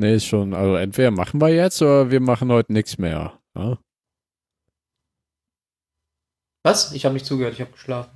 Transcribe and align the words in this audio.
Nee, 0.00 0.14
ist 0.14 0.24
schon. 0.24 0.54
Also 0.54 0.76
entweder 0.76 1.10
machen 1.10 1.42
wir 1.42 1.50
jetzt 1.50 1.82
oder 1.82 2.10
wir 2.10 2.20
machen 2.20 2.50
heute 2.50 2.72
nichts 2.72 2.96
mehr. 2.96 3.38
Ja? 3.54 3.76
Was? 6.62 6.92
Ich 6.92 7.04
habe 7.04 7.12
nicht 7.12 7.26
zugehört, 7.26 7.52
ich 7.52 7.60
habe 7.60 7.72
geschlafen. 7.72 8.10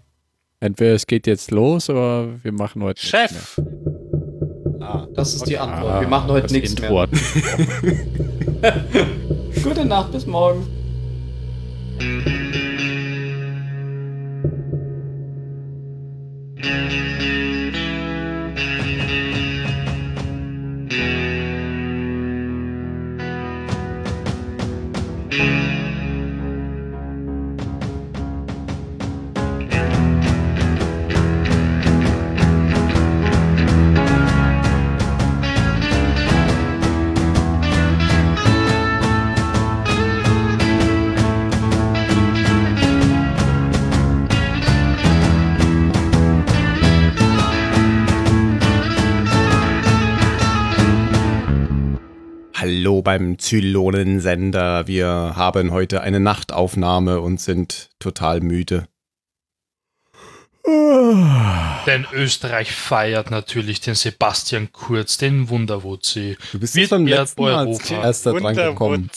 Entweder 0.61 0.95
es 0.95 1.07
geht 1.07 1.27
jetzt 1.27 1.51
los 1.51 1.91
oder 1.91 2.43
wir 2.43 2.53
machen 2.53 2.83
heute 2.83 3.03
nichts 3.03 3.13
mehr. 3.13 3.29
Chef! 3.29 3.61
Ah, 4.81 5.07
das 5.13 5.35
ist 5.35 5.47
die 5.47 5.59
Antwort. 5.59 5.93
Ah, 5.93 6.01
Wir 6.01 6.09
machen 6.09 6.31
heute 6.31 6.55
nichts 6.55 6.71
Intro 6.73 7.07
mehr. 7.07 7.09
Gute 9.63 9.85
Nacht, 9.85 10.11
bis 10.13 10.25
morgen. 10.25 10.67
Hallo 16.63 17.14
beim 53.05 53.39
Zylonensender. 53.39 54.89
Wir 54.89 55.07
haben 55.37 55.71
heute 55.71 56.01
eine 56.01 56.19
Nachtaufnahme 56.19 57.21
und 57.21 57.41
sind 57.41 57.91
total 58.01 58.41
müde. 58.41 58.89
Denn 60.67 62.07
Österreich 62.13 62.73
feiert 62.73 63.31
natürlich 63.31 63.81
den 63.81 63.95
Sebastian 63.95 64.73
Kurz, 64.73 65.19
den 65.19 65.49
Wunderwutzi. 65.51 66.39
Du 66.53 66.59
bist 66.59 66.75
jetzt 66.75 66.91
beim 66.91 67.07
er 67.07 67.21
letzten 67.21 67.43
Mal 67.43 67.55
als 67.69 67.91
erster 67.91 68.33
dran 68.33 68.55
gekommen. 68.57 69.11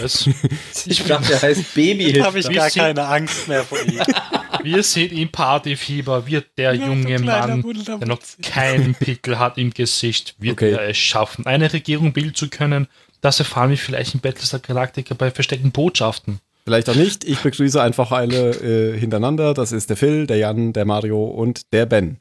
Was? 0.00 0.28
Ich 0.86 1.04
dachte, 1.04 1.28
der 1.28 1.42
heißt 1.42 1.74
Baby. 1.74 2.12
Da 2.12 2.24
habe 2.26 2.40
ich 2.40 2.50
gar 2.50 2.68
sie- 2.70 2.80
keine 2.80 3.06
Angst 3.06 3.46
mehr 3.48 3.62
vor 3.64 3.80
ihm. 3.82 4.00
Wir 4.62 4.82
sehen 4.82 5.16
im 5.16 5.28
Partyfieber, 5.30 6.26
wird 6.26 6.46
der 6.58 6.74
Ja, 6.74 6.86
junge 6.86 7.18
Mann, 7.20 7.62
der 8.00 8.06
noch 8.08 8.20
keinen 8.42 8.94
Pickel 8.94 9.38
hat 9.38 9.58
im 9.58 9.72
Gesicht, 9.72 10.34
wird 10.38 10.54
Okay. 10.54 10.72
er 10.72 10.88
es 10.88 10.98
schaffen, 10.98 11.46
eine 11.46 11.72
Regierung 11.72 12.12
bilden 12.12 12.34
zu 12.34 12.48
können. 12.48 12.86
Das 13.20 13.38
erfahren 13.38 13.70
wir 13.70 13.78
vielleicht 13.78 14.14
in 14.14 14.20
Battlestar 14.20 14.60
Galactica 14.60 15.14
bei 15.14 15.30
versteckten 15.30 15.72
Botschaften. 15.72 16.40
Vielleicht 16.64 16.88
auch 16.88 16.94
nicht. 16.94 17.24
Ich 17.24 17.40
begrüße 17.40 17.82
einfach 17.82 18.12
alle 18.12 18.50
äh, 18.94 18.98
hintereinander. 18.98 19.54
Das 19.54 19.72
ist 19.72 19.90
der 19.90 19.96
Phil, 19.96 20.26
der 20.26 20.36
Jan, 20.36 20.72
der 20.72 20.84
Mario 20.84 21.24
und 21.24 21.72
der 21.72 21.86
Ben. 21.86 22.18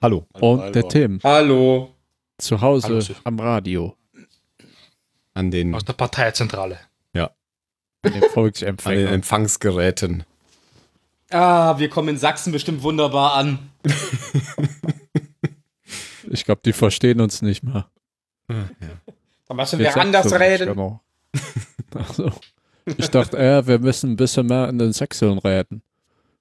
Hallo. 0.00 0.26
Und 0.32 0.74
der 0.74 0.88
Tim 0.88 1.20
Hallo. 1.24 1.94
zu 2.38 2.60
Hause 2.60 2.88
Hallo, 2.88 3.20
am 3.24 3.40
Radio, 3.40 3.96
An 5.34 5.50
den, 5.50 5.74
Aus 5.74 5.84
der 5.84 5.94
Parteizentrale. 5.94 6.78
an 8.02 8.12
den 8.12 8.24
an 8.24 8.94
den. 8.94 9.06
Empfangsgeräten. 9.08 10.24
Ah, 11.30 11.78
wir 11.78 11.88
kommen 11.90 12.08
in 12.08 12.16
Sachsen 12.16 12.52
bestimmt 12.52 12.82
wunderbar 12.82 13.34
an. 13.34 13.58
Ich 16.32 16.44
glaube, 16.44 16.60
die 16.64 16.72
verstehen 16.72 17.20
uns 17.20 17.42
nicht 17.42 17.64
mehr. 17.64 17.90
Da 18.46 19.54
müssen 19.54 19.78
Mit 19.78 19.86
wir 19.88 19.96
anders 19.96 20.32
reden. 20.32 20.68
Genau. 20.68 21.00
Ach 21.94 22.14
so. 22.14 22.32
Ich 22.86 23.08
dachte, 23.08 23.38
äh, 23.38 23.66
wir 23.66 23.78
müssen 23.78 24.12
ein 24.12 24.16
bisschen 24.16 24.46
mehr 24.46 24.68
in 24.68 24.78
den 24.78 24.92
Sächseln 24.92 25.38
reden. 25.38 25.82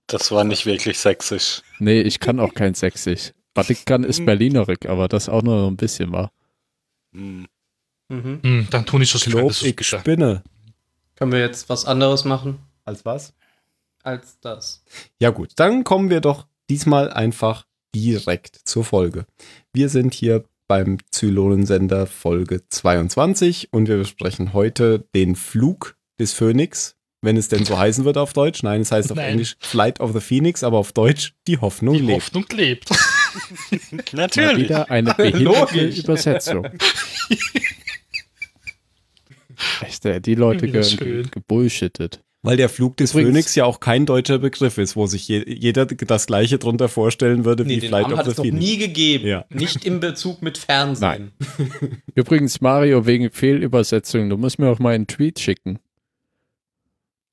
Das 0.07 0.31
war 0.31 0.43
nicht 0.43 0.65
wirklich 0.65 0.97
sächsisch. 0.99 1.61
Nee, 1.79 2.01
ich 2.01 2.19
kann 2.19 2.39
auch 2.39 2.53
kein 2.53 2.73
Sächsisch. 2.73 3.31
Was 3.53 3.69
ich 3.69 3.85
kann, 3.85 4.03
ist 4.03 4.25
Berlinerik, 4.25 4.87
aber 4.87 5.07
das 5.07 5.29
auch 5.29 5.43
nur 5.43 5.67
ein 5.67 5.77
bisschen 5.77 6.11
war. 6.11 6.31
Hm. 7.13 7.45
Mhm. 8.09 8.39
Hm, 8.41 8.67
dann 8.71 8.85
tun 8.85 9.01
ich. 9.01 9.25
Lob, 9.27 9.49
Das 9.49 9.61
ist 9.61 9.79
ich 9.79 9.87
spinne. 9.87 10.43
Können 11.15 11.31
wir 11.31 11.39
jetzt 11.39 11.69
was 11.69 11.85
anderes 11.85 12.25
machen 12.25 12.59
Als 12.85 13.05
was? 13.05 13.33
als 14.03 14.39
das? 14.39 14.83
Ja 15.19 15.29
gut, 15.31 15.51
dann 15.57 15.83
kommen 15.83 16.09
wir 16.09 16.21
doch 16.21 16.47
diesmal 16.69 17.11
einfach 17.11 17.65
direkt 17.93 18.55
zur 18.63 18.83
Folge. 18.85 19.25
Wir 19.73 19.89
sind 19.89 20.13
hier 20.13 20.45
beim 20.67 20.97
Zylonensender 21.11 22.07
Folge 22.07 22.61
22 22.69 23.69
und 23.71 23.87
wir 23.87 23.97
besprechen 23.97 24.53
heute 24.53 25.05
den 25.13 25.35
Flug 25.35 25.97
des 26.19 26.33
Phönix, 26.33 26.95
wenn 27.21 27.37
es 27.37 27.47
denn 27.47 27.65
so 27.65 27.77
heißen 27.77 28.05
wird 28.05 28.17
auf 28.17 28.33
Deutsch. 28.33 28.63
Nein, 28.63 28.81
es 28.81 28.91
heißt 28.91 29.11
auf 29.11 29.17
Nein. 29.17 29.31
Englisch 29.31 29.55
Flight 29.59 29.99
of 29.99 30.13
the 30.13 30.19
Phoenix, 30.19 30.63
aber 30.63 30.77
auf 30.77 30.91
Deutsch 30.93 31.33
die 31.47 31.57
Hoffnung 31.57 31.95
Die 31.95 32.01
lebt. 32.01 32.13
Hoffnung 32.23 32.45
lebt. 32.53 32.89
Mal 33.91 34.01
Natürlich. 34.13 34.63
wieder 34.65 34.89
eine 34.89 35.13
behinderte. 35.13 35.79
Übersetzung. 35.99 36.67
Echt, 39.81 40.25
die 40.25 40.35
Leute 40.35 40.67
ge 40.69 41.23
gebullshittet. 41.29 42.21
Weil 42.41 42.55
der 42.55 42.69
Flug 42.69 42.95
des 42.95 43.11
Übrigens- 43.11 43.29
Phönix 43.31 43.55
ja 43.55 43.65
auch 43.65 43.81
kein 43.81 44.05
deutscher 44.05 44.39
Begriff 44.39 44.77
ist, 44.77 44.95
wo 44.95 45.07
sich 45.07 45.27
je, 45.27 45.43
jeder 45.45 45.85
das 45.85 46.25
gleiche 46.25 46.57
drunter 46.57 46.87
vorstellen 46.87 47.43
würde 47.43 47.65
Nee, 47.65 47.75
wie 47.75 47.79
den 47.81 47.89
Flight 47.89 48.03
Namen 48.03 48.13
of 48.13 48.19
hat 48.19 48.25
the 48.27 48.31
es 48.31 48.37
noch 48.37 48.45
Phoenix. 48.45 48.65
nie 48.65 48.77
gegeben. 48.77 49.27
Ja. 49.27 49.45
Nicht 49.49 49.83
im 49.85 49.99
Bezug 49.99 50.41
mit 50.41 50.57
Fernsehen. 50.57 51.33
Übrigens, 52.15 52.61
Mario, 52.61 53.05
wegen 53.05 53.29
Fehlübersetzung, 53.29 54.29
du 54.29 54.37
musst 54.37 54.57
mir 54.57 54.69
auch 54.69 54.79
mal 54.79 54.95
einen 54.95 55.07
Tweet 55.07 55.39
schicken. 55.41 55.79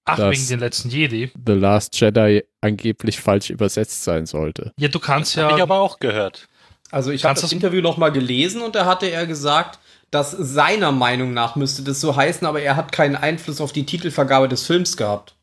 Ach, 0.07 0.17
Das- 0.17 0.31
wegen 0.31 0.47
den 0.49 0.61
letzten 0.61 0.89
Jedi. 0.89 1.31
The 1.47 1.53
Last 1.53 2.01
Jedi 2.01 2.45
angeblich 2.61 3.21
falsch 3.21 3.51
übersetzt 3.51 4.05
sein 4.05 4.25
sollte. 4.27 4.73
Ja, 4.79 4.89
du 4.89 4.99
kannst 5.01 5.37
Habe 5.37 5.53
ich 5.53 5.59
ja. 5.59 5.63
aber 5.65 5.81
auch 5.81 5.99
gehört. 5.99 6.49
Also 6.91 7.11
ich 7.11 7.25
habe 7.25 7.39
das 7.41 7.53
Interview 7.53 7.81
noch 7.83 7.97
mal 7.97 8.11
gelesen 8.11 8.63
und 8.63 8.75
da 8.77 8.87
hatte 8.87 9.07
er 9.07 9.27
gesagt, 9.27 9.81
dass 10.13 10.31
seiner 10.31 10.93
Meinung 10.93 11.35
nach 11.35 11.57
müsste 11.57 11.83
das 11.83 12.01
so 12.01 12.15
heißen, 12.15 12.47
aber 12.47 12.63
er 12.63 12.77
hat 12.77 12.93
keinen 12.93 13.17
Einfluss 13.17 13.61
auf 13.61 13.73
die 13.73 13.85
Titelvergabe 13.85 14.49
des 14.49 14.65
Films 14.65 14.97
gehabt. 14.97 15.35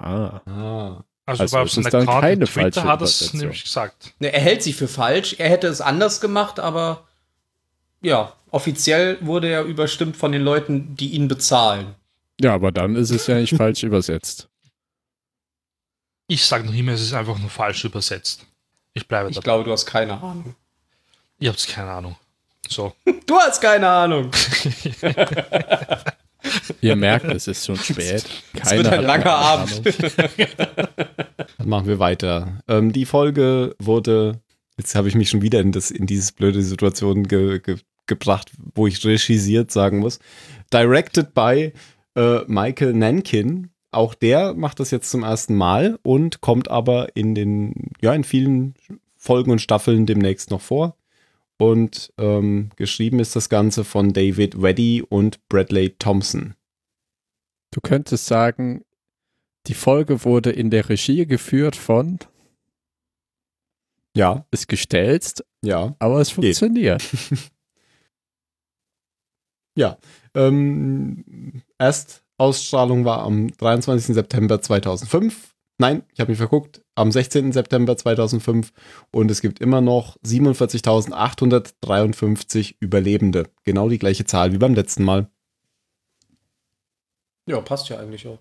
Ah. 0.00 0.40
Ah. 0.46 1.04
Also, 1.26 1.42
Also 1.42 1.58
ist 1.58 1.74
seinem 1.74 1.84
es 1.84 1.90
dann 1.92 2.02
Account 2.02 2.20
keine 2.22 2.36
Twitter 2.46 2.60
falsche 2.62 2.84
hat 2.84 3.02
es 3.02 3.20
Übersetzung. 3.20 3.40
nämlich 3.40 3.62
gesagt. 3.64 4.14
Ne, 4.18 4.32
er 4.32 4.40
hält 4.40 4.62
sich 4.62 4.74
für 4.74 4.88
falsch. 4.88 5.36
Er 5.38 5.50
hätte 5.50 5.66
es 5.68 5.80
anders 5.82 6.20
gemacht, 6.22 6.58
aber 6.58 7.04
ja, 8.00 8.32
offiziell 8.50 9.18
wurde 9.20 9.48
er 9.48 9.64
überstimmt 9.64 10.16
von 10.16 10.32
den 10.32 10.42
Leuten, 10.42 10.96
die 10.96 11.10
ihn 11.10 11.28
bezahlen. 11.28 11.94
Ja, 12.40 12.54
aber 12.54 12.72
dann 12.72 12.96
ist 12.96 13.10
es 13.10 13.26
ja 13.26 13.36
nicht 13.36 13.54
falsch 13.56 13.82
übersetzt. 13.82 14.48
Ich 16.26 16.44
sage 16.44 16.64
noch 16.64 16.74
immer, 16.74 16.92
es 16.92 17.02
ist 17.02 17.12
einfach 17.12 17.38
nur 17.38 17.50
falsch 17.50 17.84
übersetzt. 17.84 18.46
Ich 18.94 19.06
bleibe 19.06 19.28
Ich 19.30 19.34
dabei. 19.34 19.44
glaube, 19.44 19.64
du 19.64 19.72
hast 19.72 19.86
keine 19.86 20.14
Ahnung. 20.14 20.54
Ihr 21.38 21.50
habt 21.50 21.66
keine 21.68 21.90
Ahnung. 21.90 22.16
So. 22.68 22.94
Du 23.26 23.36
hast 23.36 23.60
keine 23.60 23.88
Ahnung. 23.88 24.30
Ihr 26.80 26.96
merkt, 26.96 27.26
es 27.26 27.46
ist 27.46 27.66
schon 27.66 27.76
spät. 27.76 28.24
Es 28.60 28.70
wird 28.72 28.86
ein 28.88 29.04
langer 29.04 29.34
Abend. 29.34 29.82
Dann 31.58 31.68
machen 31.68 31.86
wir 31.86 31.98
weiter. 31.98 32.62
Ähm, 32.66 32.92
die 32.92 33.04
Folge 33.06 33.76
wurde, 33.78 34.40
jetzt 34.78 34.94
habe 34.94 35.08
ich 35.08 35.14
mich 35.14 35.30
schon 35.30 35.42
wieder 35.42 35.60
in, 35.60 35.72
das, 35.72 35.90
in 35.90 36.06
dieses 36.06 36.32
blöde 36.32 36.62
Situation 36.62 37.28
ge, 37.28 37.60
ge, 37.60 37.76
gebracht, 38.06 38.50
wo 38.74 38.86
ich 38.86 39.04
regisiert 39.04 39.70
sagen 39.70 39.98
muss. 40.00 40.18
Directed 40.72 41.34
by 41.34 41.72
äh, 42.14 42.40
Michael 42.46 42.94
Nankin. 42.94 43.70
Auch 43.92 44.14
der 44.14 44.54
macht 44.54 44.78
das 44.80 44.90
jetzt 44.90 45.10
zum 45.10 45.22
ersten 45.24 45.56
Mal 45.56 45.98
und 46.02 46.40
kommt 46.40 46.70
aber 46.70 47.16
in 47.16 47.34
den, 47.34 47.90
ja, 48.00 48.14
in 48.14 48.24
vielen 48.24 48.74
Folgen 49.16 49.50
und 49.50 49.60
Staffeln 49.60 50.06
demnächst 50.06 50.50
noch 50.50 50.60
vor. 50.60 50.96
Und 51.58 52.12
ähm, 52.16 52.70
geschrieben 52.76 53.18
ist 53.18 53.36
das 53.36 53.48
Ganze 53.48 53.84
von 53.84 54.12
David 54.12 54.62
Weddy 54.62 55.02
und 55.02 55.46
Bradley 55.48 55.90
Thompson. 55.98 56.54
Du 57.70 57.80
könntest 57.80 58.26
sagen, 58.26 58.82
die 59.66 59.74
Folge 59.74 60.24
wurde 60.24 60.50
in 60.50 60.70
der 60.70 60.88
Regie 60.88 61.26
geführt 61.26 61.76
von, 61.76 62.18
Ja, 64.16 64.46
ist 64.50 64.68
gestelzt, 64.68 65.44
ja. 65.62 65.94
aber 65.98 66.20
es 66.20 66.30
funktioniert. 66.30 67.02
Ähm, 70.34 71.62
Erstausstrahlung 71.80 73.04
war 73.06 73.22
am 73.22 73.50
23. 73.56 74.14
September 74.14 74.60
2005. 74.60 75.54
Nein, 75.78 76.02
ich 76.12 76.20
habe 76.20 76.30
mich 76.30 76.36
verguckt. 76.36 76.82
Am 76.94 77.10
16. 77.10 77.52
September 77.52 77.96
2005. 77.96 78.70
Und 79.12 79.30
es 79.30 79.40
gibt 79.40 79.60
immer 79.60 79.80
noch 79.80 80.18
47.853 80.18 82.74
Überlebende. 82.80 83.48
Genau 83.64 83.88
die 83.88 83.98
gleiche 83.98 84.26
Zahl 84.26 84.52
wie 84.52 84.58
beim 84.58 84.74
letzten 84.74 85.04
Mal. 85.04 85.30
Ja, 87.46 87.62
passt 87.62 87.88
ja 87.88 87.98
eigentlich 87.98 88.26
auch. 88.28 88.40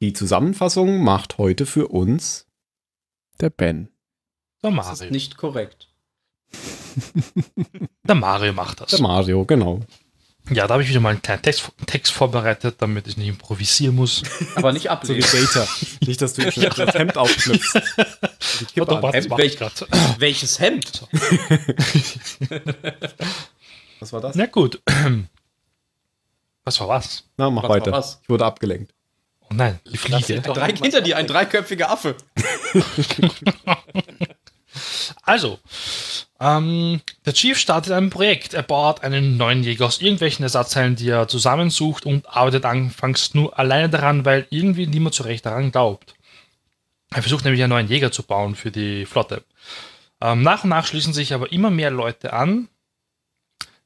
Die 0.00 0.14
Zusammenfassung 0.14 1.04
macht 1.04 1.36
heute 1.36 1.66
für 1.66 1.88
uns. 1.88 2.46
Der 3.38 3.50
Ben. 3.50 3.90
Der 4.62 4.70
Das 4.70 4.92
ist 4.92 5.00
Mario. 5.00 5.12
nicht 5.12 5.36
korrekt. 5.36 5.92
Der 8.08 8.14
Mario 8.14 8.54
macht 8.54 8.80
das. 8.80 8.92
Der 8.92 9.02
Mario, 9.02 9.44
genau. 9.44 9.80
Ja, 10.50 10.66
da 10.66 10.74
habe 10.74 10.82
ich 10.84 10.88
wieder 10.88 11.00
mal 11.00 11.10
einen 11.10 11.22
kleinen 11.22 11.42
Text, 11.42 11.72
Text 11.86 12.12
vorbereitet, 12.12 12.76
damit 12.78 13.08
ich 13.08 13.16
nicht 13.16 13.28
improvisieren 13.28 13.96
muss. 13.96 14.22
Aber 14.54 14.72
nicht 14.72 14.84
So 14.84 14.90
ablesen. 14.90 15.44
Data. 15.44 15.66
Nicht, 16.06 16.22
dass 16.22 16.34
du 16.34 16.42
jetzt 16.42 16.56
ja. 16.56 16.68
das 16.70 16.94
Hemd 16.94 17.16
aufknüpfst. 17.16 17.72
Kippe 18.72 18.86
Warte, 18.86 19.02
warte, 19.02 19.18
Hemd, 19.18 19.30
welch-. 19.38 19.58
Welches 20.18 20.60
Hemd? 20.60 21.08
Was 23.98 24.12
war 24.12 24.20
das? 24.20 24.36
Na 24.36 24.46
gut. 24.46 24.80
Was 26.64 26.80
war 26.80 26.88
was? 26.88 27.22
Na, 27.36 27.48
mach 27.48 27.62
Was 27.62 27.68
war 27.68 27.76
weiter. 27.76 27.92
was? 27.92 28.18
Ich 28.24 28.28
wurde 28.28 28.44
abgelenkt. 28.44 28.92
Oh 29.42 29.54
nein, 29.54 29.78
die 29.88 29.96
Fliege. 29.96 30.40
Doch, 30.40 30.54
Drei 30.54 30.72
hinter 30.72 31.00
dir, 31.00 31.16
ein 31.16 31.28
dreiköpfiger 31.28 31.90
Affe. 31.90 32.16
Also, 35.22 35.58
ähm, 36.40 37.00
der 37.24 37.32
Chief 37.32 37.58
startet 37.58 37.92
ein 37.92 38.10
Projekt. 38.10 38.54
Er 38.54 38.62
baut 38.62 39.02
einen 39.02 39.36
neuen 39.36 39.62
Jäger 39.62 39.86
aus 39.86 40.00
irgendwelchen 40.00 40.42
Ersatzteilen, 40.42 40.96
die 40.96 41.08
er 41.08 41.28
zusammensucht 41.28 42.04
und 42.06 42.28
arbeitet 42.28 42.64
anfangs 42.64 43.34
nur 43.34 43.58
alleine 43.58 43.88
daran, 43.88 44.24
weil 44.24 44.46
irgendwie 44.50 44.86
niemand 44.86 45.14
so 45.14 45.24
recht 45.24 45.46
daran 45.46 45.72
glaubt. 45.72 46.14
Er 47.10 47.22
versucht 47.22 47.44
nämlich 47.44 47.62
einen 47.62 47.70
neuen 47.70 47.88
Jäger 47.88 48.12
zu 48.12 48.22
bauen 48.22 48.54
für 48.54 48.70
die 48.70 49.06
Flotte. 49.06 49.42
Ähm, 50.20 50.42
nach 50.42 50.64
und 50.64 50.70
nach 50.70 50.86
schließen 50.86 51.12
sich 51.12 51.32
aber 51.32 51.52
immer 51.52 51.70
mehr 51.70 51.90
Leute 51.90 52.32
an. 52.32 52.68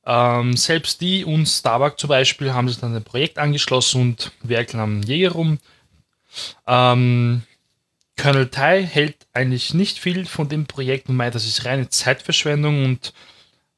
Ähm, 0.07 0.57
selbst 0.57 1.01
die 1.01 1.25
und 1.25 1.47
Starbuck 1.47 1.99
zum 1.99 2.09
Beispiel 2.09 2.53
haben 2.53 2.69
sich 2.69 2.79
dann 2.79 2.95
dem 2.95 3.05
Projekt 3.05 3.39
angeschlossen 3.39 4.01
und 4.01 4.33
werkeln 4.43 4.81
am 4.81 5.03
Jäger 5.03 5.33
rum. 5.33 5.59
Ähm, 6.67 7.43
Colonel 8.21 8.49
Tai 8.49 8.83
hält 8.85 9.27
eigentlich 9.33 9.73
nicht 9.73 9.99
viel 9.99 10.27
von 10.27 10.49
dem 10.49 10.67
Projekt 10.67 11.09
und 11.09 11.17
meint, 11.17 11.35
das 11.35 11.47
ist 11.47 11.65
reine 11.65 11.89
Zeitverschwendung 11.89 12.85
und 12.85 13.15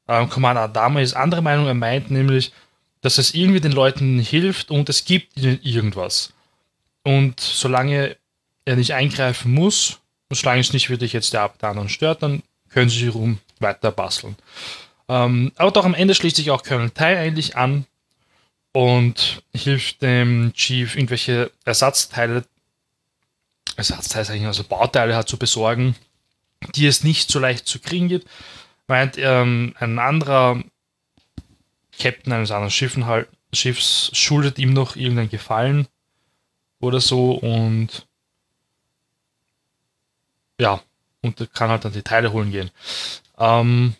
ähm, 0.07 0.29
Commander 0.29 0.63
Adama 0.63 0.99
ist 0.99 1.13
andere 1.13 1.41
Meinung. 1.41 1.67
Er 1.67 1.73
meint 1.73 2.11
nämlich, 2.11 2.51
dass 3.01 3.17
es 3.17 3.33
irgendwie 3.33 3.61
den 3.61 3.71
Leuten 3.71 4.19
hilft 4.19 4.69
und 4.69 4.89
es 4.89 5.05
gibt 5.05 5.37
ihnen 5.37 5.59
irgendwas. 5.63 6.33
Und 7.03 7.39
solange 7.39 8.17
er 8.65 8.75
nicht 8.75 8.93
eingreifen 8.93 9.53
muss, 9.53 9.99
und 10.29 10.35
solange 10.35 10.61
es 10.61 10.73
nicht 10.73 10.89
wirklich 10.89 11.13
jetzt 11.13 11.33
der 11.33 11.51
anderen 11.61 11.89
stört, 11.89 12.23
dann 12.23 12.43
können 12.69 12.89
sie 12.89 13.05
sich 13.05 13.13
rum 13.13 13.39
weiter 13.59 13.91
basteln. 13.91 14.35
Ähm, 15.07 15.51
aber 15.55 15.71
doch 15.71 15.85
am 15.85 15.93
Ende 15.93 16.15
schließt 16.15 16.37
sich 16.37 16.51
auch 16.51 16.63
Colonel 16.63 16.89
Tai 16.89 17.17
eigentlich 17.17 17.55
an 17.55 17.85
und 18.73 19.43
hilft 19.53 20.01
dem 20.01 20.51
Chief 20.53 20.95
irgendwelche 20.95 21.51
Ersatzteile 21.65 22.43
Ersatzteile, 23.75 24.25
sag 24.25 24.35
ich 24.35 24.41
mal, 24.41 24.47
also 24.47 24.63
Bauteile 24.63 25.15
hat 25.15 25.27
zu 25.27 25.37
besorgen, 25.37 25.95
die 26.75 26.87
es 26.87 27.03
nicht 27.03 27.29
so 27.29 27.39
leicht 27.39 27.67
zu 27.67 27.79
kriegen 27.79 28.07
gibt. 28.07 28.27
Meint 28.87 29.17
ähm, 29.17 29.75
ein 29.79 29.99
anderer 29.99 30.63
Captain 31.97 32.33
eines 32.33 32.51
anderen 32.51 32.71
Schiffen 32.71 33.05
halt, 33.05 33.27
Schiffs 33.53 34.09
schuldet 34.13 34.59
ihm 34.59 34.73
noch 34.73 34.95
irgendeinen 34.95 35.29
Gefallen 35.29 35.87
oder 36.79 36.99
so 36.99 37.31
und 37.31 38.07
ja, 40.59 40.81
und 41.21 41.53
kann 41.53 41.69
halt 41.69 41.85
dann 41.85 41.93
die 41.93 42.01
Teile 42.03 42.31
holen 42.31 42.51
gehen. 42.51 42.71
Ähm, 43.37 43.95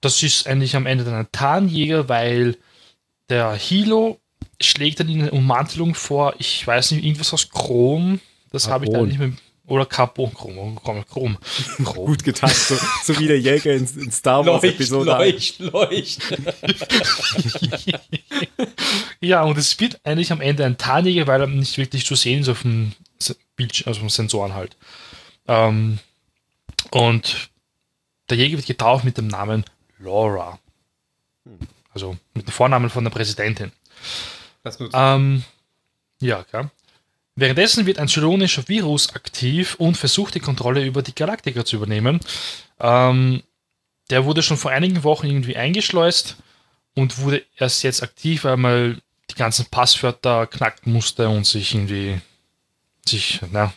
das 0.00 0.22
ist 0.22 0.46
eigentlich 0.46 0.76
am 0.76 0.86
Ende 0.86 1.04
dann 1.04 1.14
ein 1.14 1.32
Tarnjäger, 1.32 2.08
weil 2.08 2.56
der 3.28 3.54
Hilo 3.54 4.20
schlägt 4.60 5.00
dann 5.00 5.08
in 5.08 5.22
eine 5.22 5.30
Ummantelung 5.30 5.94
vor, 5.94 6.34
ich 6.38 6.66
weiß 6.66 6.92
nicht, 6.92 7.04
irgendwas 7.04 7.32
aus 7.32 7.50
Chrom. 7.50 8.20
Das 8.50 8.68
habe 8.68 8.84
ich 8.84 8.90
da 8.90 8.98
Carbon. 8.98 9.08
nicht 9.08 9.18
mehr. 9.18 9.32
Oder 9.66 9.86
Carbon, 9.86 10.34
Chrom, 10.34 10.76
Chrom, 10.82 11.06
Chrom. 11.06 11.38
Chrom. 11.84 12.06
Gut 12.06 12.24
getan. 12.24 12.50
So, 12.50 12.76
so 13.04 13.18
wie 13.20 13.28
der 13.28 13.38
Jäger 13.38 13.72
in, 13.72 13.84
in 13.84 14.10
Star 14.10 14.44
Wars 14.44 14.62
Leucht, 14.62 14.74
Episode 14.74 15.10
leucht, 15.12 15.58
leucht. 15.60 16.18
ja, 19.20 19.42
und 19.42 19.56
es 19.56 19.78
wird 19.78 20.00
eigentlich 20.02 20.32
am 20.32 20.40
Ende 20.40 20.64
ein 20.64 20.76
Tarnjäger, 20.76 21.28
weil 21.28 21.42
er 21.42 21.46
nicht 21.46 21.78
wirklich 21.78 22.04
zu 22.04 22.16
sehen 22.16 22.40
ist 22.40 22.48
auf 22.48 22.62
dem 22.62 22.92
Bildschirm, 23.54 23.88
also 23.88 24.00
auf 24.00 24.06
den 24.06 24.10
Sensoren 24.10 24.54
halt. 24.54 24.76
Ähm, 25.46 26.00
und 26.90 27.50
der 28.28 28.38
Jäger 28.38 28.56
wird 28.56 28.66
getauft 28.66 29.04
mit 29.04 29.18
dem 29.18 29.28
Namen 29.28 29.64
Laura. 30.00 30.58
Also 31.92 32.16
mit 32.34 32.46
dem 32.46 32.52
Vornamen 32.52 32.90
von 32.90 33.04
der 33.04 33.10
Präsidentin. 33.10 33.70
Das 34.64 34.80
nutzt 34.80 34.96
Ähm, 34.98 35.44
ja, 36.20 36.42
klar. 36.44 36.70
Währenddessen 37.40 37.86
wird 37.86 37.98
ein 37.98 38.06
zylonischer 38.06 38.68
Virus 38.68 39.14
aktiv 39.14 39.74
und 39.76 39.96
versucht 39.96 40.34
die 40.34 40.40
Kontrolle 40.40 40.84
über 40.84 41.00
die 41.00 41.14
Galaktiker 41.14 41.64
zu 41.64 41.76
übernehmen. 41.76 42.20
Ähm, 42.78 43.42
der 44.10 44.26
wurde 44.26 44.42
schon 44.42 44.58
vor 44.58 44.72
einigen 44.72 45.04
Wochen 45.04 45.26
irgendwie 45.26 45.56
eingeschleust 45.56 46.36
und 46.94 47.16
wurde 47.16 47.42
erst 47.56 47.82
jetzt 47.82 48.02
aktiv, 48.02 48.44
weil 48.44 48.58
man 48.58 49.00
die 49.30 49.36
ganzen 49.36 49.64
Passwörter 49.64 50.48
knacken 50.48 50.92
musste 50.92 51.30
und 51.30 51.46
sich 51.46 51.74
irgendwie 51.74 52.20
sich 53.08 53.40
na, 53.50 53.72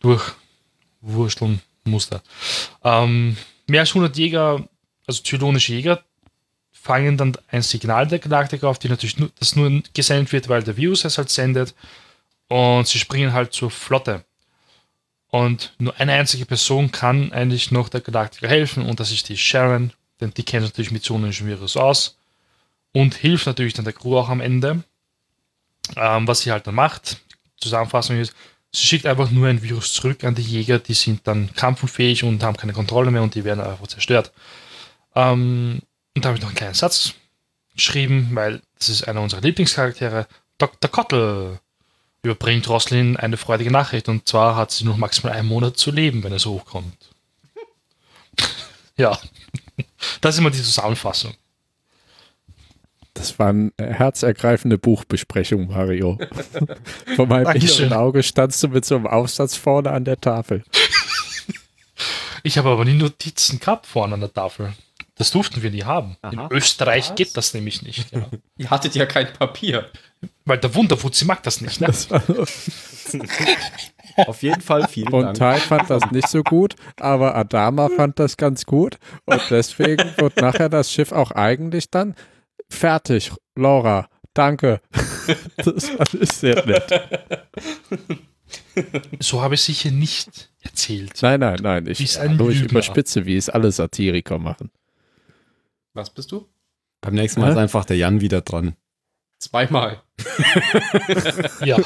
durchwursteln 0.00 1.60
musste. 1.84 2.22
Ähm, 2.82 3.36
mehr 3.68 3.82
als 3.82 3.90
100 3.90 4.16
Jäger, 4.16 4.68
also 5.06 5.22
zylonische 5.22 5.74
Jäger, 5.74 6.02
fangen 6.72 7.16
dann 7.16 7.36
ein 7.46 7.62
Signal 7.62 8.08
der 8.08 8.18
Galaktiker 8.18 8.68
auf, 8.68 8.80
die 8.80 8.88
natürlich 8.88 9.16
nur, 9.16 9.30
das 9.38 9.54
nur 9.54 9.80
gesendet 9.92 10.32
wird, 10.32 10.48
weil 10.48 10.64
der 10.64 10.76
Virus 10.76 11.04
es 11.04 11.18
halt 11.18 11.30
sendet. 11.30 11.72
Und 12.54 12.86
sie 12.86 13.00
springen 13.00 13.32
halt 13.32 13.52
zur 13.52 13.68
Flotte. 13.68 14.24
Und 15.28 15.74
nur 15.78 15.98
eine 15.98 16.12
einzige 16.12 16.46
Person 16.46 16.92
kann 16.92 17.32
eigentlich 17.32 17.72
noch 17.72 17.88
der 17.88 18.00
Galaktiker 18.00 18.46
helfen 18.46 18.86
und 18.86 19.00
das 19.00 19.10
ist 19.10 19.28
die 19.28 19.36
Sharon, 19.36 19.92
denn 20.20 20.30
die 20.30 20.44
kennt 20.44 20.62
natürlich 20.62 20.92
mit 20.92 21.02
zonischen 21.02 21.48
Virus 21.48 21.76
aus 21.76 22.16
und 22.92 23.16
hilft 23.16 23.46
natürlich 23.46 23.74
dann 23.74 23.84
der 23.84 23.92
Crew 23.92 24.16
auch 24.16 24.28
am 24.28 24.40
Ende. 24.40 24.84
Ähm, 25.96 26.28
was 26.28 26.42
sie 26.42 26.52
halt 26.52 26.64
dann 26.68 26.76
macht, 26.76 27.16
Zusammenfassung 27.56 28.20
ist, 28.20 28.32
sie 28.70 28.86
schickt 28.86 29.06
einfach 29.06 29.32
nur 29.32 29.48
ein 29.48 29.60
Virus 29.60 29.92
zurück 29.92 30.22
an 30.22 30.36
die 30.36 30.42
Jäger, 30.42 30.78
die 30.78 30.94
sind 30.94 31.26
dann 31.26 31.52
kampfunfähig 31.56 32.22
und 32.22 32.44
haben 32.44 32.56
keine 32.56 32.72
Kontrolle 32.72 33.10
mehr 33.10 33.24
und 33.24 33.34
die 33.34 33.42
werden 33.42 33.64
einfach 33.64 33.88
zerstört. 33.88 34.30
Ähm, 35.16 35.80
und 36.14 36.24
da 36.24 36.28
habe 36.28 36.38
ich 36.38 36.42
noch 36.42 36.50
einen 36.50 36.56
kleinen 36.56 36.74
Satz 36.74 37.14
geschrieben, 37.74 38.28
weil 38.30 38.62
das 38.78 38.90
ist 38.90 39.08
einer 39.08 39.22
unserer 39.22 39.40
Lieblingscharaktere. 39.40 40.28
Dr. 40.58 40.88
Kottel 40.88 41.58
überbringt 42.24 42.68
Roslin 42.68 43.16
eine 43.16 43.36
freudige 43.36 43.70
Nachricht 43.70 44.08
und 44.08 44.26
zwar 44.26 44.56
hat 44.56 44.70
sie 44.70 44.84
noch 44.84 44.96
maximal 44.96 45.34
einen 45.34 45.48
Monat 45.48 45.76
zu 45.76 45.90
leben, 45.90 46.24
wenn 46.24 46.32
es 46.32 46.46
hochkommt. 46.46 46.96
ja, 48.96 49.18
das 50.20 50.34
ist 50.34 50.38
immer 50.40 50.50
die 50.50 50.62
Zusammenfassung. 50.62 51.34
Das 53.12 53.38
war 53.38 53.50
eine 53.50 53.72
herzergreifende 53.78 54.76
Buchbesprechung, 54.76 55.68
Mario. 55.68 56.18
Vor 57.16 57.26
meinem 57.26 57.44
Dankeschön. 57.44 57.86
inneren 57.86 58.00
Auge 58.00 58.22
standst 58.24 58.62
du 58.62 58.68
mit 58.68 58.84
so 58.84 58.96
einem 58.96 59.06
Aufsatz 59.06 59.54
vorne 59.54 59.90
an 59.92 60.04
der 60.04 60.20
Tafel. 60.20 60.64
Ich 62.46 62.58
habe 62.58 62.68
aber 62.68 62.84
nie 62.84 62.92
Notizen 62.92 63.58
gehabt 63.58 63.86
vorne 63.86 64.12
an 64.12 64.20
der 64.20 64.30
Tafel. 64.30 64.74
Das 65.14 65.30
durften 65.30 65.62
wir 65.62 65.70
nie 65.70 65.84
haben. 65.84 66.18
Aha. 66.20 66.30
In 66.30 66.52
Österreich 66.52 67.08
Was? 67.08 67.14
geht 67.14 67.36
das 67.38 67.54
nämlich 67.54 67.80
nicht. 67.80 68.12
Ja. 68.12 68.28
Ihr 68.58 68.68
hattet 68.68 68.94
ja 68.94 69.06
kein 69.06 69.32
Papier. 69.32 69.90
Weil 70.44 70.58
der 70.58 70.74
Wunderwutzi 70.74 71.24
mag 71.24 71.42
das 71.42 71.60
nicht. 71.60 71.80
Ne? 71.80 71.86
Das 71.86 72.08
Auf 74.26 74.42
jeden 74.42 74.60
Fall 74.60 74.86
vielen 74.88 75.12
und 75.12 75.24
Dank. 75.24 75.36
Tai 75.36 75.58
fand 75.58 75.90
das 75.90 76.10
nicht 76.12 76.28
so 76.28 76.42
gut, 76.42 76.76
aber 77.00 77.34
Adama 77.34 77.88
fand 77.88 78.18
das 78.18 78.36
ganz 78.36 78.64
gut. 78.66 78.98
Und 79.24 79.42
deswegen 79.50 80.04
wird 80.16 80.36
nachher 80.36 80.68
das 80.68 80.92
Schiff 80.92 81.12
auch 81.12 81.30
eigentlich 81.30 81.90
dann 81.90 82.14
fertig. 82.68 83.32
Laura, 83.56 84.08
danke. 84.34 84.80
Das 85.56 86.12
ist 86.12 86.40
sehr 86.40 86.66
nett. 86.66 86.84
So 89.20 89.40
habe 89.40 89.54
ich 89.54 89.62
sicher 89.62 89.90
nicht 89.90 90.50
erzählt. 90.60 91.18
Nein, 91.22 91.40
nein, 91.40 91.60
nein. 91.62 91.86
Ich, 91.86 92.00
Ist 92.00 92.18
ein 92.18 92.32
hallo, 92.32 92.50
ich 92.50 92.60
überspitze, 92.60 93.24
wie 93.24 93.36
es 93.36 93.48
alle 93.48 93.72
Satiriker 93.72 94.38
machen. 94.38 94.70
Was 95.94 96.10
bist 96.10 96.30
du? 96.30 96.46
Beim 97.00 97.14
nächsten 97.14 97.40
Mal 97.40 97.46
Hä? 97.46 97.52
ist 97.52 97.58
einfach 97.58 97.86
der 97.86 97.96
Jan 97.96 98.20
wieder 98.20 98.42
dran. 98.42 98.76
Zweimal. 99.38 100.02
Ja, 101.64 101.78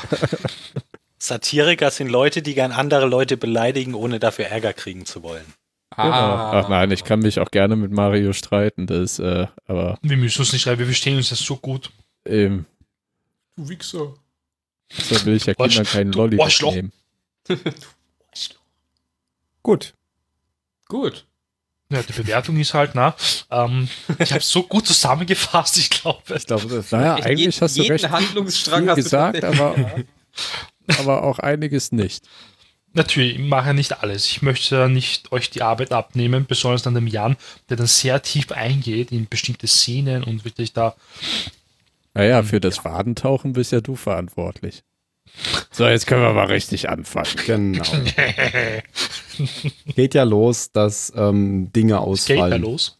Satiriker 1.18 1.90
sind 1.90 2.08
Leute, 2.08 2.42
die 2.42 2.54
gern 2.54 2.72
andere 2.72 3.06
Leute 3.06 3.36
beleidigen, 3.36 3.94
ohne 3.94 4.18
dafür 4.20 4.46
Ärger 4.46 4.72
kriegen 4.72 5.04
zu 5.06 5.22
wollen. 5.22 5.44
Genau. 5.96 6.06
Ah. 6.06 6.60
Ach 6.60 6.68
nein, 6.68 6.90
ich 6.92 7.02
kann 7.04 7.20
mich 7.20 7.40
auch 7.40 7.50
gerne 7.50 7.74
mit 7.74 7.90
Mario 7.90 8.32
streiten. 8.32 8.86
Das, 8.86 9.18
äh, 9.18 9.46
aber 9.66 9.98
wir 10.02 10.16
müssen 10.16 10.40
uns 10.40 10.52
nicht 10.52 10.62
schreiben, 10.62 10.78
wir 10.78 10.86
verstehen 10.86 11.16
uns 11.16 11.30
das 11.30 11.40
so 11.40 11.56
gut. 11.56 11.90
ähm, 12.24 12.66
Du 13.56 13.68
Wichser. 13.68 14.14
so 14.92 15.26
will 15.26 15.34
ich 15.34 15.46
ja 15.46 15.54
Kindern 15.54 15.84
keinen 15.84 16.12
du 16.12 16.18
Lolli 16.18 16.38
nehmen. 16.70 16.92
Gut. 19.62 19.94
Gut. 20.86 21.26
Ja, 21.90 22.02
die 22.02 22.12
Bewertung 22.12 22.58
ist 22.58 22.74
halt, 22.74 22.90
na, 22.94 23.14
ähm, 23.50 23.88
ich 24.18 24.30
habe 24.32 24.40
es 24.40 24.50
so 24.50 24.62
gut 24.62 24.86
zusammengefasst, 24.86 25.78
ich 25.78 25.88
glaube. 25.88 26.36
Ich 26.36 26.46
glaube, 26.46 26.66
das 26.68 26.92
Naja, 26.92 27.14
eigentlich 27.14 27.38
jeden- 27.56 27.60
hast 27.62 27.76
du 27.78 27.82
jeden 27.82 27.92
recht 27.92 28.10
Handlungsstrang 28.10 28.82
viel 28.82 28.90
hast 28.90 28.98
du 28.98 29.02
gesagt, 29.04 29.44
aber, 29.44 29.74
aber 30.98 31.22
auch 31.24 31.38
einiges 31.38 31.90
nicht. 31.92 32.24
Natürlich, 32.92 33.34
ich 33.34 33.38
mache 33.38 33.72
nicht 33.74 34.02
alles. 34.02 34.26
Ich 34.26 34.42
möchte 34.42 34.88
nicht 34.88 35.30
euch 35.32 35.50
die 35.50 35.62
Arbeit 35.62 35.92
abnehmen, 35.92 36.46
besonders 36.46 36.86
an 36.86 36.94
dem 36.94 37.06
Jan, 37.06 37.36
der 37.68 37.76
dann 37.76 37.86
sehr 37.86 38.20
tief 38.22 38.50
eingeht 38.52 39.12
in 39.12 39.28
bestimmte 39.28 39.66
Szenen 39.66 40.24
und 40.24 40.44
wirklich 40.44 40.72
da. 40.72 40.94
Naja, 42.14 42.42
für 42.42 42.60
das 42.60 42.84
Wadentauchen 42.84 43.52
bist 43.52 43.72
ja 43.72 43.80
du 43.80 43.94
verantwortlich. 43.94 44.82
So, 45.70 45.86
jetzt 45.86 46.06
können 46.06 46.22
wir 46.22 46.32
mal 46.32 46.46
richtig 46.46 46.88
anfangen. 46.88 47.28
Genau. 47.46 47.84
Geht 49.94 50.14
ja 50.14 50.24
los, 50.24 50.72
dass 50.72 51.12
ähm, 51.16 51.72
Dinge 51.72 51.92
Geht 51.92 51.94
da 51.94 51.98
ausfallen. 52.00 52.62
los. 52.62 52.94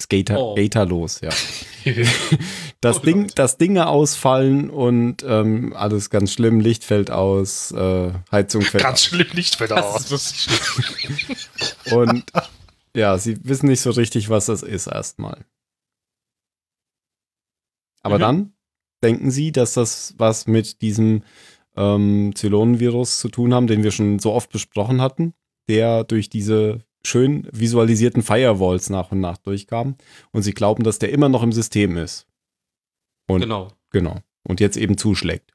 Skater, 0.00 0.38
Oh. 0.38 0.54
Skater 0.56 0.86
los, 0.86 1.20
ja. 1.20 1.30
Das, 2.80 2.96
Oh 2.96 3.00
Ding, 3.00 3.26
dass 3.34 3.58
Dinge 3.58 3.88
ausfallen 3.88 4.70
und 4.70 5.22
ähm, 5.28 5.74
alles 5.76 6.08
ganz 6.08 6.32
schlimm, 6.32 6.60
Licht 6.60 6.84
fällt 6.84 7.10
aus, 7.10 7.72
äh, 7.72 8.10
Heizung 8.32 8.62
fällt 8.62 8.82
Ganz 8.82 9.02
schlimm 9.04 9.26
nicht 9.34 9.60
wieder 9.60 9.76
Das 9.76 9.84
aus. 9.84 10.10
ist 10.12 10.36
schlimm. 10.36 11.98
Und 11.98 12.24
ja, 12.96 13.18
sie 13.18 13.36
wissen 13.44 13.68
nicht 13.68 13.82
so 13.82 13.90
richtig, 13.90 14.30
was 14.30 14.46
das 14.46 14.62
ist 14.62 14.86
erstmal. 14.86 15.44
Aber 18.02 18.16
Mhm. 18.16 18.20
dann 18.20 18.52
denken 19.04 19.30
sie, 19.30 19.52
dass 19.52 19.74
das 19.74 20.14
was 20.16 20.46
mit 20.46 20.80
diesem 20.80 21.22
ähm, 21.80 22.32
Zylonenvirus 22.34 23.20
zu 23.20 23.28
tun 23.30 23.54
haben, 23.54 23.66
den 23.66 23.82
wir 23.82 23.90
schon 23.90 24.18
so 24.18 24.32
oft 24.32 24.52
besprochen 24.52 25.00
hatten, 25.00 25.32
der 25.68 26.04
durch 26.04 26.28
diese 26.28 26.84
schön 27.04 27.48
visualisierten 27.50 28.22
Firewalls 28.22 28.90
nach 28.90 29.10
und 29.10 29.20
nach 29.20 29.38
durchkam. 29.38 29.96
Und 30.30 30.42
sie 30.42 30.52
glauben, 30.52 30.84
dass 30.84 30.98
der 30.98 31.10
immer 31.10 31.30
noch 31.30 31.42
im 31.42 31.52
System 31.52 31.96
ist. 31.96 32.26
Und 33.26 33.40
Genau. 33.40 33.68
genau. 33.90 34.18
Und 34.42 34.60
jetzt 34.60 34.76
eben 34.76 34.98
zuschlägt. 34.98 35.52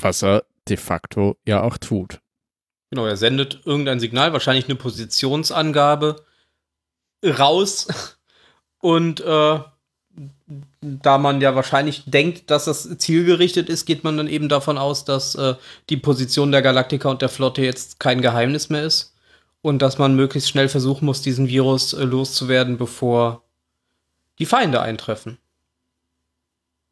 Was 0.00 0.22
er 0.22 0.44
de 0.68 0.76
facto 0.76 1.36
ja 1.46 1.62
auch 1.62 1.76
tut. 1.76 2.20
Genau, 2.90 3.06
er 3.06 3.16
sendet 3.16 3.60
irgendein 3.66 4.00
Signal, 4.00 4.32
wahrscheinlich 4.32 4.66
eine 4.66 4.76
Positionsangabe 4.76 6.24
raus. 7.24 7.88
Und 8.80 9.20
äh, 9.20 9.60
da 10.80 11.18
man 11.18 11.40
ja 11.40 11.54
wahrscheinlich 11.54 12.04
denkt, 12.06 12.50
dass 12.50 12.66
das 12.66 12.98
zielgerichtet 12.98 13.68
ist, 13.68 13.84
geht 13.84 14.04
man 14.04 14.16
dann 14.16 14.28
eben 14.28 14.48
davon 14.48 14.78
aus, 14.78 15.04
dass 15.04 15.34
äh, 15.34 15.54
die 15.90 15.96
Position 15.96 16.52
der 16.52 16.62
Galaktika 16.62 17.08
und 17.10 17.22
der 17.22 17.28
Flotte 17.28 17.62
jetzt 17.62 17.98
kein 17.98 18.22
Geheimnis 18.22 18.68
mehr 18.68 18.84
ist. 18.84 19.14
Und 19.62 19.82
dass 19.82 19.98
man 19.98 20.14
möglichst 20.14 20.48
schnell 20.48 20.68
versuchen 20.68 21.06
muss, 21.06 21.22
diesen 21.22 21.48
Virus 21.48 21.92
äh, 21.92 22.04
loszuwerden, 22.04 22.76
bevor 22.76 23.42
die 24.38 24.46
Feinde 24.46 24.80
eintreffen. 24.80 25.38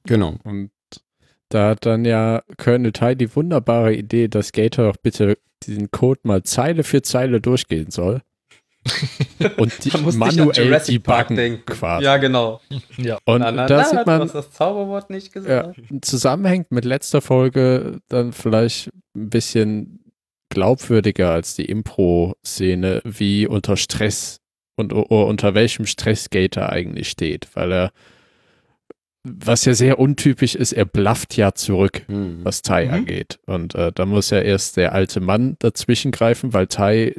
Genau. 0.04 0.34
Und 0.42 0.70
da 1.49 1.70
hat 1.70 1.87
dann 1.87 2.04
ja 2.04 2.42
Colonel 2.56 2.92
Ty 2.92 3.14
die 3.14 3.34
wunderbare 3.37 3.94
Idee, 3.94 4.26
dass 4.26 4.50
Gator 4.50 4.87
doch 4.92 4.96
bitte 4.96 5.38
diesen 5.62 5.92
Code 5.92 6.20
mal 6.25 6.42
Zeile 6.42 6.82
für 6.82 7.02
Zeile 7.02 7.40
durchgehen 7.40 7.92
soll. 7.92 8.23
Und 9.57 9.85
die 9.85 9.91
manuell 10.17 10.67
Jurassic 10.67 11.03
Park 11.03 11.29
debuggen 11.29 11.37
denken. 11.37 11.67
quasi. 11.67 12.05
Ja, 12.05 12.17
genau. 12.19 12.61
Ja. 12.99 13.19
Und 13.25 13.41
Na, 13.41 13.50
na, 13.50 13.67
da 13.67 13.79
na, 13.79 13.85
sieht 13.85 13.99
hat 14.00 14.07
man, 14.07 14.21
was 14.21 14.33
das 14.33 14.50
Zauberwort 14.53 15.11
nicht 15.11 15.35
ja, 15.35 15.41
gesagt. 15.41 15.81
zusammenhängt 16.03 16.71
mit 16.71 16.85
letzter 16.85 17.21
Folge 17.21 18.00
dann 18.09 18.33
vielleicht 18.33 18.91
ein 19.17 19.31
bisschen 19.31 20.00
glaubwürdiger 20.50 21.31
als 21.31 21.55
die 21.57 21.64
Impro-Szene, 21.64 23.00
wie 23.05 23.47
unter 23.47 23.76
Stress 23.76 24.41
und 24.76 24.93
unter 24.93 25.55
welchem 25.55 25.87
Stress 25.87 26.31
Gator 26.31 26.69
eigentlich 26.71 27.09
steht, 27.09 27.49
weil 27.55 27.73
er, 27.73 27.93
was 29.25 29.64
ja 29.64 29.73
sehr 29.75 29.99
untypisch 29.99 30.55
ist, 30.55 30.73
er 30.73 30.85
blafft 30.85 31.37
ja 31.37 31.55
zurück, 31.55 32.03
Hm. 32.09 32.41
was 32.45 32.61
Tai 32.62 32.85
Mhm. 32.87 32.93
angeht. 32.93 33.38
Und 33.47 33.75
äh, 33.75 33.91
da 33.93 34.05
muss 34.05 34.31
ja 34.31 34.41
erst 34.41 34.76
der 34.76 34.93
alte 34.93 35.21
Mann 35.21 35.57
dazwischen 35.61 36.12
greifen, 36.12 36.53
weil 36.53 36.67
Tai 36.67 37.14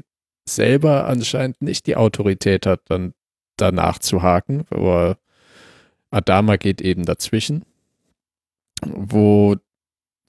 selber 0.47 1.07
anscheinend 1.07 1.61
nicht 1.61 1.87
die 1.87 1.95
Autorität 1.95 2.65
hat, 2.65 2.81
dann 2.85 3.13
danach 3.57 3.99
zu 3.99 4.21
haken, 4.21 4.65
aber 4.69 5.17
Adama 6.11 6.57
geht 6.57 6.81
eben 6.81 7.05
dazwischen, 7.05 7.65
wo 8.85 9.55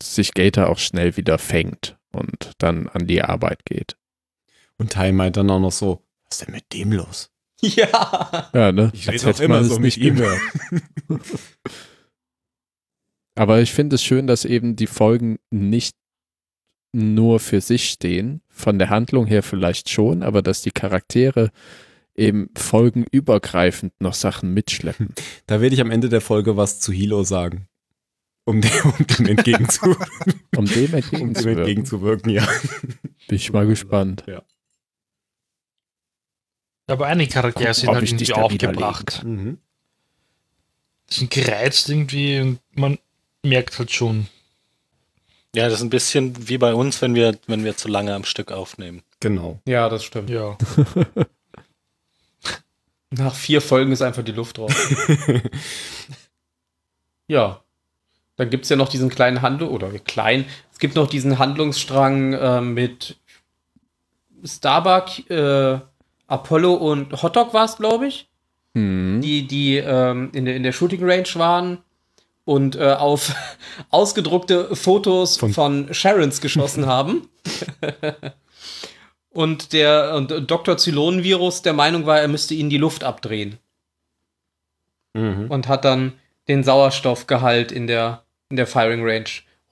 sich 0.03 0.35
Gator 0.35 0.69
auch 0.69 0.79
schnell 0.79 1.17
wieder 1.17 1.39
fängt 1.39 1.97
und 2.13 2.53
dann 2.59 2.89
an 2.89 3.07
die 3.07 3.23
Arbeit 3.23 3.65
geht. 3.65 3.97
Und 4.79 4.93
Ty 4.93 5.13
meint 5.13 5.37
dann 5.37 5.51
auch 5.51 5.61
noch 5.61 5.73
so, 5.73 6.03
was 6.25 6.41
ist 6.41 6.47
denn 6.47 6.55
mit 6.55 6.73
dem 6.73 6.93
los? 6.93 7.31
Ja. 7.63 8.51
Ja, 8.53 8.71
ne? 8.71 8.91
Ich 8.93 9.09
rede 9.09 9.33
doch 9.33 9.41
immer 9.41 9.65
so 9.65 9.75
es 9.75 9.79
mit 9.81 9.97
nicht 9.97 9.99
ihm. 9.99 10.23
Aber 13.35 13.61
ich 13.61 13.73
finde 13.73 13.97
es 13.97 14.03
schön, 14.03 14.27
dass 14.27 14.45
eben 14.45 14.77
die 14.77 14.87
Folgen 14.87 15.39
nicht 15.51 15.97
nur 16.97 17.41
für 17.41 17.61
sich 17.61 17.91
stehen. 17.91 18.41
Von 18.49 18.79
der 18.79 18.91
Handlung 18.91 19.27
her 19.27 19.43
vielleicht 19.43 19.91
schon, 19.91 20.23
aber 20.23 20.43
dass 20.43 20.63
die 20.63 20.71
Charaktere 20.71 21.51
eben 22.15 22.49
folgenübergreifend 22.57 23.93
noch 24.01 24.15
Sachen 24.15 24.55
mitschleppen. 24.55 25.15
Da 25.47 25.61
werde 25.61 25.75
ich 25.75 25.81
am 25.81 25.91
Ende 25.91 26.09
der 26.09 26.21
Folge 26.21 26.57
was 26.57 26.81
zu 26.81 26.93
Hilo 26.93 27.23
sagen. 27.23 27.69
Um 28.45 28.61
dem, 28.61 28.71
um 28.99 29.07
dem 29.07 29.27
entgegenzu, 29.27 29.85
Um 29.87 29.97
dem 29.97 30.59
um 30.59 30.67
dem 30.67 30.95
entgegenzuwirken. 30.95 31.59
entgegenzuwirken, 31.59 32.33
ja. 32.33 32.49
Bin 33.29 33.37
ich 33.37 33.53
mal 33.53 33.67
gespannt. 33.67 34.25
Aber 36.87 37.07
einige 37.07 37.33
Charaktere 37.33 37.75
sind 37.75 37.89
halt 37.91 38.09
irgendwie 38.11 38.33
aufgebracht. 38.33 39.23
Mhm. 39.25 39.59
Die 41.11 41.15
sind 41.15 41.31
gereizt 41.31 41.89
irgendwie 41.89 42.41
und 42.41 42.61
man 42.75 42.99
merkt 43.43 43.79
halt 43.79 43.91
schon. 43.93 44.29
Ja, 45.57 45.71
das 45.71 45.79
ist 45.79 45.83
ein 45.83 45.91
bisschen 45.91 46.49
wie 46.49 46.59
bei 46.59 46.75
uns, 46.75 47.01
wenn 47.01 47.15
wir, 47.15 47.39
wenn 47.47 47.65
wir 47.65 47.79
zu 47.79 47.89
lange 47.89 48.15
am 48.15 48.25
Stück 48.25 48.53
aufnehmen. 48.53 49.03
Genau. 49.21 49.59
Ja, 49.65 49.89
das 49.89 50.05
stimmt. 50.05 50.29
Ja. 50.29 50.59
Nach 53.11 53.35
vier 53.35 53.63
Folgen 53.63 53.91
ist 53.91 54.03
einfach 54.03 54.23
die 54.23 54.33
Luft 54.33 54.59
raus. 54.59 54.75
ja. 57.27 57.63
Dann 58.37 58.51
gibt 58.51 58.65
es 58.65 58.69
ja 58.69 58.77
noch 58.77 58.91
diesen 58.91 59.09
kleinen 59.09 59.41
Handlung, 59.41 59.71
oder 59.71 59.89
klein, 59.99 60.45
es 60.71 60.79
gibt 60.79 60.95
noch 60.95 61.09
diesen 61.09 61.39
Handlungsstrang 61.39 62.35
äh, 62.35 62.61
mit 62.61 63.17
Starbuck, 64.45 65.31
äh, 65.31 65.81
Apollo 66.27 66.75
und 66.75 67.23
Hotdog 67.23 67.55
war 67.55 67.65
es, 67.65 67.79
glaube 67.79 68.09
ich, 68.09 68.29
Hm. 68.75 69.23
die, 69.23 69.47
die 69.47 69.79
ähm, 69.79 70.29
in, 70.35 70.45
der, 70.45 70.55
in 70.55 70.63
der 70.63 70.73
Shooting 70.73 71.03
Range 71.03 71.29
waren 71.37 71.79
und 72.47 72.77
äh, 72.77 72.93
auf 72.95 73.35
ausgedruckte 73.91 74.75
Fotos 74.75 75.37
von, 75.37 75.53
Von- 75.53 75.93
Sharons 75.93 76.41
geschossen 76.41 76.87
haben. 76.87 77.29
und 79.31 79.73
der 79.75 80.15
und 80.15 80.51
Dr. 80.51 80.79
Zylonenvirus 80.79 81.61
der 81.63 81.75
Meinung 81.75 82.07
war, 82.07 82.21
er 82.21 82.29
müsste 82.29 82.55
ihnen 82.55 82.71
die 82.71 82.79
Luft 82.79 83.05
abdrehen 83.05 83.59
Mhm. 85.15 85.51
und 85.51 85.67
hat 85.67 85.87
dann 85.87 86.13
den 86.47 86.63
Sauerstoffgehalt 86.63 87.73
in 87.73 87.87
der, 87.87 88.25
in 88.51 88.57
der 88.57 88.67
Firing 88.67 89.01
Range 89.03 89.25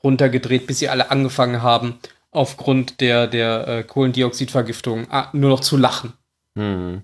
runtergedreht, 0.02 0.66
bis 0.66 0.78
sie 0.78 0.88
alle 0.88 1.10
angefangen 1.10 1.60
haben, 1.62 1.98
aufgrund 2.30 3.02
der, 3.02 3.26
der 3.26 3.68
äh, 3.68 3.82
Kohlendioxidvergiftung 3.84 5.06
ah, 5.10 5.28
nur 5.34 5.50
noch 5.50 5.60
zu 5.60 5.76
lachen. 5.76 6.14
Mhm. 6.54 7.02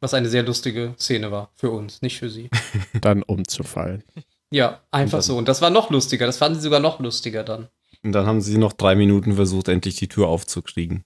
Was 0.00 0.14
eine 0.14 0.28
sehr 0.28 0.44
lustige 0.44 0.94
Szene 1.00 1.32
war. 1.32 1.50
Für 1.56 1.70
uns, 1.70 2.00
nicht 2.00 2.20
für 2.20 2.30
sie. 2.30 2.48
Dann 3.00 3.24
umzufallen. 3.24 4.04
Ja, 4.50 4.80
einfach 4.90 5.18
dann- 5.18 5.22
so. 5.22 5.36
Und 5.36 5.48
das 5.48 5.60
war 5.62 5.70
noch 5.70 5.90
lustiger. 5.90 6.26
Das 6.26 6.38
fanden 6.38 6.56
sie 6.56 6.62
sogar 6.62 6.80
noch 6.80 7.00
lustiger 7.00 7.44
dann. 7.44 7.68
Und 8.02 8.12
dann 8.12 8.26
haben 8.26 8.40
sie 8.40 8.58
noch 8.58 8.72
drei 8.72 8.94
Minuten 8.94 9.34
versucht, 9.34 9.68
endlich 9.68 9.96
die 9.96 10.08
Tür 10.08 10.28
aufzukriegen. 10.28 11.04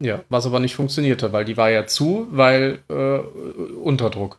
Ja, 0.00 0.22
was 0.28 0.44
aber 0.46 0.60
nicht 0.60 0.74
funktionierte, 0.74 1.32
weil 1.32 1.44
die 1.44 1.56
war 1.56 1.70
ja 1.70 1.86
zu, 1.86 2.26
weil 2.30 2.80
äh, 2.88 3.18
Unterdruck. 3.78 4.38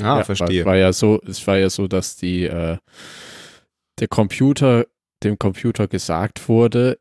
Ah, 0.00 0.18
Ja, 0.18 0.24
verstehe. 0.24 0.60
Es 0.60 0.66
war 0.66 0.76
ja 0.76 0.92
so, 0.92 1.20
es 1.26 1.46
war 1.46 1.56
ja 1.56 1.70
so, 1.70 1.86
dass 1.88 2.16
die 2.16 2.44
äh, 2.44 2.76
der 3.98 4.08
Computer, 4.08 4.86
dem 5.22 5.38
Computer 5.38 5.88
gesagt 5.88 6.48
wurde, 6.48 6.98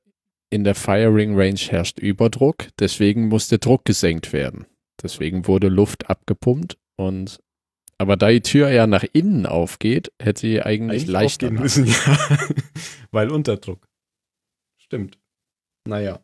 in 0.50 0.64
der 0.64 0.76
Firing 0.76 1.38
Range 1.38 1.60
herrscht 1.60 2.00
Überdruck, 2.00 2.68
deswegen 2.80 3.28
muss 3.28 3.50
der 3.50 3.58
Druck 3.58 3.84
gesenkt 3.84 4.32
werden. 4.32 4.66
Deswegen 5.04 5.48
wurde 5.48 5.68
Luft 5.68 6.10
abgepumpt 6.10 6.78
und 6.96 7.42
aber 7.98 8.18
da 8.18 8.30
die 8.30 8.42
Tür 8.42 8.70
ja 8.70 8.88
nach 8.88 9.06
innen 9.14 9.46
aufgeht, 9.46 10.12
hätte 10.22 10.42
sie 10.42 10.62
eigentlich, 10.62 11.04
Eigentlich 11.04 11.08
leichter 11.08 11.52
müssen, 11.52 11.88
ja. 11.88 12.18
Weil 13.12 13.32
Unterdruck. 13.32 13.88
Stimmt. 14.78 15.18
Naja. 15.88 16.20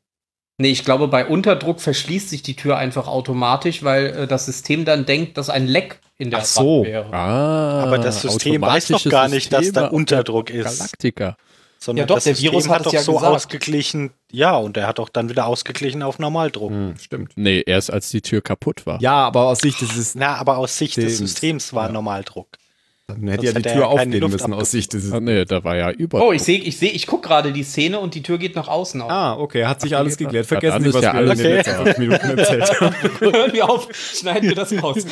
Nee, 0.62 0.70
ich 0.70 0.84
glaube, 0.84 1.08
bei 1.08 1.26
Unterdruck 1.26 1.82
verschließt 1.82 2.30
sich 2.30 2.44
die 2.44 2.56
Tür 2.56 2.78
einfach 2.78 3.08
automatisch, 3.08 3.84
weil 3.84 4.06
äh, 4.08 4.28
das 4.28 4.46
System 4.46 4.86
dann 4.86 5.06
denkt, 5.06 5.38
dass 5.38 5.50
ein 5.50 5.66
Leck 5.66 6.00
in 6.18 6.30
der 6.30 6.40
Ach 6.42 6.46
so. 6.46 6.82
Wand 6.82 6.88
wäre. 6.88 7.14
Ah, 7.14 7.84
Aber 7.84 7.98
das 7.98 8.22
System 8.22 8.62
weiß 8.62 8.90
doch 8.90 8.98
automatische 8.98 9.10
gar 9.10 9.28
nicht, 9.28 9.52
dass 9.52 9.60
da 9.60 9.82
Systeme 9.82 9.90
Unterdruck 9.92 10.50
ist. 10.52 10.78
Galaktika. 10.78 11.38
Sondern 11.84 12.04
Ja, 12.04 12.06
doch, 12.06 12.16
das 12.16 12.26
der 12.26 12.36
System 12.36 12.52
Virus 12.52 12.70
hat 12.70 12.86
doch 12.86 12.94
ja 12.94 13.02
so 13.02 13.14
gesagt. 13.14 13.36
ausgeglichen. 13.36 14.12
Ja, 14.32 14.56
und 14.56 14.78
er 14.78 14.86
hat 14.86 15.00
auch 15.00 15.10
dann 15.10 15.30
wieder 15.30 15.48
ausgeglichen 15.48 16.04
auf 16.04 16.20
Normaldruck. 16.20 16.70
Hm, 16.70 16.94
stimmt. 17.00 17.32
Nee, 17.36 17.64
erst 17.66 17.92
als 17.92 18.10
die 18.10 18.22
Tür 18.22 18.42
kaputt 18.42 18.86
war. 18.86 19.02
Ja, 19.02 19.14
aber 19.14 19.48
aus 19.48 19.62
Sicht 19.62 19.82
des, 19.82 20.14
Na, 20.14 20.36
aber 20.36 20.60
aus 20.60 20.78
Sicht 20.78 20.98
des 20.98 21.06
Systems. 21.18 21.32
Systems 21.32 21.74
war 21.74 21.88
Ja. 21.88 21.92
Normaldruck. 21.94 22.50
Dann 23.08 23.28
hätte 23.28 23.48
ja 23.48 23.54
die 23.54 23.64
Tür 23.64 23.88
aufgehen 23.88 24.14
Luft 24.22 24.32
müssen 24.34 24.54
aus 24.54 24.70
Sicht 24.72 24.94
dieses. 24.94 25.12
Ah, 25.12 25.20
nee, 25.20 25.44
da 25.44 25.64
war 25.64 25.76
ja 25.76 25.90
über. 25.90 26.24
Oh, 26.26 26.32
ich 26.32 26.44
sehe, 26.44 26.60
ich 26.60 26.78
sehe, 26.78 26.92
ich 26.92 27.08
gucke 27.08 27.28
gerade 27.28 27.52
die 27.52 27.64
Szene 27.64 28.00
und 28.00 28.14
die 28.14 28.22
Tür 28.22 28.38
geht 28.38 28.56
nach 28.56 28.68
außen 28.68 29.02
auf. 29.02 29.10
Ah, 29.12 29.34
okay, 29.38 29.66
hat 29.66 29.82
sich 29.82 29.98
alles 29.98 30.18
geklärt. 30.18 30.46
Vergessen 30.46 30.84
Sie, 30.84 30.94
was 30.94 31.04
ja 31.04 31.14
wir 31.14 31.18
alles 31.18 31.40
in 31.40 31.46
den 31.46 31.56
letzten 31.56 31.84
fünf 31.84 31.98
Minuten 31.98 32.30
erzählt 32.38 32.80
haben. 32.80 32.96
Hören 33.20 33.54
wir 33.54 33.70
auf, 33.70 33.90
schneiden 33.94 34.50
wir 34.50 34.56
das 34.56 34.72
raus. 34.82 34.98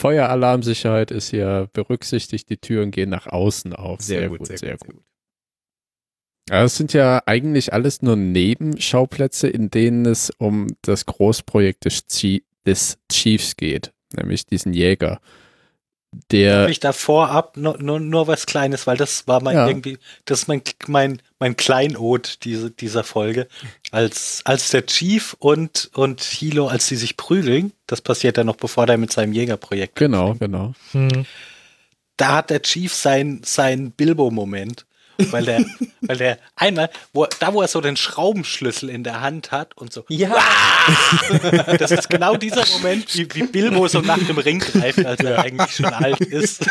Feueralarmsicherheit 0.00 1.10
ist 1.10 1.28
hier 1.28 1.68
berücksichtigt, 1.74 2.48
die 2.48 2.56
Türen 2.56 2.90
gehen 2.90 3.10
nach 3.10 3.26
außen 3.26 3.74
auf. 3.74 4.00
Sehr, 4.00 4.30
gut, 4.30 4.46
sehr, 4.46 4.78
gut. 4.78 4.96
Ja, 6.48 6.64
es 6.64 6.76
sind 6.76 6.94
ja 6.94 7.22
eigentlich 7.26 7.74
alles 7.74 8.00
nur 8.00 8.16
Nebenschauplätze, 8.16 9.48
in 9.48 9.68
denen 9.70 10.06
es 10.06 10.30
um 10.38 10.68
das 10.82 11.04
Großprojekt 11.04 11.84
des 11.84 12.98
Chiefs 13.12 13.56
geht, 13.56 13.92
nämlich 14.16 14.46
diesen 14.46 14.72
Jäger. 14.72 15.20
Der, 16.32 16.62
Darf 16.62 16.70
ich 16.70 16.80
da 16.80 16.92
vorab 16.92 17.56
nur, 17.56 17.78
nur, 17.80 18.00
nur 18.00 18.26
was 18.26 18.46
Kleines, 18.46 18.86
weil 18.88 18.96
das 18.96 19.28
war 19.28 19.40
mein 19.42 19.56
Ja. 19.56 19.68
irgendwie, 19.68 19.98
das 20.24 20.40
ist 20.42 20.48
mein, 20.48 20.62
mein, 20.88 21.22
mein 21.38 21.56
Kleinod 21.56 22.38
diese, 22.42 22.70
dieser 22.72 23.04
Folge. 23.04 23.46
Als, 23.92 24.42
als 24.44 24.70
der 24.70 24.86
Chief 24.86 25.36
und, 25.38 25.90
und 25.94 26.20
Hilo, 26.22 26.66
als 26.66 26.88
sie 26.88 26.96
sich 26.96 27.16
prügeln, 27.16 27.72
das 27.86 28.00
passiert 28.00 28.38
dann 28.38 28.46
noch 28.46 28.56
bevor 28.56 28.86
der 28.86 28.98
mit 28.98 29.12
seinem 29.12 29.32
Jägerprojekt. 29.32 29.94
genau, 29.96 30.34
genau. 30.34 30.74
Hm. 30.92 31.26
Da 32.16 32.36
hat 32.36 32.50
der 32.50 32.62
Chief 32.62 32.92
sein, 32.92 33.42
sein 33.44 33.92
Bilbo-Moment. 33.92 34.86
Weil 35.30 35.44
der, 35.44 35.64
weil 36.02 36.16
der 36.16 36.38
einmal, 36.56 36.90
wo, 37.12 37.26
da 37.40 37.52
wo 37.52 37.62
er 37.62 37.68
so 37.68 37.80
den 37.80 37.96
Schraubenschlüssel 37.96 38.88
in 38.90 39.04
der 39.04 39.20
Hand 39.20 39.50
hat 39.52 39.76
und 39.76 39.92
so, 39.92 40.04
Ja. 40.08 40.34
das 41.78 41.90
ist 41.90 42.08
genau 42.08 42.36
dieser 42.36 42.64
Moment, 42.72 43.14
wie, 43.16 43.28
wie 43.34 43.42
Bilbo 43.44 43.86
so 43.88 44.00
nach 44.00 44.18
dem 44.18 44.38
Ring 44.38 44.58
greift, 44.60 45.04
als 45.04 45.20
er 45.20 45.38
eigentlich 45.40 45.70
schon 45.76 45.86
alt 45.86 46.20
ist. 46.20 46.66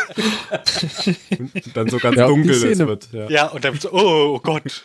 Und 1.38 1.76
dann 1.76 1.88
so 1.88 1.98
ganz 1.98 2.16
Ja, 2.16 2.26
dunkel 2.26 2.50
es 2.50 2.78
wird. 2.78 3.08
Ja. 3.12 3.30
Ja, 3.30 3.46
und 3.48 3.64
dann 3.64 3.78
so, 3.78 3.92
oh, 3.92 4.34
oh 4.36 4.40
Gott. 4.40 4.84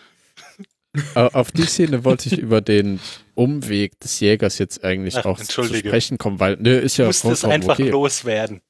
Au- 1.14 1.28
Auf 1.28 1.52
die 1.52 1.66
Szene 1.66 2.04
wollte 2.06 2.30
ich 2.30 2.38
über 2.40 2.62
den 2.62 3.00
Umweg 3.34 4.00
des 4.00 4.20
Jägers 4.22 4.58
jetzt 4.60 4.84
eigentlich 4.84 5.18
Ach, 5.18 5.26
auch 5.26 5.40
zu 5.40 5.64
sprechen 5.66 6.18
kommen, 6.18 6.40
weil, 6.40 6.56
nö, 6.60 6.78
ist 6.78 6.98
ja 6.98 7.04
Du 7.06 7.10
musst 7.10 7.26
es 7.26 7.42
vollkommen 7.42 7.54
einfach 7.54 7.80
okay. 7.80 7.90
loswerden. 7.90 8.62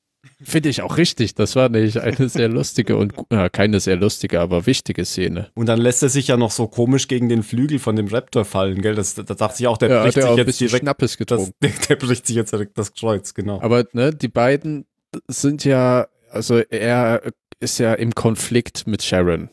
Finde 0.43 0.69
ich 0.69 0.81
auch 0.81 0.97
richtig. 0.97 1.35
Das 1.35 1.55
war 1.55 1.69
nämlich 1.69 1.99
eine 2.01 2.29
sehr 2.29 2.47
lustige 2.49 2.97
und, 2.97 3.13
ja, 3.31 3.49
keine 3.49 3.79
sehr 3.79 3.95
lustige, 3.95 4.39
aber 4.41 4.65
wichtige 4.65 5.05
Szene. 5.05 5.49
Und 5.53 5.67
dann 5.67 5.79
lässt 5.79 6.03
er 6.03 6.09
sich 6.09 6.27
ja 6.27 6.37
noch 6.37 6.51
so 6.51 6.67
komisch 6.67 7.07
gegen 7.07 7.29
den 7.29 7.43
Flügel 7.43 7.79
von 7.79 7.95
dem 7.95 8.07
Raptor 8.07 8.45
fallen, 8.45 8.81
gell? 8.81 8.95
Das, 8.95 9.15
da 9.15 9.23
dachte 9.23 9.55
ich 9.59 9.67
auch, 9.67 9.77
der 9.77 9.89
Ja, 9.89 10.03
bricht 10.03 10.17
er 10.17 10.29
auch 10.29 10.35
sich 10.35 10.45
jetzt 10.45 10.59
direkt. 10.61 10.83
Schnappes 10.83 11.11
Das, 11.11 11.17
getrunken. 11.17 11.53
der, 11.61 11.71
der 11.89 11.95
bricht 11.95 12.27
sich 12.27 12.35
jetzt 12.35 12.51
direkt 12.51 12.77
das 12.77 12.93
Kreuz, 12.93 13.33
genau. 13.33 13.61
Aber 13.61 13.85
ne, 13.93 14.13
die 14.13 14.27
beiden 14.27 14.85
sind 15.27 15.63
ja, 15.65 16.07
also 16.29 16.57
er 16.57 17.21
ist 17.59 17.79
ja 17.79 17.93
im 17.93 18.13
Konflikt 18.13 18.85
mit 18.87 19.01
Sharon, 19.03 19.49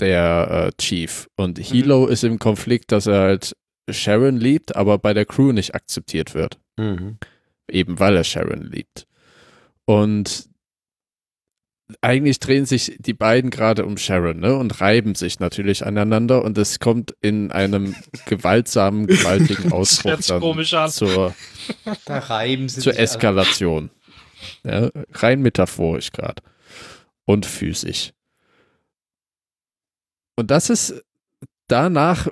der 0.00 0.70
äh, 0.70 0.82
Chief. 0.82 1.28
Und 1.36 1.58
Hilo 1.58 2.06
ist 2.06 2.24
im 2.24 2.38
Konflikt, 2.38 2.92
dass 2.92 3.06
er 3.06 3.20
halt 3.20 3.56
Sharon 3.90 4.36
liebt, 4.36 4.76
aber 4.76 4.98
bei 4.98 5.14
der 5.14 5.26
Crew 5.26 5.52
nicht 5.52 5.74
akzeptiert 5.74 6.34
wird. 6.34 6.58
Mhm. 6.76 7.18
Eben 7.70 7.98
weil 8.00 8.16
er 8.16 8.24
Sharon 8.24 8.62
liebt. 8.62 9.06
Und 9.86 10.48
eigentlich 12.00 12.40
drehen 12.40 12.64
sich 12.66 12.96
die 12.98 13.12
beiden 13.12 13.50
gerade 13.50 13.84
um 13.84 13.98
Sharon, 13.98 14.40
ne? 14.40 14.56
Und 14.56 14.80
reiben 14.80 15.14
sich 15.14 15.38
natürlich 15.40 15.84
aneinander 15.84 16.42
und 16.44 16.56
es 16.56 16.78
kommt 16.78 17.14
in 17.20 17.52
einem 17.52 17.94
gewaltsamen, 18.26 19.06
gewaltigen 19.06 19.72
Ausbruch 19.72 20.20
dann 20.26 20.40
komisch 20.40 20.74
an. 20.74 20.90
zur 20.90 21.34
Da 22.06 22.18
reiben 22.18 22.68
sie 22.68 22.80
zur. 22.80 22.98
Eskalation. 22.98 23.90
Ja, 24.62 24.90
rein 25.12 25.42
metaphorisch 25.42 26.12
gerade. 26.12 26.42
Und 27.26 27.46
physisch. 27.46 28.12
Und 30.36 30.50
das 30.50 30.68
ist, 30.70 31.02
danach 31.68 32.28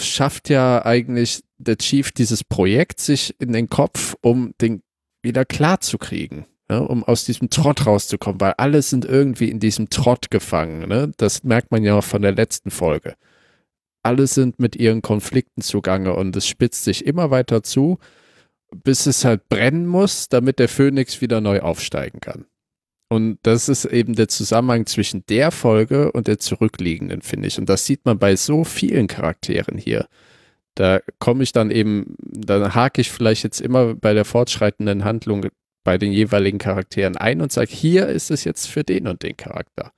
schafft 0.00 0.48
ja 0.48 0.84
eigentlich 0.84 1.42
der 1.58 1.76
Chief 1.76 2.10
dieses 2.12 2.42
Projekt 2.42 3.00
sich 3.00 3.34
in 3.38 3.52
den 3.52 3.68
Kopf, 3.68 4.16
um 4.20 4.54
den 4.60 4.82
wieder 5.22 5.44
klar 5.44 5.80
zu 5.80 5.98
kriegen. 5.98 6.46
Ja, 6.70 6.78
um 6.80 7.02
aus 7.02 7.24
diesem 7.24 7.48
Trott 7.48 7.86
rauszukommen, 7.86 8.40
weil 8.40 8.52
alle 8.58 8.82
sind 8.82 9.06
irgendwie 9.06 9.48
in 9.48 9.58
diesem 9.58 9.88
Trott 9.88 10.30
gefangen. 10.30 10.86
Ne? 10.86 11.12
Das 11.16 11.42
merkt 11.42 11.70
man 11.70 11.82
ja 11.82 11.94
auch 11.94 12.04
von 12.04 12.20
der 12.20 12.32
letzten 12.32 12.70
Folge. 12.70 13.14
Alle 14.02 14.26
sind 14.26 14.58
mit 14.58 14.76
ihren 14.76 15.00
Konflikten 15.00 15.62
zugange 15.62 16.14
und 16.14 16.36
es 16.36 16.46
spitzt 16.46 16.84
sich 16.84 17.06
immer 17.06 17.30
weiter 17.30 17.62
zu, 17.62 17.98
bis 18.84 19.06
es 19.06 19.24
halt 19.24 19.48
brennen 19.48 19.86
muss, 19.86 20.28
damit 20.28 20.58
der 20.58 20.68
Phönix 20.68 21.20
wieder 21.20 21.40
neu 21.40 21.60
aufsteigen 21.60 22.20
kann. 22.20 22.44
Und 23.10 23.38
das 23.42 23.70
ist 23.70 23.86
eben 23.86 24.14
der 24.14 24.28
Zusammenhang 24.28 24.84
zwischen 24.84 25.24
der 25.26 25.50
Folge 25.50 26.12
und 26.12 26.26
der 26.26 26.38
zurückliegenden, 26.38 27.22
finde 27.22 27.48
ich. 27.48 27.58
Und 27.58 27.68
das 27.68 27.86
sieht 27.86 28.04
man 28.04 28.18
bei 28.18 28.36
so 28.36 28.64
vielen 28.64 29.06
Charakteren 29.06 29.78
hier. 29.78 30.06
Da 30.74 31.00
komme 31.18 31.42
ich 31.42 31.52
dann 31.52 31.70
eben, 31.70 32.14
dann 32.18 32.74
hake 32.74 33.00
ich 33.00 33.10
vielleicht 33.10 33.44
jetzt 33.44 33.60
immer 33.60 33.94
bei 33.94 34.12
der 34.12 34.26
fortschreitenden 34.26 35.04
Handlung 35.04 35.46
bei 35.88 35.96
den 35.96 36.12
jeweiligen 36.12 36.58
Charakteren 36.58 37.16
ein 37.16 37.40
und 37.40 37.50
sage, 37.50 37.70
hier 37.72 38.08
ist 38.08 38.30
es 38.30 38.44
jetzt 38.44 38.66
für 38.66 38.84
den 38.84 39.08
und 39.08 39.22
den 39.22 39.38
Charakter. 39.38 39.92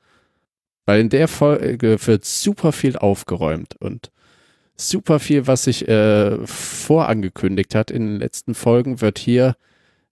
Weil 0.86 1.00
in 1.00 1.08
der 1.08 1.26
Folge 1.26 1.98
wird 2.06 2.24
super 2.24 2.70
viel 2.70 2.96
aufgeräumt 2.96 3.74
und 3.80 4.12
super 4.76 5.18
viel, 5.18 5.48
was 5.48 5.64
sich 5.64 5.88
äh, 5.88 6.46
vorangekündigt 6.46 7.74
hat 7.74 7.90
in 7.90 8.06
den 8.06 8.16
letzten 8.20 8.54
Folgen, 8.54 9.00
wird 9.00 9.18
hier, 9.18 9.56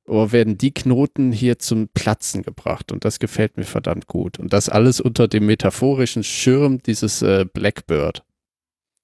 oder 0.04 0.32
werden 0.32 0.58
die 0.58 0.74
Knoten 0.74 1.30
hier 1.30 1.60
zum 1.60 1.86
Platzen 1.86 2.42
gebracht. 2.42 2.90
Und 2.90 3.04
das 3.04 3.20
gefällt 3.20 3.56
mir 3.56 3.62
verdammt 3.62 4.08
gut. 4.08 4.40
Und 4.40 4.52
das 4.52 4.68
alles 4.68 5.00
unter 5.00 5.28
dem 5.28 5.46
metaphorischen 5.46 6.24
Schirm 6.24 6.82
dieses 6.82 7.22
äh, 7.22 7.44
Blackbird. 7.52 8.24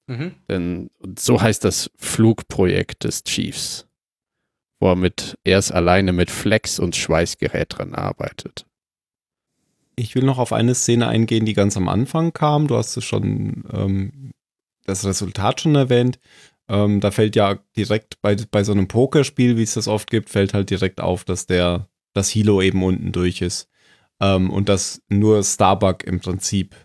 Mhm. 0.07 0.33
Denn 0.49 0.89
so 1.17 1.41
heißt 1.41 1.63
das 1.63 1.89
Flugprojekt 1.95 3.05
des 3.05 3.23
Chiefs, 3.23 3.87
wo 4.85 4.89
er 4.91 4.95
mit 4.95 5.35
erst 5.43 5.73
alleine 5.73 6.13
mit 6.13 6.29
Flex 6.29 6.77
und 6.77 6.95
Schweißgerät 6.95 7.75
dran 7.75 7.95
arbeitet. 7.95 8.67
Ich 9.95 10.13
will 10.13 10.21
noch 10.21 10.37
auf 10.37 10.53
eine 10.53 10.75
Szene 10.75 11.07
eingehen, 11.07 11.43
die 11.43 11.55
ganz 11.55 11.75
am 11.75 11.89
Anfang 11.89 12.33
kam. 12.33 12.67
Du 12.67 12.75
hast 12.77 12.95
es 12.95 13.03
schon 13.03 13.63
ähm, 13.73 14.31
das 14.85 15.03
Resultat 15.03 15.59
schon 15.59 15.73
erwähnt. 15.73 16.19
Ähm, 16.69 16.99
da 16.99 17.09
fällt 17.09 17.35
ja 17.35 17.57
direkt 17.75 18.21
bei, 18.21 18.35
bei 18.51 18.63
so 18.63 18.73
einem 18.73 18.87
Pokerspiel, 18.87 19.57
wie 19.57 19.63
es 19.63 19.73
das 19.73 19.87
oft 19.87 20.11
gibt, 20.11 20.29
fällt 20.29 20.53
halt 20.53 20.69
direkt 20.69 21.01
auf, 21.01 21.23
dass 21.23 21.47
der 21.47 21.89
das 22.13 22.29
Hilo 22.29 22.61
eben 22.61 22.83
unten 22.83 23.11
durch 23.11 23.41
ist. 23.41 23.67
Ähm, 24.21 24.51
und 24.51 24.69
dass 24.69 25.01
nur 25.09 25.43
Starbuck 25.43 26.03
im 26.03 26.19
Prinzip 26.19 26.75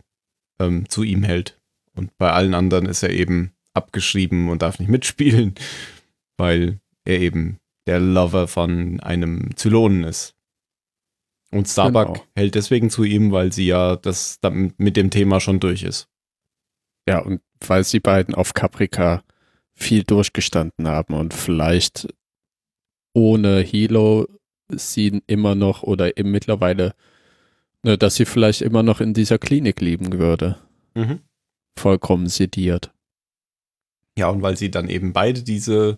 ähm, 0.59 0.89
zu 0.89 1.03
ihm 1.03 1.23
hält. 1.23 1.61
Und 1.95 2.17
bei 2.17 2.33
allen 2.33 2.55
anderen 2.55 2.87
ist 2.87 3.03
er 3.03 3.11
eben 3.11 3.53
abgeschrieben 3.75 4.49
und 4.49 4.63
darf 4.63 4.79
nicht 4.79 4.89
mitspielen, 4.89 5.55
weil 6.39 6.81
er 7.05 7.21
eben 7.21 7.59
der 7.87 8.01
Lover 8.01 8.49
von 8.49 9.01
einem 9.01 9.57
Zylonen 9.57 10.05
ist. 10.05 10.35
Und 11.53 11.67
Starbuck 11.69 12.15
Genau. 12.15 12.27
hält 12.37 12.55
deswegen 12.55 12.91
zu 12.91 13.03
ihm, 13.05 13.33
weil 13.33 13.53
sie 13.53 13.67
ja 13.67 13.97
das 13.97 14.39
mit 14.77 14.97
dem 14.97 15.11
Thema 15.11 15.41
schon 15.41 15.59
durch 15.59 15.83
ist. 15.83 16.09
Ja, 17.09 17.19
und 17.21 17.41
weil 17.67 17.83
sie 17.85 17.99
beiden 18.01 18.35
auf 18.35 18.55
Caprica 18.55 19.25
viel 19.75 20.05
durchgestanden 20.05 20.87
haben 20.87 21.15
und 21.15 21.35
vielleicht 21.35 22.09
ohne 23.15 23.61
Hilo 23.61 24.29
sie 24.71 25.21
immer 25.27 25.55
noch 25.57 25.83
oder 25.83 26.17
eben 26.17 26.31
mittlerweile, 26.31 26.95
ne, 27.83 27.99
dass 27.99 28.15
sie 28.15 28.27
vielleicht 28.27 28.63
immer 28.63 28.83
noch 28.85 29.01
in 29.01 29.15
dieser 29.15 29.39
Klinik 29.39 29.81
leben 29.81 30.13
würde. 30.13 30.59
Mhm. 30.95 31.21
Vollkommen 31.77 32.29
sediert. 32.29 32.93
Ja, 34.17 34.29
und 34.29 34.43
weil 34.43 34.57
sie 34.57 34.71
dann 34.71 34.89
eben 34.89 35.13
beide 35.13 35.43
diese 35.43 35.97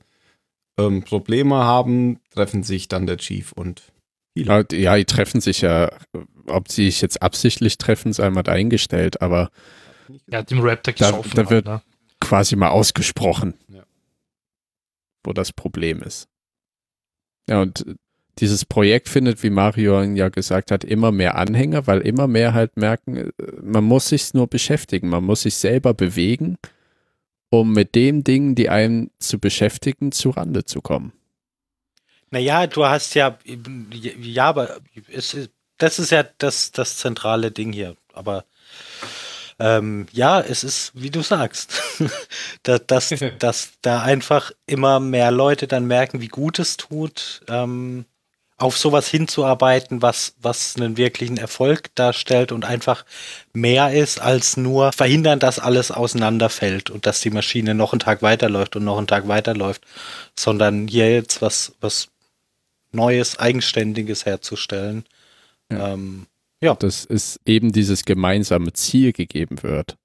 ähm, 0.78 1.02
Probleme 1.02 1.56
haben, 1.56 2.20
treffen 2.30 2.62
sich 2.62 2.88
dann 2.88 3.06
der 3.06 3.18
Chief 3.18 3.52
und 3.52 3.82
Hilo. 4.34 4.52
Ja, 4.52 4.62
die- 4.62 4.76
ja, 4.78 5.02
treffen 5.04 5.40
sich 5.40 5.60
ja, 5.60 5.90
ob 6.46 6.70
sie 6.70 6.86
sich 6.86 7.00
jetzt 7.02 7.20
absichtlich 7.22 7.78
treffen, 7.78 8.12
sei 8.12 8.30
mal 8.30 8.42
dahingestellt, 8.42 9.20
aber 9.22 9.50
Er 10.30 10.38
hat 10.40 10.50
dem 10.50 10.60
Raptor 10.60 10.94
Da- 10.98 11.10
da 11.12 11.50
wird- 11.50 11.66
halt, 11.68 11.82
ne? 11.82 11.82
quasi 12.20 12.56
mal 12.56 12.68
ausgesprochen, 12.70 13.54
Ja. 13.68 13.82
wo 15.24 15.32
das 15.32 15.52
Problem 15.52 16.02
ist. 16.02 16.28
Ja, 17.48 17.60
und 17.60 17.84
dieses 18.38 18.64
Projekt 18.64 19.08
findet, 19.08 19.42
wie 19.42 19.50
Mario 19.50 20.00
ja 20.02 20.28
gesagt 20.30 20.70
hat, 20.70 20.84
immer 20.84 21.12
mehr 21.12 21.34
Anhänger, 21.36 21.86
weil 21.86 22.00
immer 22.00 22.26
mehr 22.26 22.54
halt 22.54 22.76
merken, 22.76 23.16
äh, 23.16 23.30
man 23.62 23.84
muss 23.84 24.08
sich 24.08 24.32
nur 24.32 24.46
beschäftigen, 24.48 25.08
man 25.08 25.24
muss 25.24 25.42
sich 25.42 25.54
selber 25.56 25.92
bewegen, 25.92 26.56
um 27.52 27.70
mit 27.74 27.94
den 27.94 28.24
Dingen, 28.24 28.54
die 28.54 28.70
einen 28.70 29.10
zu 29.18 29.38
beschäftigen, 29.38 30.10
zu 30.10 30.30
Rande 30.30 30.64
zu 30.64 30.80
kommen. 30.80 31.12
Naja, 32.30 32.66
du 32.66 32.86
hast 32.86 33.14
ja, 33.14 33.38
ja, 34.22 34.48
aber 34.48 34.78
es 35.12 35.34
ist, 35.34 35.50
das 35.76 35.98
ist 35.98 36.12
ja 36.12 36.24
das, 36.38 36.72
das 36.72 36.96
zentrale 36.96 37.50
Ding 37.50 37.74
hier. 37.74 37.94
Aber 38.14 38.46
ähm, 39.58 40.06
ja, 40.12 40.40
es 40.40 40.64
ist, 40.64 40.92
wie 40.94 41.10
du 41.10 41.20
sagst, 41.20 41.82
dass, 42.62 42.86
dass, 42.86 43.12
dass 43.38 43.72
da 43.82 44.00
einfach 44.00 44.52
immer 44.64 44.98
mehr 44.98 45.30
Leute 45.30 45.66
dann 45.66 45.86
merken, 45.86 46.22
wie 46.22 46.28
gut 46.28 46.58
es 46.58 46.78
tut, 46.78 47.42
ähm, 47.48 48.06
auf 48.58 48.78
sowas 48.78 49.08
hinzuarbeiten, 49.08 50.02
was, 50.02 50.34
was 50.40 50.76
einen 50.76 50.96
wirklichen 50.96 51.36
Erfolg 51.36 51.94
darstellt 51.94 52.52
und 52.52 52.64
einfach 52.64 53.04
mehr 53.52 53.92
ist 53.92 54.20
als 54.20 54.56
nur 54.56 54.92
verhindern, 54.92 55.40
dass 55.40 55.58
alles 55.58 55.90
auseinanderfällt 55.90 56.90
und 56.90 57.06
dass 57.06 57.20
die 57.20 57.30
Maschine 57.30 57.74
noch 57.74 57.92
einen 57.92 58.00
Tag 58.00 58.22
weiterläuft 58.22 58.76
und 58.76 58.84
noch 58.84 58.98
einen 58.98 59.06
Tag 59.06 59.26
weiterläuft, 59.26 59.82
sondern 60.38 60.86
hier 60.86 61.12
jetzt 61.12 61.42
was, 61.42 61.72
was 61.80 62.08
Neues, 62.92 63.38
Eigenständiges 63.38 64.26
herzustellen. 64.26 65.04
Ja. 65.70 65.94
Ähm, 65.94 66.26
Dass 66.74 67.04
es 67.04 67.40
eben 67.44 67.72
dieses 67.72 68.04
gemeinsame 68.04 68.72
Ziel 68.72 69.12
gegeben 69.12 69.62
wird. 69.62 69.96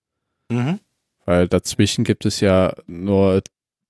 mhm. 0.50 0.80
Weil 1.26 1.50
dazwischen 1.50 2.06
gibt 2.06 2.26
es 2.26 2.40
ja 2.40 2.74
nur 2.88 3.42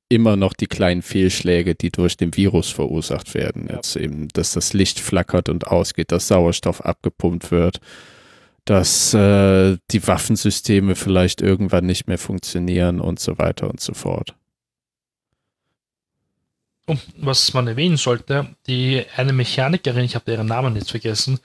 immer 0.09 0.35
noch 0.35 0.53
die 0.53 0.67
kleinen 0.67 1.01
Fehlschläge, 1.01 1.75
die 1.75 1.91
durch 1.91 2.17
den 2.17 2.35
Virus 2.35 2.69
verursacht 2.69 3.33
werden. 3.33 3.67
Ja. 3.69 3.75
Jetzt 3.75 3.95
eben, 3.95 4.27
dass 4.29 4.53
das 4.53 4.73
Licht 4.73 4.99
flackert 4.99 5.49
und 5.49 5.67
ausgeht, 5.67 6.11
dass 6.11 6.27
Sauerstoff 6.27 6.81
abgepumpt 6.81 7.51
wird, 7.51 7.79
dass 8.65 9.13
äh, 9.13 9.77
die 9.91 10.07
Waffensysteme 10.07 10.95
vielleicht 10.95 11.41
irgendwann 11.41 11.85
nicht 11.85 12.07
mehr 12.07 12.17
funktionieren 12.17 13.01
und 13.01 13.19
so 13.19 13.37
weiter 13.37 13.69
und 13.69 13.79
so 13.79 13.93
fort. 13.93 14.35
Und 16.85 17.01
was 17.17 17.53
man 17.53 17.67
erwähnen 17.67 17.97
sollte, 17.97 18.55
die 18.65 19.03
eine 19.17 19.33
Mechanikerin, 19.33 20.05
ich 20.05 20.15
habe 20.15 20.25
deren 20.25 20.47
Namen 20.47 20.75
jetzt 20.75 20.91
vergessen, 20.91 21.39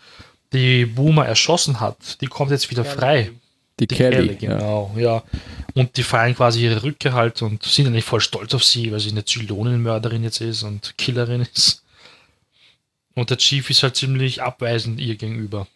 die 0.53 0.87
Boomer 0.87 1.27
erschossen 1.27 1.81
hat, 1.81 2.21
die 2.21 2.27
kommt 2.27 2.53
jetzt 2.53 2.71
wieder 2.71 2.85
frei. 2.85 3.33
Die, 3.81 3.87
Die 3.87 3.95
Kelly, 3.95 4.17
Kelly, 4.17 4.37
genau, 4.37 4.95
ja. 4.97 5.23
Und 5.75 5.97
die 5.97 6.03
feiern 6.03 6.35
quasi 6.35 6.63
ihre 6.65 6.83
Rückkehr 6.83 7.15
halt 7.15 7.43
und 7.43 7.63
sind 7.63 7.87
eigentlich 7.87 8.05
voll 8.05 8.21
stolz 8.21 8.55
auf 8.55 8.63
sie, 8.63 8.93
weil 8.93 9.01
sie 9.01 9.11
eine 9.11 9.25
Zylonenmörderin 9.25 10.23
jetzt 10.23 10.41
ist 10.41 10.63
und 10.63 10.97
Killerin 10.99 11.47
ist. 11.55 11.83
Und 13.15 13.31
der 13.31 13.39
Chief 13.39 13.69
ist 13.71 13.83
halt 13.83 13.97
ziemlich 13.97 14.43
abweisend 14.43 15.01
ihr 15.01 15.17
gegenüber. 15.17 15.67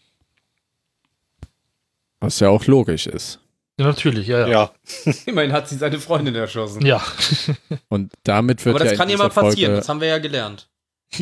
was 2.21 2.41
ja 2.41 2.49
auch 2.49 2.67
logisch 2.67 3.07
ist. 3.07 3.41
Ja, 3.79 3.87
natürlich, 3.87 4.27
ja, 4.27 4.47
ja. 4.47 4.49
ja. 4.49 5.13
Immerhin 5.27 5.53
hat 5.53 5.69
sie 5.69 5.77
seine 5.77 5.99
Freundin 5.99 6.35
erschossen. 6.35 6.85
Ja, 6.85 7.03
Und 7.89 8.13
damit 8.25 8.65
wird 8.65 8.77
Aber 8.77 8.85
das 8.85 8.93
ja 8.93 8.99
kann 8.99 9.09
ja 9.11 9.19
mal 9.19 9.29
passieren, 9.29 9.73
Folge, 9.73 9.77
das 9.77 9.89
haben 9.89 10.01
wir 10.01 10.09
ja 10.09 10.19
gelernt. 10.19 10.69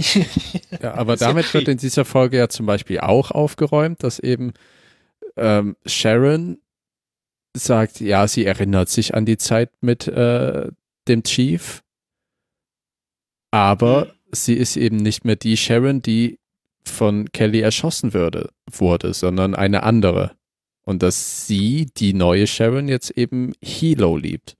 Ja, 0.83 0.95
aber 0.95 1.13
ja 1.13 1.19
damit 1.19 1.53
wird 1.55 1.69
in 1.69 1.79
dieser 1.79 2.05
Folge 2.05 2.37
ja 2.39 2.49
zum 2.49 2.67
Beispiel 2.67 3.01
auch 3.01 3.31
aufgeräumt, 3.31 4.03
dass 4.03 4.19
eben 4.19 4.53
ähm, 5.37 5.77
Sharon 5.87 6.59
sagt, 7.55 8.01
ja, 8.01 8.27
sie 8.27 8.45
erinnert 8.45 8.89
sich 8.89 9.15
an 9.15 9.25
die 9.25 9.39
Zeit 9.39 9.71
mit 9.81 10.09
äh, 10.09 10.69
dem 11.09 11.23
Chief, 11.23 11.83
aber 13.51 14.13
sie 14.33 14.55
ist 14.55 14.77
eben 14.77 14.97
nicht 14.97 15.25
mehr 15.25 15.37
die 15.37 15.57
Sharon, 15.57 16.03
die 16.03 16.39
von 16.85 17.31
Kelly 17.33 17.61
erschossen 17.61 18.13
würde, 18.13 18.51
wurde, 18.71 19.15
sondern 19.15 19.55
eine 19.55 19.85
andere. 19.85 20.33
Und 20.85 21.03
dass 21.03 21.47
sie, 21.47 21.87
die 21.97 22.13
neue 22.13 22.47
Sharon, 22.47 22.89
jetzt 22.89 23.11
eben 23.13 23.53
Hilo 23.63 24.17
liebt. 24.17 24.57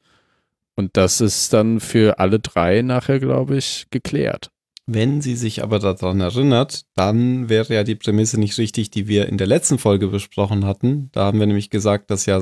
Und 0.77 0.97
das 0.97 1.21
ist 1.21 1.53
dann 1.53 1.81
für 1.81 2.19
alle 2.19 2.41
drei 2.41 2.83
nachher, 2.83 3.21
glaube 3.21 3.59
ich, 3.59 3.87
geklärt. 3.91 4.51
Wenn 4.87 5.23
sie 5.23 5.37
sich 5.37 5.63
aber 5.63 5.79
daran 5.79 6.21
erinnert, 6.21 6.85
dann 6.95 7.49
wäre 7.49 7.75
ja 7.75 7.85
die 7.85 7.95
Prämisse 7.95 8.39
nicht 8.39 8.59
richtig, 8.59 8.91
die 8.91 9.09
wir 9.09 9.29
in 9.29 9.39
der 9.39 9.47
letzten 9.47 9.79
Folge 9.79 10.09
besprochen 10.09 10.67
hatten. 10.67 11.11
Da 11.13 11.25
haben 11.25 11.41
wir 11.41 11.47
nämlich 11.47 11.71
gesagt, 11.71 12.11
dass 12.11 12.27
ja 12.27 12.41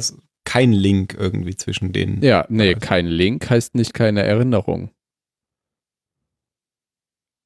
kein 0.52 0.72
Link 0.72 1.14
irgendwie 1.18 1.56
zwischen 1.56 1.92
denen. 1.92 2.22
Ja, 2.22 2.44
nee, 2.48 2.74
Also- 2.74 2.86
kein 2.86 3.06
Link 3.06 3.48
heißt 3.48 3.74
nicht 3.74 3.94
keine 3.94 4.22
Erinnerung. 4.22 4.90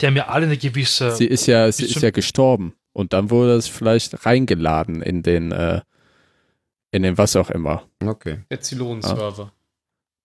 die 0.00 0.06
haben 0.06 0.16
ja 0.16 0.28
alle 0.28 0.46
eine 0.46 0.56
gewisse. 0.58 1.12
Sie 1.12 1.24
ist 1.26 1.46
ja, 1.46 1.70
sie 1.72 1.86
ist 1.86 2.02
ja 2.02 2.10
gestorben. 2.10 2.74
Und 2.92 3.12
dann 3.12 3.30
wurde 3.30 3.54
es 3.54 3.66
vielleicht 3.68 4.26
reingeladen 4.26 5.00
in 5.02 5.22
den, 5.22 5.52
äh, 5.52 5.80
in 6.90 7.02
den 7.02 7.16
was 7.18 7.34
auch 7.36 7.50
immer. 7.50 7.88
Okay. 8.04 8.40
Der 8.50 8.60
Zylon-Server. 8.60 9.52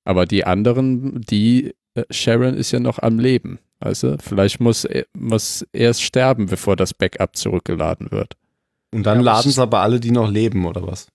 Aber 0.05 0.25
die 0.25 0.43
anderen, 0.45 1.21
die 1.21 1.73
äh, 1.95 2.03
Sharon 2.11 2.55
ist 2.55 2.71
ja 2.71 2.79
noch 2.79 2.99
am 2.99 3.19
Leben. 3.19 3.59
Also 3.79 4.17
vielleicht 4.19 4.59
muss, 4.59 4.83
er- 4.85 5.05
muss 5.17 5.65
erst 5.73 6.01
sterben, 6.03 6.45
bevor 6.47 6.75
das 6.75 6.93
Backup 6.93 7.35
zurückgeladen 7.35 8.11
wird. 8.11 8.35
Und 8.93 9.03
dann 9.03 9.19
Ja, 9.19 9.23
laden 9.35 9.49
es 9.51 9.59
aber 9.59 9.79
alle, 9.79 9.99
die 10.01 10.11
noch 10.11 10.29
leben, 10.29 10.65
oder 10.65 10.85
was? 10.85 11.07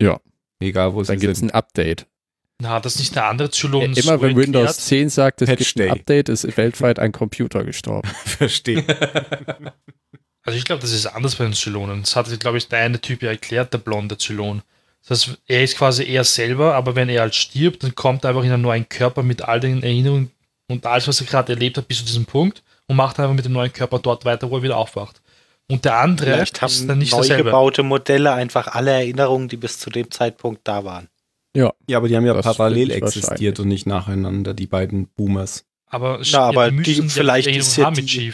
Ja. 0.00 0.20
Egal, 0.62 0.94
wo 0.94 1.02
Dann 1.02 1.18
sie 1.18 1.20
gibt 1.20 1.32
es 1.32 1.38
sind. 1.40 1.52
ein 1.52 1.54
Update. 1.54 2.06
Na, 2.60 2.78
das 2.78 2.94
ist 2.94 3.00
nicht 3.00 3.16
der 3.16 3.26
andere 3.26 3.50
Zylonen. 3.50 3.94
Immer 3.94 4.20
wenn 4.20 4.36
Windows 4.36 4.76
10 4.86 5.08
sagt, 5.08 5.42
es 5.42 5.48
Patch 5.48 5.74
gibt 5.74 5.80
ein 5.80 5.98
Update, 5.98 6.28
ist 6.28 6.56
weltweit 6.56 6.98
ein 6.98 7.10
Computer 7.12 7.64
gestorben. 7.64 8.08
Verstehe. 8.24 8.84
Also 10.44 10.58
ich 10.58 10.64
glaube, 10.64 10.82
das 10.82 10.90
ist 10.90 11.06
anders 11.06 11.36
bei 11.36 11.44
den 11.44 11.52
Zylonen. 11.52 12.00
Das 12.00 12.16
hat, 12.16 12.40
glaube 12.40 12.58
ich, 12.58 12.66
der 12.68 12.80
eine 12.80 13.00
Typ 13.00 13.22
ja 13.22 13.30
erklärt, 13.30 13.72
der 13.72 13.78
blonde 13.78 14.18
Zylon. 14.18 14.62
Das 15.06 15.28
heißt, 15.28 15.38
er 15.46 15.62
ist 15.62 15.76
quasi 15.78 16.04
er 16.04 16.24
selber, 16.24 16.74
aber 16.74 16.96
wenn 16.96 17.08
er 17.08 17.20
halt 17.22 17.34
stirbt, 17.36 17.84
dann 17.84 17.94
kommt 17.94 18.24
er 18.24 18.30
einfach 18.30 18.42
in 18.42 18.50
einen 18.50 18.62
neuen 18.62 18.88
Körper 18.88 19.22
mit 19.22 19.42
all 19.42 19.60
den 19.60 19.84
Erinnerungen 19.84 20.32
und 20.68 20.84
alles, 20.84 21.06
was 21.06 21.20
er 21.20 21.28
gerade 21.28 21.52
erlebt 21.52 21.76
hat, 21.76 21.86
bis 21.86 21.98
zu 21.98 22.04
diesem 22.04 22.24
Punkt 22.24 22.64
und 22.86 22.96
macht 22.96 23.20
einfach 23.20 23.34
mit 23.34 23.44
dem 23.44 23.52
neuen 23.52 23.72
Körper 23.72 24.00
dort 24.00 24.24
weiter, 24.24 24.50
wo 24.50 24.56
er 24.56 24.62
wieder 24.64 24.76
aufwacht. 24.76 25.21
Und 25.72 25.84
der 25.84 25.96
andere 25.98 26.32
Vielleicht 26.32 26.56
ist 26.56 26.62
haben 26.62 26.88
dann 26.88 26.98
nicht 26.98 27.12
neu 27.12 27.18
dasselbe. 27.18 27.44
gebaute 27.44 27.82
Modelle 27.82 28.32
einfach 28.32 28.68
alle 28.68 28.90
Erinnerungen, 28.92 29.48
die 29.48 29.56
bis 29.56 29.78
zu 29.78 29.90
dem 29.90 30.10
Zeitpunkt 30.10 30.60
da 30.64 30.84
waren. 30.84 31.08
Ja, 31.56 31.72
aber 31.94 32.08
die 32.08 32.16
haben 32.16 32.24
ja 32.26 32.34
Das 32.34 32.44
parallel 32.44 32.90
existiert 32.90 33.60
und 33.60 33.68
nicht 33.68 33.86
nacheinander, 33.86 34.54
die 34.54 34.66
beiden 34.66 35.08
Boomers. 35.08 35.64
Aber, 35.86 36.20
Na, 36.32 36.40
aber 36.40 36.70
die- 36.70 36.92
ja 36.94 37.04
vielleicht 37.08 37.46
Erinnerungen 37.48 37.60
ist 37.68 37.76
ja 37.76 37.90
die-. 37.90 38.32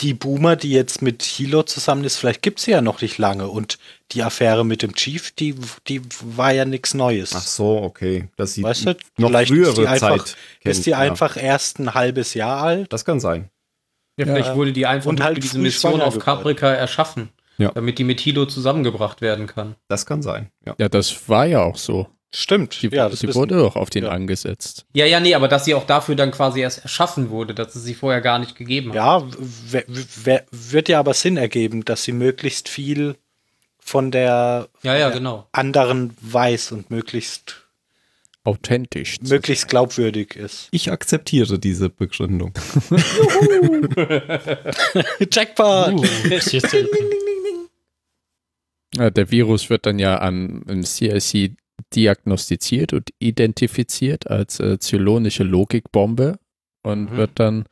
Die 0.00 0.14
Boomer, 0.14 0.56
die 0.56 0.70
jetzt 0.70 1.02
mit 1.02 1.22
Hilo 1.22 1.62
zusammen 1.62 2.04
ist, 2.04 2.16
vielleicht 2.16 2.40
gibt 2.40 2.58
sie 2.58 2.70
ja 2.70 2.80
noch 2.80 3.02
nicht 3.02 3.18
lange. 3.18 3.48
Und 3.48 3.78
die 4.12 4.22
Affäre 4.22 4.64
mit 4.64 4.80
dem 4.82 4.94
Chief, 4.94 5.30
die, 5.32 5.54
die 5.88 6.00
war 6.22 6.52
ja 6.52 6.64
nichts 6.64 6.94
Neues. 6.94 7.34
Ach 7.34 7.42
so, 7.42 7.76
okay. 7.82 8.28
Dass 8.36 8.54
sie 8.54 8.62
Weißt 8.62 8.86
du, 8.86 8.96
noch 9.18 9.28
vielleicht 9.28 9.50
frühere 9.52 9.68
ist 9.72 9.78
die 9.78 9.86
einfach, 9.86 10.24
Zeit 10.24 10.36
kennt, 10.62 10.74
ist 10.76 10.86
die 10.86 10.90
ja. 10.90 10.98
einfach 10.98 11.36
erst 11.36 11.78
ein 11.80 11.92
halbes 11.92 12.32
Jahr 12.32 12.62
alt. 12.62 12.90
Das 12.92 13.04
kann 13.04 13.20
sein. 13.20 13.50
Ja, 14.16 14.26
vielleicht 14.26 14.54
wurde 14.54 14.72
die 14.72 14.86
einfach 14.86 15.08
Und 15.08 15.22
halt 15.22 15.36
für 15.36 15.40
diese 15.40 15.58
Mission 15.58 16.00
auf. 16.02 16.18
Caprica 16.18 16.68
erschaffen. 16.70 17.30
Ja. 17.58 17.70
Damit 17.72 17.98
die 17.98 18.04
mit 18.04 18.20
Hilo 18.20 18.46
zusammengebracht 18.46 19.20
werden 19.20 19.46
kann. 19.46 19.76
Das 19.88 20.06
kann 20.06 20.22
sein. 20.22 20.50
Ja. 20.64 20.74
Ja, 20.78 20.88
das 20.88 21.28
war 21.28 21.44
ja 21.46 21.62
auch 21.62 21.76
so. 21.76 22.06
Stimmt. 22.32 22.80
Die, 22.80 22.88
ja, 22.88 23.08
das 23.08 23.18
die 23.20 23.34
wurde 23.34 23.56
doch 23.58 23.74
auf 23.76 23.90
den 23.90 24.04
Ja. 24.04 24.10
angesetzt. 24.10 24.86
Ja, 24.94 25.04
ja, 25.04 25.18
nee, 25.20 25.34
aber 25.34 25.48
dass 25.48 25.64
sie 25.64 25.74
auch 25.74 25.84
dafür 25.84 26.14
dann 26.14 26.30
quasi 26.30 26.60
erst 26.60 26.82
erschaffen 26.82 27.28
wurde, 27.28 27.54
dass 27.54 27.74
es 27.74 27.82
sie 27.84 27.94
vorher 27.94 28.20
gar 28.20 28.38
nicht 28.38 28.54
gegeben 28.56 28.90
hat. 28.90 28.96
Ja, 28.96 29.22
wird 30.52 30.88
ja 30.88 30.98
aber 31.00 31.12
Sinn 31.14 31.36
ergeben, 31.36 31.84
dass 31.84 32.04
sie 32.04 32.12
möglichst 32.12 32.68
viel 32.68 33.16
von 33.78 34.10
der 34.10 34.68
Ja, 34.82 34.96
ja, 34.96 35.10
genau. 35.10 35.48
anderen 35.52 36.16
weiß 36.20 36.72
und 36.72 36.90
möglichst, 36.90 37.66
Authentisch. 38.44 39.16
möglichst 39.20 39.68
glaubwürdig 39.68 40.34
ist. 40.36 40.68
Ich 40.70 40.90
akzeptiere 40.90 41.58
diese 41.58 41.90
Begründung. 41.90 42.52
Jackpot! 45.30 45.94
Uh. 45.94 46.04
Ja, 48.96 49.08
der 49.08 49.30
Virus 49.30 49.70
wird 49.70 49.86
dann 49.86 50.00
ja 50.00 50.16
an 50.18 50.62
im 50.66 50.82
CIC 50.82 51.52
diagnostiziert 51.94 52.92
und 52.92 53.10
identifiziert 53.20 54.28
als 54.28 54.58
äh, 54.58 54.80
zylonische 54.80 55.44
Logikbombe 55.44 56.38
und 56.82 57.12
Mhm. 57.12 57.16
wird 57.16 57.30
dann 57.36 57.66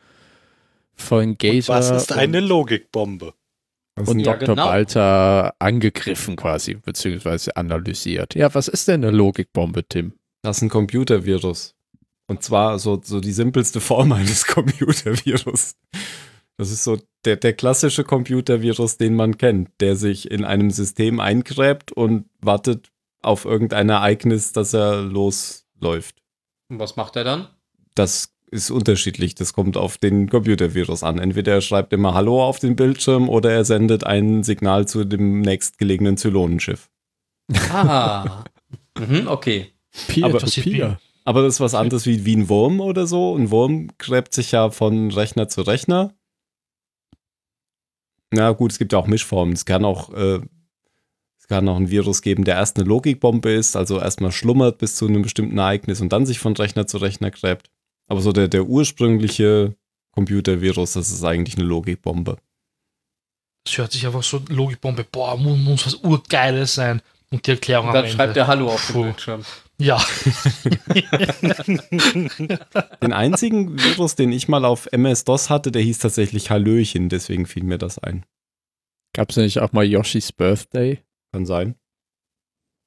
von 0.94 1.30
Und 1.30 1.38
Gazer 1.40 1.74
was 1.74 1.90
ist 1.90 2.12
eine 2.12 2.38
und, 2.38 2.44
Logikbombe? 2.44 3.34
Das 3.96 4.08
und 4.08 4.20
Ja, 4.20 4.34
Dr. 4.36 4.54
genau. 4.54 4.66
Balter 4.66 5.54
angegriffen 5.58 6.36
quasi, 6.36 6.74
beziehungsweise 6.74 7.56
analysiert. 7.56 8.36
Ja, 8.36 8.54
was 8.54 8.68
ist 8.68 8.86
denn 8.86 9.04
eine 9.04 9.10
Logikbombe, 9.16 9.82
Tim? 9.88 10.12
Das 10.48 10.56
ist 10.56 10.62
ein 10.62 10.70
Computervirus. 10.70 11.74
Und 12.26 12.42
zwar 12.42 12.78
so, 12.78 12.98
so 13.04 13.20
die 13.20 13.32
simpelste 13.32 13.82
Form 13.82 14.12
eines 14.12 14.46
Computervirus. 14.46 15.74
Das 16.56 16.70
ist 16.70 16.84
so 16.84 16.96
der, 17.26 17.36
der 17.36 17.52
klassische 17.52 18.02
Computervirus, 18.02 18.96
den 18.96 19.14
man 19.14 19.36
kennt, 19.36 19.68
der 19.80 19.94
sich 19.94 20.30
in 20.30 20.46
einem 20.46 20.70
System 20.70 21.20
eingräbt 21.20 21.92
und 21.92 22.30
wartet 22.40 22.88
auf 23.20 23.44
irgendein 23.44 23.90
Ereignis, 23.90 24.52
dass 24.52 24.72
er 24.72 25.02
losläuft. 25.02 26.16
Und 26.70 26.78
was 26.78 26.96
macht 26.96 27.16
er 27.16 27.24
dann? 27.24 27.48
Das 27.94 28.32
ist 28.50 28.70
unterschiedlich. 28.70 29.34
Das 29.34 29.52
kommt 29.52 29.76
auf 29.76 29.98
den 29.98 30.30
Computervirus 30.30 31.02
an. 31.02 31.18
Entweder 31.18 31.52
er 31.52 31.60
schreibt 31.60 31.92
immer 31.92 32.14
Hallo 32.14 32.42
auf 32.42 32.58
den 32.58 32.74
Bildschirm 32.74 33.28
oder 33.28 33.52
er 33.52 33.66
sendet 33.66 34.04
ein 34.04 34.44
Signal 34.44 34.88
zu 34.88 35.04
dem 35.04 35.42
nächstgelegenen 35.42 36.16
Zylonenschiff. 36.16 36.88
Ah. 37.70 38.44
mhm, 38.98 39.28
okay. 39.28 39.74
Aber- 40.22 40.38
Peer-to-Peer. 40.38 41.00
Aber 41.24 41.42
das 41.42 41.56
ist 41.56 41.60
was 41.60 41.74
anderes 41.74 42.06
wie, 42.06 42.24
wie 42.24 42.36
ein 42.36 42.48
Wurm 42.48 42.80
oder 42.80 43.06
so. 43.06 43.36
Ein 43.36 43.50
Wurm 43.50 43.88
gräbt 43.98 44.32
sich 44.32 44.52
ja 44.52 44.70
von 44.70 45.10
Rechner 45.10 45.46
zu 45.48 45.60
Rechner. 45.60 46.14
Na 48.30 48.52
gut, 48.52 48.72
es 48.72 48.78
gibt 48.78 48.92
ja 48.92 48.98
auch 48.98 49.06
Mischformen. 49.06 49.54
Es 49.54 49.64
kann 49.66 49.84
auch, 49.84 50.12
äh, 50.14 50.40
es 51.38 51.46
kann 51.48 51.68
auch 51.68 51.76
ein 51.76 51.90
Virus 51.90 52.22
geben, 52.22 52.44
der 52.44 52.56
erst 52.56 52.78
eine 52.78 52.88
Logikbombe 52.88 53.50
ist, 53.50 53.76
also 53.76 54.00
erstmal 54.00 54.32
schlummert 54.32 54.78
bis 54.78 54.96
zu 54.96 55.06
einem 55.06 55.22
bestimmten 55.22 55.58
Ereignis 55.58 56.00
und 56.00 56.12
dann 56.12 56.24
sich 56.26 56.38
von 56.38 56.54
Rechner 56.56 56.86
zu 56.86 56.98
Rechner 56.98 57.30
gräbt. 57.30 57.70
Aber 58.06 58.20
so 58.22 58.32
der, 58.32 58.48
der 58.48 58.64
ursprüngliche 58.64 59.76
Computervirus, 60.12 60.94
das 60.94 61.10
ist 61.10 61.24
eigentlich 61.24 61.56
eine 61.58 61.66
Logikbombe. 61.66 62.38
Das 63.64 63.76
hört 63.76 63.92
sich 63.92 64.06
einfach 64.06 64.22
so 64.22 64.40
Logikbombe, 64.48 65.04
boah, 65.04 65.36
muss, 65.36 65.58
muss 65.58 65.86
was 65.86 65.94
Urgeiles 65.96 66.74
sein. 66.74 67.02
Und 67.30 67.46
die 67.46 67.50
Erklärung 67.50 67.88
Und 67.88 67.94
dann 67.94 68.08
schreibt 68.08 68.36
er 68.36 68.46
Hallo 68.46 68.68
auf 68.68 68.86
dem 68.86 68.94
Puh. 68.94 69.02
Bildschirm. 69.02 69.44
Ja, 69.80 69.98
Den 73.00 73.12
einzigen 73.12 73.78
Virus, 73.78 74.16
den 74.16 74.32
ich 74.32 74.48
mal 74.48 74.64
auf 74.64 74.88
MS-DOS 74.90 75.50
hatte, 75.50 75.70
der 75.70 75.82
hieß 75.82 75.98
tatsächlich 75.98 76.50
Hallöchen, 76.50 77.08
deswegen 77.08 77.46
fiel 77.46 77.62
mir 77.62 77.78
das 77.78 78.00
ein. 78.00 78.26
Gab 79.14 79.30
es 79.30 79.36
nicht 79.36 79.60
auch 79.60 79.72
mal 79.72 79.84
Yoshi's 79.84 80.32
Birthday, 80.32 80.98
Kann 81.32 81.46
sein. 81.46 81.76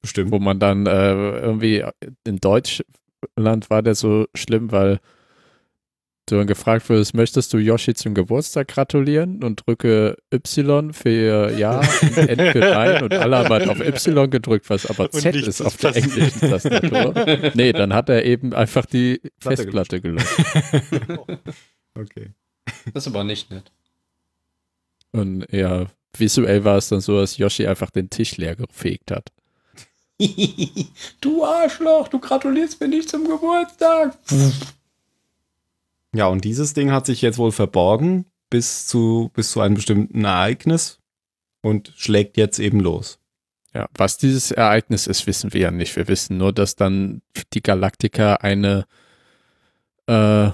Bestimmt. 0.02 0.32
wo 0.32 0.38
man 0.38 0.58
dann 0.58 0.86
äh, 0.86 1.12
irgendwie 1.38 1.84
in 2.24 2.38
Deutschland 2.38 2.84
war 3.70 3.82
der 3.82 3.94
so 3.94 4.26
schlimm, 4.34 4.72
weil 4.72 5.00
du 6.32 6.38
dann 6.38 6.46
gefragt 6.46 6.88
wurdest, 6.88 7.14
möchtest 7.14 7.52
du 7.52 7.58
Yoshi 7.58 7.94
zum 7.94 8.14
Geburtstag 8.14 8.68
gratulieren 8.68 9.44
und 9.44 9.66
drücke 9.66 10.16
Y 10.32 10.92
für 10.92 11.52
Ja 11.52 11.80
und 11.80 12.16
N 12.16 12.52
für 12.52 12.58
Nein 12.58 13.02
und 13.04 13.14
alle 13.14 13.38
haben 13.38 13.48
halt 13.50 13.68
auf 13.68 13.80
Y 13.80 14.30
gedrückt, 14.30 14.70
was 14.70 14.86
aber 14.86 15.12
Und 15.12 15.20
Z 15.20 15.36
ist 15.36 15.60
auf 15.60 15.76
der 15.76 15.94
englischen 15.94 16.40
Tastatur. 16.40 17.52
Nee, 17.54 17.72
dann 17.72 17.92
hat 17.92 18.08
er 18.08 18.24
eben 18.24 18.54
einfach 18.54 18.86
die 18.86 19.20
Platte 19.40 19.62
Festplatte 19.62 20.00
gelöscht. 20.00 20.26
okay. 21.94 22.30
Das 22.94 23.06
ist 23.06 23.12
aber 23.12 23.24
nicht 23.24 23.50
nett. 23.50 23.70
Und 25.12 25.46
ja, 25.52 25.86
visuell 26.16 26.64
war 26.64 26.78
es 26.78 26.88
dann 26.88 27.00
so, 27.00 27.20
dass 27.20 27.36
Yoshi 27.36 27.66
einfach 27.66 27.90
den 27.90 28.08
Tisch 28.08 28.38
leer 28.38 28.56
gefegt 28.56 29.10
hat. 29.10 29.30
du 31.20 31.44
Arschloch, 31.44 32.08
du 32.08 32.18
gratulierst 32.18 32.80
mir 32.80 32.88
nicht 32.88 33.08
zum 33.08 33.28
Geburtstag. 33.28 34.16
Ja, 36.14 36.26
und 36.26 36.44
dieses 36.44 36.74
Ding 36.74 36.90
hat 36.92 37.06
sich 37.06 37.22
jetzt 37.22 37.38
wohl 37.38 37.52
verborgen 37.52 38.26
bis 38.50 38.86
zu, 38.86 39.30
bis 39.34 39.50
zu 39.50 39.60
einem 39.60 39.74
bestimmten 39.76 40.24
Ereignis 40.24 41.00
und 41.62 41.92
schlägt 41.96 42.36
jetzt 42.36 42.58
eben 42.58 42.80
los. 42.80 43.18
Ja, 43.74 43.88
was 43.94 44.18
dieses 44.18 44.50
Ereignis 44.50 45.06
ist, 45.06 45.26
wissen 45.26 45.54
wir 45.54 45.60
ja 45.62 45.70
nicht. 45.70 45.96
Wir 45.96 46.06
wissen 46.08 46.36
nur, 46.36 46.52
dass 46.52 46.76
dann 46.76 47.22
die 47.54 47.62
Galaktika 47.62 48.34
eine, 48.34 48.84
äh, 50.06 50.50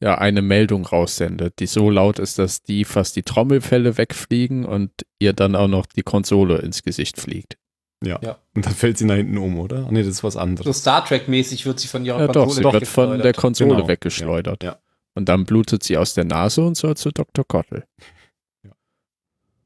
ja, 0.00 0.18
eine 0.18 0.42
Meldung 0.42 0.84
raussendet, 0.84 1.60
die 1.60 1.66
so 1.66 1.88
laut 1.88 2.18
ist, 2.18 2.40
dass 2.40 2.62
die 2.62 2.84
fast 2.84 3.14
die 3.14 3.22
Trommelfälle 3.22 3.96
wegfliegen 3.98 4.64
und 4.64 4.90
ihr 5.20 5.32
dann 5.32 5.54
auch 5.54 5.68
noch 5.68 5.86
die 5.86 6.02
Konsole 6.02 6.58
ins 6.58 6.82
Gesicht 6.82 7.20
fliegt. 7.20 7.56
Ja. 8.04 8.18
Ja. 8.22 8.38
Und 8.54 8.66
dann 8.66 8.74
fällt 8.74 8.98
sie 8.98 9.04
nach 9.04 9.14
hinten 9.14 9.38
um, 9.38 9.58
oder? 9.60 9.84
Ach 9.86 9.90
nee, 9.92 10.00
das 10.02 10.08
ist 10.08 10.24
was 10.24 10.34
So 10.34 10.40
anderes. 10.40 10.78
Star 10.80 11.04
Trek-mäßig 11.04 11.64
wird 11.64 11.78
sie 11.78 11.88
von 11.88 12.04
ihrer 12.04 12.18
Ja, 12.20 12.26
doch, 12.26 12.46
Konsole 12.46 12.68
sie 12.68 12.72
wird 12.72 12.86
von 12.88 13.04
der 13.10 13.18
weggeschleudert. 13.18 13.36
Konsole 13.36 13.74
Genau, 13.76 13.88
weggeschleudert. 13.88 14.64
Ja. 14.64 14.78
Und 15.16 15.30
dann 15.30 15.46
blutet 15.46 15.82
sie 15.82 15.96
aus 15.96 16.12
der 16.12 16.24
Nase 16.24 16.62
und 16.62 16.76
soll 16.76 16.94
zu 16.94 17.10
Dr. 17.10 17.44
Kottel. 17.46 17.84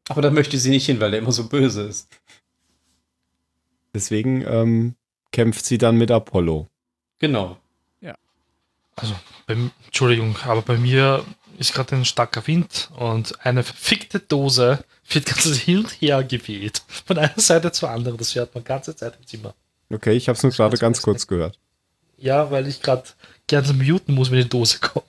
Aber 0.08 0.22
da 0.22 0.30
möchte 0.30 0.56
sie 0.58 0.70
nicht 0.70 0.86
hin, 0.86 1.00
weil 1.00 1.10
der 1.10 1.20
immer 1.20 1.32
so 1.32 1.48
böse 1.48 1.82
ist. 1.82 2.08
Deswegen 3.92 4.42
ähm, 4.46 4.94
kämpft 5.32 5.64
sie 5.64 5.76
dann 5.76 5.96
mit 5.96 6.12
Apollo. 6.12 6.68
Genau. 7.18 7.58
also, 8.94 9.14
bei, 9.46 9.56
Entschuldigung, 9.86 10.36
aber 10.44 10.62
bei 10.62 10.76
mir 10.76 11.24
ist 11.58 11.74
gerade 11.74 11.96
ein 11.96 12.04
starker 12.04 12.46
Wind 12.46 12.90
und 12.96 13.44
eine 13.44 13.64
verfickte 13.64 14.20
Dose 14.20 14.84
wird 15.08 15.26
ganz 15.26 15.44
hin 15.58 15.78
und 15.78 15.90
her 16.00 16.22
geweht. 16.22 16.82
Von 17.06 17.18
einer 17.18 17.38
Seite 17.38 17.72
zur 17.72 17.90
anderen. 17.90 18.16
Das 18.18 18.34
hört 18.36 18.54
man 18.54 18.62
ganze 18.62 18.94
Zeit 18.94 19.16
im 19.18 19.26
Zimmer. 19.26 19.54
Okay, 19.92 20.12
ich 20.12 20.28
habe 20.28 20.36
es 20.36 20.42
nur 20.44 20.52
gerade 20.52 20.76
ganz 20.76 21.02
kurz 21.02 21.26
gehört. 21.26 21.58
Ja, 22.16 22.50
weil 22.52 22.68
ich 22.68 22.82
gerade 22.82 23.04
gerne 23.46 23.72
muten 23.72 24.14
muss, 24.14 24.30
wenn 24.30 24.42
die 24.42 24.48
Dose 24.48 24.78
kommt. 24.78 25.04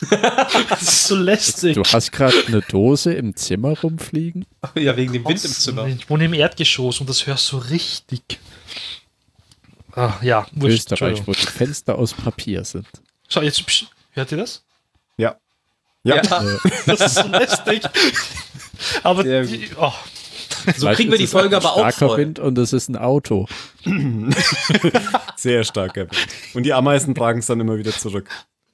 das 0.70 0.82
ist 0.82 1.06
so 1.08 1.16
lästig. 1.16 1.74
Du 1.74 1.82
hast 1.82 2.12
gerade 2.12 2.36
eine 2.46 2.60
Dose 2.62 3.12
im 3.12 3.36
Zimmer 3.36 3.78
rumfliegen? 3.78 4.46
Ja, 4.74 4.96
wegen 4.96 5.12
dem 5.12 5.24
Wind 5.24 5.44
im 5.44 5.50
Zimmer. 5.50 5.86
Ich 5.86 6.08
wohne 6.08 6.24
im 6.24 6.34
Erdgeschoss 6.34 7.00
und 7.00 7.08
das 7.08 7.26
hörst 7.26 7.52
du 7.52 7.58
richtig. 7.58 8.22
Ah, 9.92 10.14
ja, 10.22 10.46
wurscht, 10.52 10.92
Österreich, 10.92 11.22
wo 11.26 11.32
die 11.32 11.38
Fenster 11.46 11.98
aus 11.98 12.14
Papier 12.14 12.64
sind. 12.64 12.86
Schau, 13.28 13.42
jetzt 13.42 13.66
psch, 13.66 13.86
hört 14.12 14.32
ihr 14.32 14.38
das? 14.38 14.64
Ja. 15.16 15.36
Ja. 16.02 16.22
Das 16.86 17.00
ist 17.00 17.14
so 17.16 17.28
lästig. 17.28 17.82
Aber 19.02 19.22
die, 19.24 19.68
oh, 19.76 19.92
So 20.66 20.72
Vielleicht 20.72 20.96
kriegen 20.96 21.10
wir 21.10 21.18
die 21.18 21.26
Folge 21.26 21.56
aber 21.56 21.72
auch 21.72 21.78
starker 21.78 22.08
voll. 22.08 22.18
Wind 22.18 22.38
und 22.38 22.56
es 22.58 22.72
ist 22.72 22.88
ein 22.88 22.96
Auto. 22.96 23.46
Sehr 25.36 25.64
stark. 25.64 25.94
Gavin. 25.94 26.10
Und 26.54 26.64
die 26.64 26.72
Ameisen 26.72 27.14
tragen 27.14 27.40
es 27.40 27.46
dann 27.46 27.60
immer 27.60 27.76
wieder 27.76 27.92
zurück. 27.92 28.28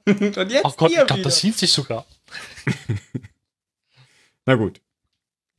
Und 0.37 0.51
jetzt 0.51 0.65
oh 0.65 0.71
Gott, 0.77 0.91
ich 0.91 1.05
glaube, 1.05 1.21
das 1.21 1.39
sind 1.39 1.55
sie 1.55 1.67
sogar. 1.67 2.05
Na 4.45 4.55
gut. 4.55 4.81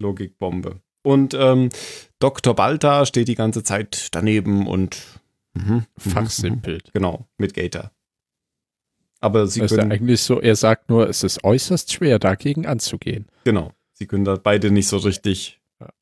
Logikbombe. 0.01 0.81
Und 1.03 1.35
ähm, 1.35 1.69
Dr. 2.19 2.55
Balta 2.55 3.05
steht 3.07 3.29
die 3.29 3.35
ganze 3.35 3.63
Zeit 3.63 4.09
daneben 4.13 4.67
und 4.67 5.21
mhm, 5.55 5.85
Fachsimpelt. 5.97 6.93
Genau, 6.93 7.27
mit 7.37 7.55
Gator. 7.55 7.93
Aber 9.21 9.47
sie 9.47 9.61
Das 9.61 9.73
ist 9.73 9.77
ja 9.77 9.83
können, 9.83 9.93
eigentlich 9.93 10.23
so, 10.23 10.41
er 10.41 10.57
sagt 10.57 10.91
nur, 10.91 11.09
es 11.09 11.23
ist 11.25 11.43
äußerst 11.45 11.93
schwer, 11.93 12.19
dagegen 12.19 12.67
anzugehen. 12.67 13.27
genau, 13.45 13.73
sie 13.93 14.07
können 14.07 14.25
da 14.25 14.37
beide 14.37 14.71
nicht 14.71 14.89
so 14.89 14.97
richtig 14.99 15.61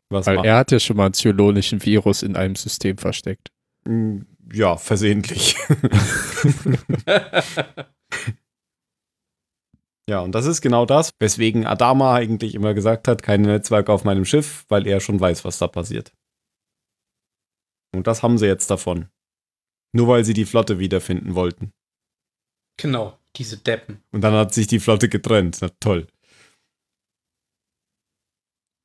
was 0.08 0.26
Weil 0.26 0.36
machen. 0.36 0.46
er 0.46 0.56
hat 0.58 0.70
ja 0.70 0.78
schon 0.78 0.96
mal 0.96 1.06
einen 1.06 1.14
zylonischen 1.14 1.84
Virus 1.84 2.22
in 2.22 2.36
einem 2.36 2.54
System 2.56 2.96
versteckt. 2.98 3.50
Mm, 3.84 4.20
Ja, 4.52 4.76
versehentlich. 4.76 5.56
ja, 10.08 10.20
und 10.20 10.32
das 10.32 10.46
ist 10.46 10.60
genau 10.60 10.86
das, 10.86 11.10
weswegen 11.18 11.66
Adama 11.66 12.14
eigentlich 12.14 12.54
immer 12.54 12.74
gesagt 12.74 13.08
hat, 13.08 13.22
keine 13.22 13.48
Netzwerke 13.48 13.92
auf 13.92 14.04
meinem 14.04 14.24
Schiff, 14.24 14.64
weil 14.68 14.86
er 14.86 15.00
schon 15.00 15.18
weiß, 15.18 15.44
was 15.44 15.58
da 15.58 15.66
passiert. 15.66 16.12
Und 17.94 18.06
das 18.06 18.22
haben 18.22 18.38
sie 18.38 18.46
jetzt 18.46 18.70
davon. 18.70 19.08
Nur 19.92 20.08
weil 20.08 20.24
sie 20.24 20.34
die 20.34 20.44
Flotte 20.44 20.78
wiederfinden 20.78 21.34
wollten. 21.34 21.72
Genau, 22.76 23.18
diese 23.36 23.56
Deppen. 23.56 24.02
Und 24.12 24.20
dann 24.20 24.34
hat 24.34 24.52
sich 24.54 24.66
die 24.66 24.80
Flotte 24.80 25.08
getrennt. 25.08 25.58
Na 25.60 25.70
toll. 25.80 26.06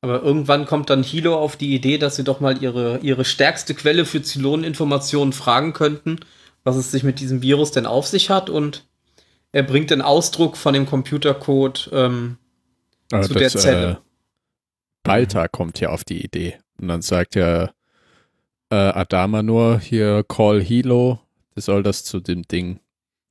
Aber 0.03 0.23
irgendwann 0.23 0.65
kommt 0.65 0.89
dann 0.89 1.03
Hilo 1.03 1.37
auf 1.37 1.55
die 1.55 1.75
Idee, 1.75 1.99
dass 1.99 2.15
sie 2.15 2.23
doch 2.23 2.39
mal 2.39 2.63
ihre, 2.63 2.99
ihre 2.99 3.25
stärkste 3.25 3.75
Quelle 3.75 4.05
für 4.05 4.23
Zyloneninformationen 4.23 5.33
fragen 5.33 5.73
könnten, 5.73 6.19
was 6.63 6.75
es 6.75 6.89
sich 6.89 7.03
mit 7.03 7.19
diesem 7.19 7.43
Virus 7.43 7.71
denn 7.71 7.85
auf 7.85 8.07
sich 8.07 8.31
hat. 8.31 8.49
Und 8.49 8.89
er 9.51 9.63
bringt 9.63 9.89
den 9.89 10.01
Ausdruck 10.01 10.57
von 10.57 10.73
dem 10.73 10.85
Computercode. 10.85 11.89
Ähm, 11.93 12.37
Aber 13.11 13.23
Zu 13.23 13.33
der 13.33 13.49
Zelle. 13.49 13.91
Äh, 13.91 13.95
Balta 15.03 15.47
kommt 15.47 15.79
ja 15.79 15.89
auf 15.89 16.03
die 16.03 16.23
Idee. 16.23 16.59
Und 16.79 16.87
dann 16.87 17.01
sagt 17.01 17.35
ja 17.35 17.71
äh, 18.69 18.75
Adama 18.75 19.43
nur, 19.43 19.79
hier 19.79 20.23
call 20.23 20.61
Hilo, 20.61 21.19
der 21.55 21.63
soll 21.63 21.83
das 21.83 22.03
zu 22.03 22.19
dem 22.19 22.43
Ding 22.43 22.79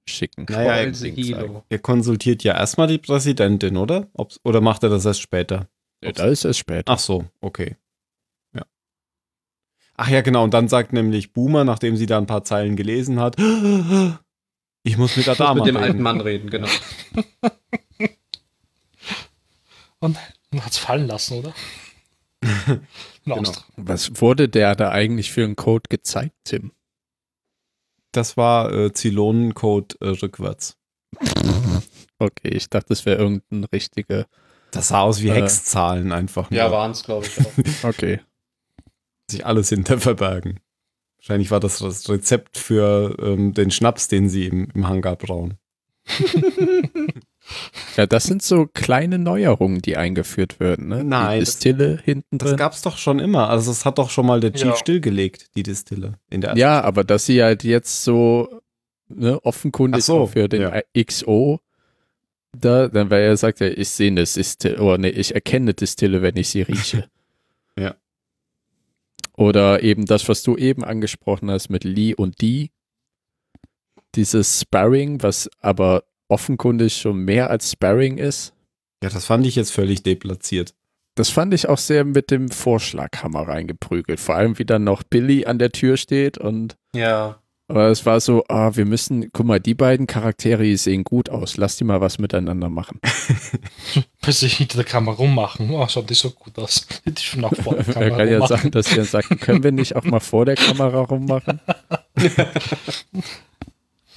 schicken. 0.06 0.46
Naja, 0.48 0.72
Call 0.74 0.86
er, 0.86 0.94
the 0.94 1.12
Ding. 1.12 1.24
Hilo. 1.24 1.64
er 1.68 1.78
konsultiert 1.78 2.44
ja 2.44 2.54
erstmal 2.54 2.88
die 2.88 2.98
Präsidentin, 2.98 3.76
oder? 3.76 4.08
Ob's, 4.12 4.40
oder 4.44 4.60
macht 4.60 4.82
er 4.82 4.90
das 4.90 5.04
erst 5.04 5.20
später? 5.22 5.68
Ja, 6.02 6.12
da 6.12 6.26
ist 6.26 6.44
es 6.44 6.58
später. 6.58 6.92
Ach 6.92 6.98
so, 6.98 7.26
okay. 7.40 7.76
Ja. 8.54 8.62
Ach 9.96 10.08
ja, 10.08 10.22
genau. 10.22 10.44
Und 10.44 10.54
dann 10.54 10.68
sagt 10.68 10.92
nämlich 10.92 11.32
Boomer, 11.32 11.64
nachdem 11.64 11.96
sie 11.96 12.06
da 12.06 12.18
ein 12.18 12.26
paar 12.26 12.44
Zeilen 12.44 12.76
gelesen 12.76 13.20
hat, 13.20 13.36
ich 14.82 14.96
muss 14.96 15.16
mit 15.16 15.26
Ich 15.26 15.28
muss 15.28 15.40
Adama 15.40 15.54
mit 15.64 15.66
dem 15.66 15.76
reden. 15.76 15.86
alten 15.88 16.02
Mann 16.02 16.20
reden, 16.20 16.50
genau. 16.50 16.68
Und 20.00 20.16
man 20.50 20.64
hat 20.64 20.72
es 20.72 20.78
fallen 20.78 21.06
lassen, 21.06 21.38
oder? 21.38 21.54
Genau. 23.26 23.52
Was 23.76 24.20
wurde 24.22 24.48
der 24.48 24.74
da 24.74 24.90
eigentlich 24.90 25.30
für 25.30 25.44
einen 25.44 25.54
Code 25.54 25.84
gezeigt, 25.90 26.34
Tim? 26.44 26.72
Das 28.12 28.38
war 28.38 28.72
äh, 28.72 28.92
Zylonencode 28.92 29.96
äh, 30.00 30.08
rückwärts. 30.08 30.76
Okay, 32.22 32.48
ich 32.48 32.68
dachte, 32.68 32.88
das 32.90 33.06
wäre 33.06 33.16
irgendein 33.18 33.64
richtiger. 33.64 34.26
Das 34.72 34.88
sah 34.88 35.00
aus 35.00 35.22
wie 35.22 35.28
Äh. 35.30 35.36
Hexzahlen 35.40 36.12
einfach. 36.12 36.50
Ja, 36.50 36.64
nur. 36.64 36.72
waren 36.76 36.90
es, 36.90 37.02
glaube 37.02 37.24
ich, 37.26 37.38
auch. 37.40 37.50
Okay. 37.88 38.20
sich 39.30 39.46
alles 39.46 39.70
hinter 39.70 39.98
verbergen. 39.98 40.60
Wahrscheinlich 41.20 41.50
war 41.50 41.60
das 41.60 41.78
das 41.78 42.08
Rezept 42.08 42.56
für 42.58 43.16
ähm, 43.22 43.52
den 43.54 43.70
Schnaps, 43.70 44.08
den 44.08 44.28
sie 44.28 44.46
im, 44.46 44.68
im 44.74 44.88
Hangar 44.88 45.16
brauen. 45.16 45.54
Ja, 47.96 48.06
das 48.06 48.24
sind 48.24 48.42
so 48.42 48.66
kleine 48.72 49.18
Neuerungen, 49.18 49.80
die 49.82 49.96
eingeführt 49.96 50.60
werden, 50.60 50.86
ne? 50.88 51.02
Nein, 51.02 51.40
Die 51.40 51.44
das- 51.44 51.54
Distille 51.54 51.98
hinten 52.04 52.38
Das 52.38 52.50
drin. 52.50 52.56
gab's 52.58 52.82
doch 52.82 52.96
schon 52.96 53.18
immer. 53.18 53.48
Also 53.50 53.70
das 53.72 53.84
hat 53.84 53.98
doch 53.98 54.08
schon 54.10 54.26
mal 54.26 54.38
der 54.38 54.52
Chief 54.52 54.66
Ja. 54.68 54.76
stillgelegt, 54.76 55.56
die 55.56 55.64
Distille. 55.64 56.18
In 56.30 56.42
der 56.42 56.56
Ja, 56.56 56.80
aber 56.82 57.02
dass 57.02 57.26
sie 57.26 57.42
halt 57.42 57.64
jetzt 57.64 58.04
so 58.04 58.60
ne, 59.08 59.40
offenkundig 59.44 60.04
so, 60.04 60.18
auch 60.20 60.30
für 60.30 60.48
den 60.48 60.62
ja. 60.62 60.80
XO 61.02 61.58
da, 62.56 62.86
dann 62.88 63.10
weil 63.10 63.22
er 63.22 63.36
sagt 63.36 63.58
ja, 63.60 63.66
ich 63.66 63.88
sehe 63.88 64.08
eine 64.12 64.22
Distille, 64.24 64.80
oder 64.80 64.98
nee, 64.98 65.08
ich 65.08 65.34
erkenne 65.34 65.74
Distille, 65.74 66.22
wenn 66.22 66.36
ich 66.36 66.50
sie 66.50 66.62
rieche. 66.62 67.08
Oder 69.40 69.82
eben 69.82 70.04
das, 70.04 70.28
was 70.28 70.42
du 70.42 70.58
eben 70.58 70.84
angesprochen 70.84 71.50
hast 71.50 71.70
mit 71.70 71.82
Lee 71.84 72.14
und 72.14 72.42
Dee. 72.42 72.68
Dieses 74.14 74.60
Sparring, 74.60 75.22
was 75.22 75.48
aber 75.60 76.04
offenkundig 76.28 76.94
schon 76.94 77.24
mehr 77.24 77.48
als 77.48 77.72
Sparring 77.72 78.18
ist. 78.18 78.52
ja, 79.02 79.08
das 79.08 79.24
fand 79.24 79.46
ich 79.46 79.56
jetzt 79.56 79.72
völlig 79.72 80.02
deplatziert. 80.02 80.74
Das 81.14 81.30
fand 81.30 81.54
ich 81.54 81.70
auch 81.70 81.78
sehr 81.78 82.04
mit 82.04 82.30
dem 82.30 82.50
Vorschlaghammer 82.50 83.48
reingeprügelt. 83.48 84.20
Vor 84.20 84.34
allem, 84.34 84.58
wie 84.58 84.66
dann 84.66 84.84
noch 84.84 85.02
Billy 85.02 85.46
an 85.46 85.58
der 85.58 85.72
Tür 85.72 85.96
steht 85.96 86.36
und 86.36 86.76
Ja. 86.94 87.39
Aber 87.70 87.88
es 87.88 88.04
war 88.04 88.20
so, 88.20 88.44
ah, 88.48 88.74
wir 88.74 88.84
müssen, 88.84 89.30
guck 89.32 89.46
mal, 89.46 89.60
die 89.60 89.74
beiden 89.74 90.06
Charaktere, 90.06 90.62
die 90.64 90.76
sehen 90.76 91.04
gut 91.04 91.28
aus. 91.30 91.56
Lass 91.56 91.76
die 91.76 91.84
mal 91.84 92.00
was 92.00 92.18
miteinander 92.18 92.68
machen. 92.68 93.00
Bis 94.22 94.42
ich 94.42 94.56
hinter 94.58 94.76
der 94.76 94.84
Kamera 94.84 95.14
rummachen. 95.16 95.70
Oh, 95.70 95.86
schaut 95.88 96.10
nicht 96.10 96.18
so 96.18 96.30
gut 96.30 96.58
aus. 96.58 96.86
Hätte 97.04 97.20
ich 97.20 97.26
schon 97.26 97.40
nach 97.40 97.54
vor 97.54 97.74
der 97.76 97.86
Er 97.88 97.94
Kamera 97.94 98.16
kann 98.18 98.28
ja 98.28 98.34
rummachen. 98.34 98.56
sagen, 98.56 98.70
dass 98.72 98.90
wir 98.90 98.96
dann 98.98 99.06
sagen, 99.06 99.38
können 99.40 99.62
wir 99.62 99.72
nicht 99.72 99.96
auch 99.96 100.04
mal 100.04 100.20
vor 100.20 100.44
der 100.44 100.56
Kamera 100.56 101.00
rummachen? 101.00 101.60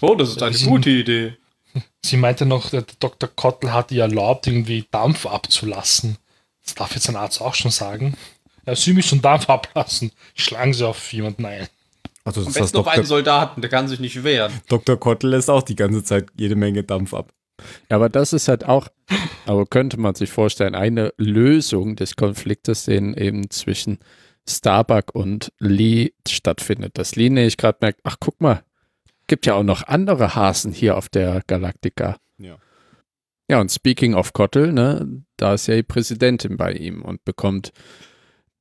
Oh, 0.02 0.16
das 0.16 0.30
ist 0.30 0.44
eine 0.44 0.54
Sie- 0.56 0.68
gute 0.68 0.90
Idee. 0.90 1.34
Sie 2.06 2.18
meinte 2.18 2.46
noch, 2.46 2.70
der 2.70 2.84
Dr. 3.00 3.30
Kottel 3.36 3.74
hat 3.74 3.92
ihr 3.92 4.04
erlaubt, 4.04 4.46
irgendwie 4.46 4.86
Dampf 4.92 5.26
abzulassen. 5.26 6.18
Das 6.64 6.76
darf 6.76 6.94
jetzt 6.94 7.10
ein 7.10 7.16
Arzt 7.16 7.42
auch 7.42 7.56
schon 7.56 7.72
sagen. 7.72 8.16
Ja, 8.66 8.76
sie 8.76 8.94
müssen 8.94 9.22
Dampf 9.22 9.50
ablassen. 9.50 10.12
Schlagen 10.36 10.74
sie 10.74 10.88
auf 10.88 11.12
jemanden 11.14 11.46
ein. 11.46 11.68
Also 12.26 12.42
Am 12.42 12.48
das 12.48 12.54
besten 12.54 12.78
auf 12.78 12.88
einen 12.88 12.98
Dr. 12.98 13.08
Soldaten, 13.08 13.62
der 13.62 13.70
kann 13.70 13.88
sich 13.88 14.00
nicht 14.00 14.24
wehren. 14.24 14.52
Dr. 14.70 14.98
Kottel 14.98 15.32
lässt 15.32 15.50
auch 15.50 15.64
die 15.64 15.76
ganze 15.76 16.04
Zeit 16.04 16.28
jede 16.36 16.56
Menge 16.56 16.84
Dampf 16.84 17.14
ab. 17.14 17.34
Ja, 17.90 17.98
aber 17.98 18.10
das 18.10 18.34
ist 18.34 18.48
halt 18.48 18.66
auch, 18.66 18.88
aber 19.46 19.66
könnte 19.66 20.00
man 20.00 20.16
sich 20.16 20.32
vorstellen, 20.32 20.76
eine 20.76 21.14
Lösung 21.18 21.96
des 21.96 22.16
Konfliktes, 22.16 22.86
den 22.86 23.14
eben 23.14 23.50
zwischen 23.50 24.00
Starbuck 24.48 25.14
und 25.14 25.52
Lee 25.60 26.12
stattfindet. 26.28 26.98
Dass 26.98 27.16
Lee 27.16 27.30
nämlich 27.30 27.58
gerade 27.58 27.78
merkt, 27.82 28.02
ach 28.04 28.18
guck 28.20 28.42
mal, 28.42 28.64
gibt 29.28 29.46
ja 29.46 29.56
auch 29.56 29.64
noch 29.64 29.84
andere 29.88 30.36
Hasen 30.36 30.72
hier 30.72 30.98
auf 30.98 31.10
der 31.10 31.42
Galaktika. 31.48 32.18
Ja. 32.38 32.58
Ja, 33.50 33.60
und 33.60 33.72
speaking 33.72 34.14
of 34.14 34.34
Kottel, 34.34 34.72
ne, 34.72 35.24
da 35.38 35.54
ist 35.54 35.68
ja 35.68 35.76
die 35.76 35.84
Präsidentin 35.84 36.58
bei 36.58 36.74
ihm 36.74 37.02
und 37.02 37.24
bekommt 37.26 37.72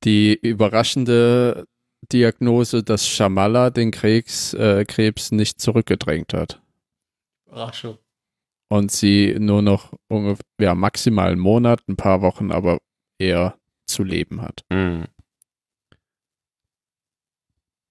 die 0.03 0.33
überraschende 0.35 1.65
Diagnose, 2.13 2.83
dass 2.83 3.07
Shamala 3.07 3.71
den 3.71 3.91
Krebs, 3.91 4.53
äh, 4.53 4.85
Krebs 4.85 5.31
nicht 5.31 5.59
zurückgedrängt 5.59 6.33
hat 6.33 6.61
Überraschung. 7.47 7.97
und 8.69 8.91
sie 8.91 9.35
nur 9.39 9.61
noch 9.61 9.93
ungefähr 10.07 10.43
ja, 10.59 10.75
maximal 10.75 11.31
einen 11.31 11.41
Monat, 11.41 11.81
ein 11.87 11.97
paar 11.97 12.21
Wochen, 12.21 12.51
aber 12.51 12.77
eher 13.19 13.57
zu 13.87 14.03
leben 14.03 14.41
hat. 14.41 14.61
Mhm. 14.71 15.05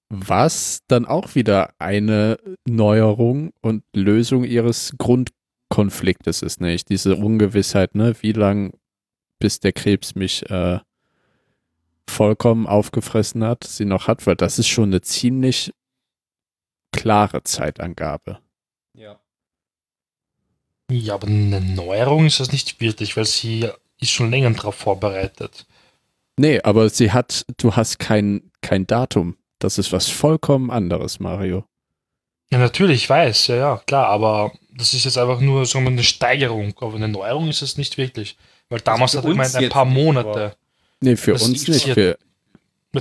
Was 0.08 0.80
dann 0.88 1.06
auch 1.06 1.34
wieder 1.34 1.74
eine 1.78 2.38
Neuerung 2.68 3.52
und 3.62 3.82
Lösung 3.96 4.44
ihres 4.44 4.94
Grundkonfliktes 4.98 6.42
ist, 6.42 6.60
nämlich 6.60 6.84
diese 6.84 7.16
Ungewissheit, 7.16 7.94
ne, 7.94 8.14
wie 8.20 8.32
lang 8.32 8.74
bis 9.40 9.58
der 9.58 9.72
Krebs 9.72 10.14
mich 10.14 10.48
äh, 10.50 10.80
vollkommen 12.08 12.66
aufgefressen 12.66 13.44
hat, 13.44 13.64
sie 13.64 13.84
noch 13.84 14.08
hat, 14.08 14.26
weil 14.26 14.36
das 14.36 14.58
ist 14.58 14.68
schon 14.68 14.90
eine 14.90 15.00
ziemlich 15.00 15.72
klare 16.92 17.42
Zeitangabe. 17.42 18.38
Ja. 18.94 19.18
Ja, 20.90 21.14
aber 21.14 21.26
eine 21.26 21.60
Neuerung 21.60 22.26
ist 22.26 22.40
das 22.40 22.52
nicht 22.52 22.80
wirklich, 22.80 23.16
weil 23.16 23.24
sie 23.24 23.68
ist 23.98 24.10
schon 24.10 24.30
länger 24.30 24.50
darauf 24.50 24.74
vorbereitet. 24.74 25.66
Nee, 26.36 26.60
aber 26.62 26.88
sie 26.90 27.12
hat, 27.12 27.44
du 27.56 27.76
hast 27.76 27.98
kein, 27.98 28.50
kein 28.60 28.86
Datum. 28.86 29.36
Das 29.58 29.78
ist 29.78 29.92
was 29.92 30.08
vollkommen 30.08 30.70
anderes, 30.70 31.20
Mario. 31.20 31.64
Ja, 32.50 32.58
natürlich, 32.58 33.04
ich 33.04 33.10
weiß, 33.10 33.46
ja, 33.46 33.56
ja, 33.56 33.82
klar, 33.86 34.08
aber 34.08 34.52
das 34.74 34.92
ist 34.92 35.04
jetzt 35.04 35.16
einfach 35.16 35.40
nur 35.40 35.64
so 35.64 35.78
eine 35.78 36.02
Steigerung, 36.02 36.74
aber 36.80 36.96
eine 36.96 37.08
Neuerung 37.08 37.48
ist 37.48 37.62
es 37.62 37.78
nicht 37.78 37.96
wirklich. 37.96 38.36
Weil 38.68 38.80
damals 38.80 39.12
für 39.12 39.18
hat 39.18 39.24
er 39.24 39.30
gemeint, 39.30 39.54
ein 39.54 39.68
paar 39.68 39.84
nicht, 39.84 39.94
Monate. 39.94 40.56
Nee, 41.02 41.16
für 41.16 41.32
Das 41.32 41.42
uns 41.42 41.68
nicht. 41.68 41.88
Für, 41.88 42.16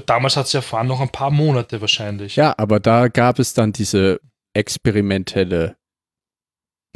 damals 0.06 0.36
hat 0.38 0.48
sie 0.48 0.58
erfahren, 0.58 0.88
noch 0.88 1.00
ein 1.02 1.10
paar 1.10 1.32
Monate 1.32 1.82
wahrscheinlich. 1.82 2.36
ja, 2.36 2.54
aber 2.58 2.80
da 2.80 3.08
gab 3.08 3.40
es 3.40 3.54
dann 3.54 3.72
diese 3.72 4.20
experimentelle. 4.54 5.76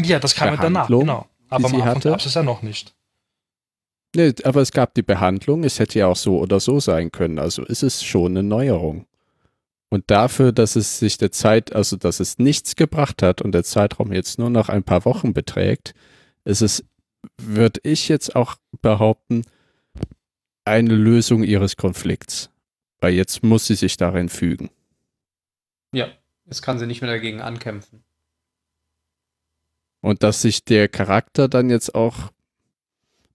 Ja, 0.02 0.20
das 0.20 0.36
kam 0.36 0.50
ja 0.50 0.58
danach, 0.58 0.88
genau. 0.88 1.28
Aber 1.50 1.68
am 1.68 1.76
Anfang 1.76 1.86
hatte? 1.86 2.10
gab 2.10 2.20
es 2.20 2.26
es 2.26 2.34
ja 2.34 2.44
noch 2.44 2.62
nicht. 2.62 2.94
Nee, 4.16 4.34
aber 4.44 4.62
es 4.62 4.72
gab 4.72 4.94
die 4.94 5.04
Behandlung. 5.04 5.64
Es 5.64 5.80
hätte 5.80 6.00
ja 6.00 6.08
auch 6.08 6.16
so 6.16 6.40
oder 6.40 6.60
so 6.60 6.80
sein 6.80 7.12
können. 7.12 7.38
Also 7.38 7.64
ist 7.64 7.84
es 7.84 8.04
schon 8.04 8.32
eine 8.32 8.44
Neuerung. 8.44 9.06
Und 9.90 10.10
dafür, 10.10 10.52
dass 10.52 10.76
es 10.76 11.00
sich 11.00 11.18
der 11.18 11.32
Zeit, 11.32 11.76
also 11.76 11.96
dass 11.98 12.20
es 12.20 12.38
nichts 12.40 12.76
gebracht 12.76 13.22
hat 13.22 13.42
und 13.42 13.52
der 13.52 13.64
Zeitraum 13.64 14.12
jetzt 14.12 14.40
nur 14.40 14.50
noch 14.50 14.70
ein 14.70 14.84
paar 14.84 15.06
Wochen 15.06 15.34
beträgt, 15.34 15.94
ist 16.44 16.62
es, 16.62 16.84
würde 17.38 17.80
ich 17.84 18.08
jetzt 18.08 18.36
auch 18.36 18.56
behaupten, 18.82 19.44
eine 20.66 20.94
Lösung 20.96 21.44
ihres 21.44 21.78
Konflikts. 21.78 22.50
Weil 23.00 23.14
jetzt 23.14 23.44
muss 23.44 23.68
sie 23.68 23.76
sich 23.76 23.98
darin 23.98 24.30
fügen. 24.30 24.70
Ja. 25.94 26.08
Jetzt 26.46 26.62
kann 26.62 26.78
sie 26.78 26.86
nicht 26.86 27.02
mehr 27.02 27.10
dagegen 27.10 27.42
ankämpfen. 27.42 28.04
Und 30.02 30.22
dass 30.22 30.42
sich 30.44 30.64
der 30.64 30.88
Charakter 30.88 31.48
dann 31.48 31.70
jetzt 31.70 31.96
auch, 31.96 32.32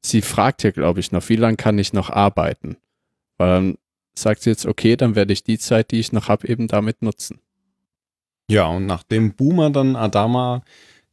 sie 0.00 0.22
fragt 0.22 0.62
ja, 0.62 0.70
glaube 0.70 1.00
ich, 1.00 1.10
noch, 1.10 1.28
wie 1.28 1.36
lange 1.36 1.56
kann 1.56 1.78
ich 1.78 1.92
noch 1.92 2.10
arbeiten? 2.10 2.76
Weil 3.38 3.48
dann 3.48 3.78
sagt 4.14 4.42
sie 4.42 4.50
jetzt, 4.50 4.66
okay, 4.66 4.96
dann 4.96 5.16
werde 5.16 5.32
ich 5.32 5.42
die 5.42 5.58
Zeit, 5.58 5.90
die 5.90 5.98
ich 5.98 6.12
noch 6.12 6.28
habe, 6.28 6.46
eben 6.46 6.68
damit 6.68 7.02
nutzen. 7.02 7.40
Ja, 8.48 8.66
und 8.66 8.86
nachdem 8.86 9.34
Boomer 9.34 9.70
dann 9.70 9.96
Adama 9.96 10.62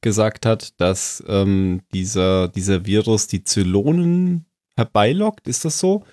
gesagt 0.01 0.45
hat, 0.45 0.79
dass 0.79 1.23
ähm, 1.27 1.81
dieser, 1.93 2.47
dieser 2.49 2.85
Virus 2.85 3.27
die 3.27 3.43
Zylonen 3.43 4.46
herbeilockt, 4.77 5.47
ist 5.47 5.65
das 5.65 5.79
so? 5.79 6.03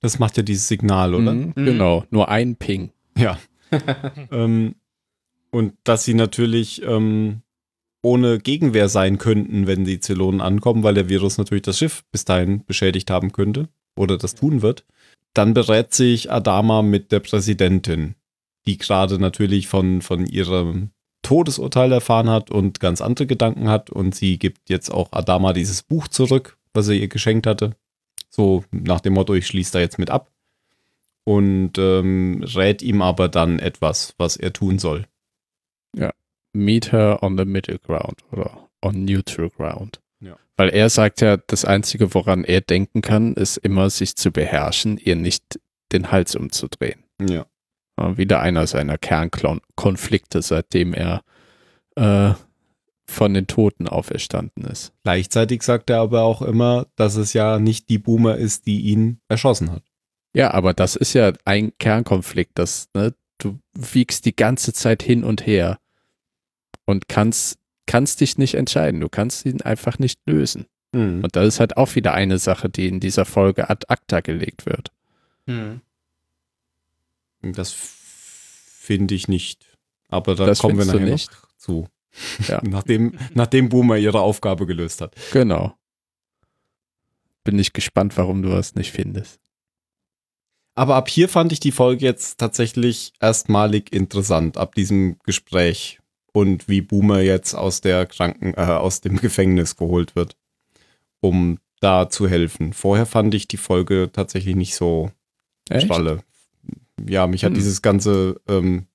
Das 0.00 0.18
macht 0.18 0.36
ja 0.36 0.42
dieses 0.42 0.68
Signal, 0.68 1.14
oder? 1.14 1.32
Mhm, 1.32 1.52
Mhm. 1.56 1.64
Genau, 1.64 2.04
nur 2.10 2.28
ein 2.28 2.56
Ping. 2.56 2.90
Ja. 3.16 3.38
ähm, 4.30 4.74
und 5.50 5.74
dass 5.84 6.04
sie 6.04 6.14
natürlich 6.14 6.82
ähm, 6.82 7.42
ohne 8.02 8.38
Gegenwehr 8.38 8.88
sein 8.88 9.18
könnten, 9.18 9.66
wenn 9.66 9.84
die 9.84 10.00
Zylonen 10.00 10.40
ankommen, 10.40 10.82
weil 10.82 10.94
der 10.94 11.08
Virus 11.08 11.38
natürlich 11.38 11.62
das 11.62 11.78
Schiff 11.78 12.04
bis 12.10 12.24
dahin 12.24 12.64
beschädigt 12.64 13.10
haben 13.10 13.32
könnte 13.32 13.68
oder 13.96 14.18
das 14.18 14.34
tun 14.34 14.62
wird. 14.62 14.84
Dann 15.34 15.54
berät 15.54 15.94
sich 15.94 16.30
Adama 16.30 16.82
mit 16.82 17.12
der 17.12 17.20
Präsidentin, 17.20 18.16
die 18.66 18.76
gerade 18.76 19.18
natürlich 19.18 19.68
von, 19.68 20.02
von 20.02 20.26
ihrem 20.26 20.90
Todesurteil 21.22 21.92
erfahren 21.92 22.28
hat 22.28 22.50
und 22.50 22.80
ganz 22.80 23.00
andere 23.00 23.26
Gedanken 23.26 23.68
hat. 23.68 23.90
Und 23.90 24.14
sie 24.14 24.38
gibt 24.38 24.68
jetzt 24.68 24.90
auch 24.90 25.12
Adama 25.12 25.52
dieses 25.52 25.82
Buch 25.82 26.08
zurück, 26.08 26.58
was 26.74 26.88
er 26.88 26.94
ihr 26.94 27.08
geschenkt 27.08 27.46
hatte. 27.46 27.76
So 28.28 28.64
nach 28.70 29.00
dem 29.00 29.14
Motto, 29.14 29.34
ich 29.34 29.46
schließe 29.46 29.72
da 29.72 29.80
jetzt 29.80 29.98
mit 29.98 30.10
ab 30.10 30.30
und 31.24 31.78
ähm, 31.78 32.44
rät 32.54 32.82
ihm 32.82 33.02
aber 33.02 33.28
dann 33.28 33.58
etwas, 33.58 34.14
was 34.18 34.36
er 34.36 34.52
tun 34.52 34.78
soll. 34.78 35.06
Meet 36.54 36.92
her 36.92 37.22
on 37.22 37.38
the 37.38 37.44
middle 37.44 37.78
ground 37.78 38.22
oder 38.30 38.68
on 38.82 39.04
neutral 39.04 39.48
ground. 39.48 40.00
Ja. 40.20 40.36
Weil 40.56 40.68
er 40.68 40.90
sagt 40.90 41.22
ja, 41.22 41.38
das 41.38 41.64
Einzige, 41.64 42.14
woran 42.14 42.44
er 42.44 42.60
denken 42.60 43.00
kann, 43.00 43.34
ist 43.34 43.56
immer, 43.56 43.88
sich 43.88 44.16
zu 44.16 44.30
beherrschen, 44.30 44.98
ihr 44.98 45.16
nicht 45.16 45.58
den 45.92 46.10
Hals 46.10 46.34
umzudrehen. 46.34 47.04
Ja. 47.20 47.46
Wieder 47.96 48.40
einer 48.40 48.66
seiner 48.66 48.98
Kernkonflikte, 48.98 50.42
seitdem 50.42 50.92
er 50.92 51.22
äh, 51.94 52.32
von 53.12 53.34
den 53.34 53.46
Toten 53.46 53.88
auferstanden 53.88 54.64
ist. 54.64 54.92
Gleichzeitig 55.04 55.62
sagt 55.62 55.90
er 55.90 56.00
aber 56.00 56.22
auch 56.22 56.42
immer, 56.42 56.86
dass 56.96 57.16
es 57.16 57.32
ja 57.32 57.58
nicht 57.58 57.88
die 57.88 57.98
Boomer 57.98 58.36
ist, 58.36 58.66
die 58.66 58.80
ihn 58.80 59.20
erschossen 59.28 59.70
hat. 59.70 59.82
Ja, 60.34 60.52
aber 60.52 60.72
das 60.74 60.96
ist 60.96 61.12
ja 61.12 61.32
ein 61.44 61.72
Kernkonflikt, 61.78 62.52
das, 62.58 62.88
ne, 62.94 63.14
du 63.38 63.58
wiegst 63.74 64.24
die 64.24 64.34
ganze 64.34 64.72
Zeit 64.72 65.02
hin 65.02 65.24
und 65.24 65.46
her 65.46 65.78
und 66.86 67.08
kannst, 67.08 67.58
kannst 67.86 68.20
dich 68.20 68.38
nicht 68.38 68.54
entscheiden. 68.54 69.00
Du 69.00 69.08
kannst 69.08 69.44
ihn 69.44 69.60
einfach 69.60 69.98
nicht 69.98 70.20
lösen. 70.26 70.66
Mhm. 70.92 71.22
Und 71.24 71.36
das 71.36 71.46
ist 71.46 71.60
halt 71.60 71.76
auch 71.76 71.94
wieder 71.94 72.14
eine 72.14 72.38
Sache, 72.38 72.68
die 72.68 72.88
in 72.88 73.00
dieser 73.00 73.24
Folge 73.24 73.68
ad 73.68 73.86
acta 73.88 74.20
gelegt 74.20 74.66
wird. 74.66 74.90
Hm. 75.46 75.80
Das 77.42 77.72
finde 77.72 79.14
ich 79.14 79.26
nicht. 79.28 79.66
Aber 80.08 80.34
da 80.34 80.46
Das 80.46 80.60
kommen 80.60 80.78
wir 80.78 80.84
nachher 80.84 81.00
nicht? 81.00 81.30
noch 81.32 81.48
zu. 81.56 81.88
Ja. 82.48 82.60
nachdem, 82.64 83.18
nachdem 83.34 83.68
Boomer 83.68 83.96
ihre 83.96 84.20
Aufgabe 84.20 84.66
gelöst 84.66 85.00
hat. 85.00 85.14
Genau. 85.32 85.74
Bin 87.44 87.58
ich 87.58 87.72
gespannt, 87.72 88.16
warum 88.16 88.42
du 88.42 88.50
das 88.50 88.74
nicht 88.74 88.92
findest. 88.92 89.40
Aber 90.74 90.96
ab 90.96 91.08
hier 91.08 91.28
fand 91.28 91.52
ich 91.52 91.60
die 91.60 91.72
Folge 91.72 92.04
jetzt 92.04 92.38
tatsächlich 92.38 93.12
erstmalig 93.20 93.92
interessant, 93.92 94.56
ab 94.56 94.74
diesem 94.74 95.18
Gespräch 95.24 95.98
und 96.32 96.68
wie 96.68 96.80
Boomer 96.80 97.20
jetzt 97.20 97.54
aus 97.54 97.82
der 97.82 98.06
Kranken, 98.06 98.54
äh, 98.54 98.60
aus 98.62 99.02
dem 99.02 99.18
Gefängnis 99.18 99.76
geholt 99.76 100.16
wird, 100.16 100.36
um 101.20 101.58
da 101.80 102.08
zu 102.08 102.28
helfen. 102.28 102.72
Vorher 102.72 103.06
fand 103.06 103.34
ich 103.34 103.48
die 103.48 103.56
Folge 103.58 104.10
tatsächlich 104.12 104.56
nicht 104.56 104.74
so 104.74 105.10
Echt? 105.68 105.88
Schwalle. 105.88 106.22
Ja, 107.06 107.26
mich 107.26 107.44
hat 107.44 107.50
Hm. 107.50 107.56
dieses 107.56 107.82
ganze 107.82 108.40
ähm, 108.48 108.86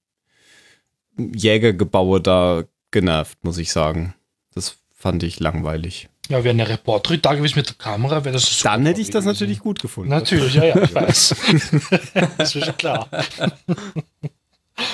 Jägergebaue 1.17 2.21
da 2.21 2.63
genervt, 2.97 3.37
muss 3.43 3.59
ich 3.59 3.71
sagen. 3.71 4.15
Das 4.55 4.77
fand 4.95 5.21
ich 5.21 5.39
langweilig. 5.39 6.09
Ja, 6.29 6.43
wäre 6.43 6.49
eine 6.49 6.67
Reporterin 6.67 7.21
da 7.21 7.35
gewesen 7.35 7.57
mit 7.57 7.67
der 7.67 7.75
Kamera, 7.75 8.25
wäre 8.25 8.33
das 8.33 8.45
super 8.45 8.71
Dann 8.71 8.87
hätte 8.87 9.01
ich 9.01 9.11
das 9.11 9.23
gewesen. 9.23 9.27
natürlich 9.27 9.59
gut 9.59 9.79
gefunden. 9.79 10.09
Natürlich, 10.09 10.55
ja, 10.55 10.65
ja, 10.65 10.81
ich 10.81 10.95
weiß. 10.95 11.35
das 12.37 12.55
ist 12.55 12.65
schon 12.65 12.77
klar. 12.77 13.07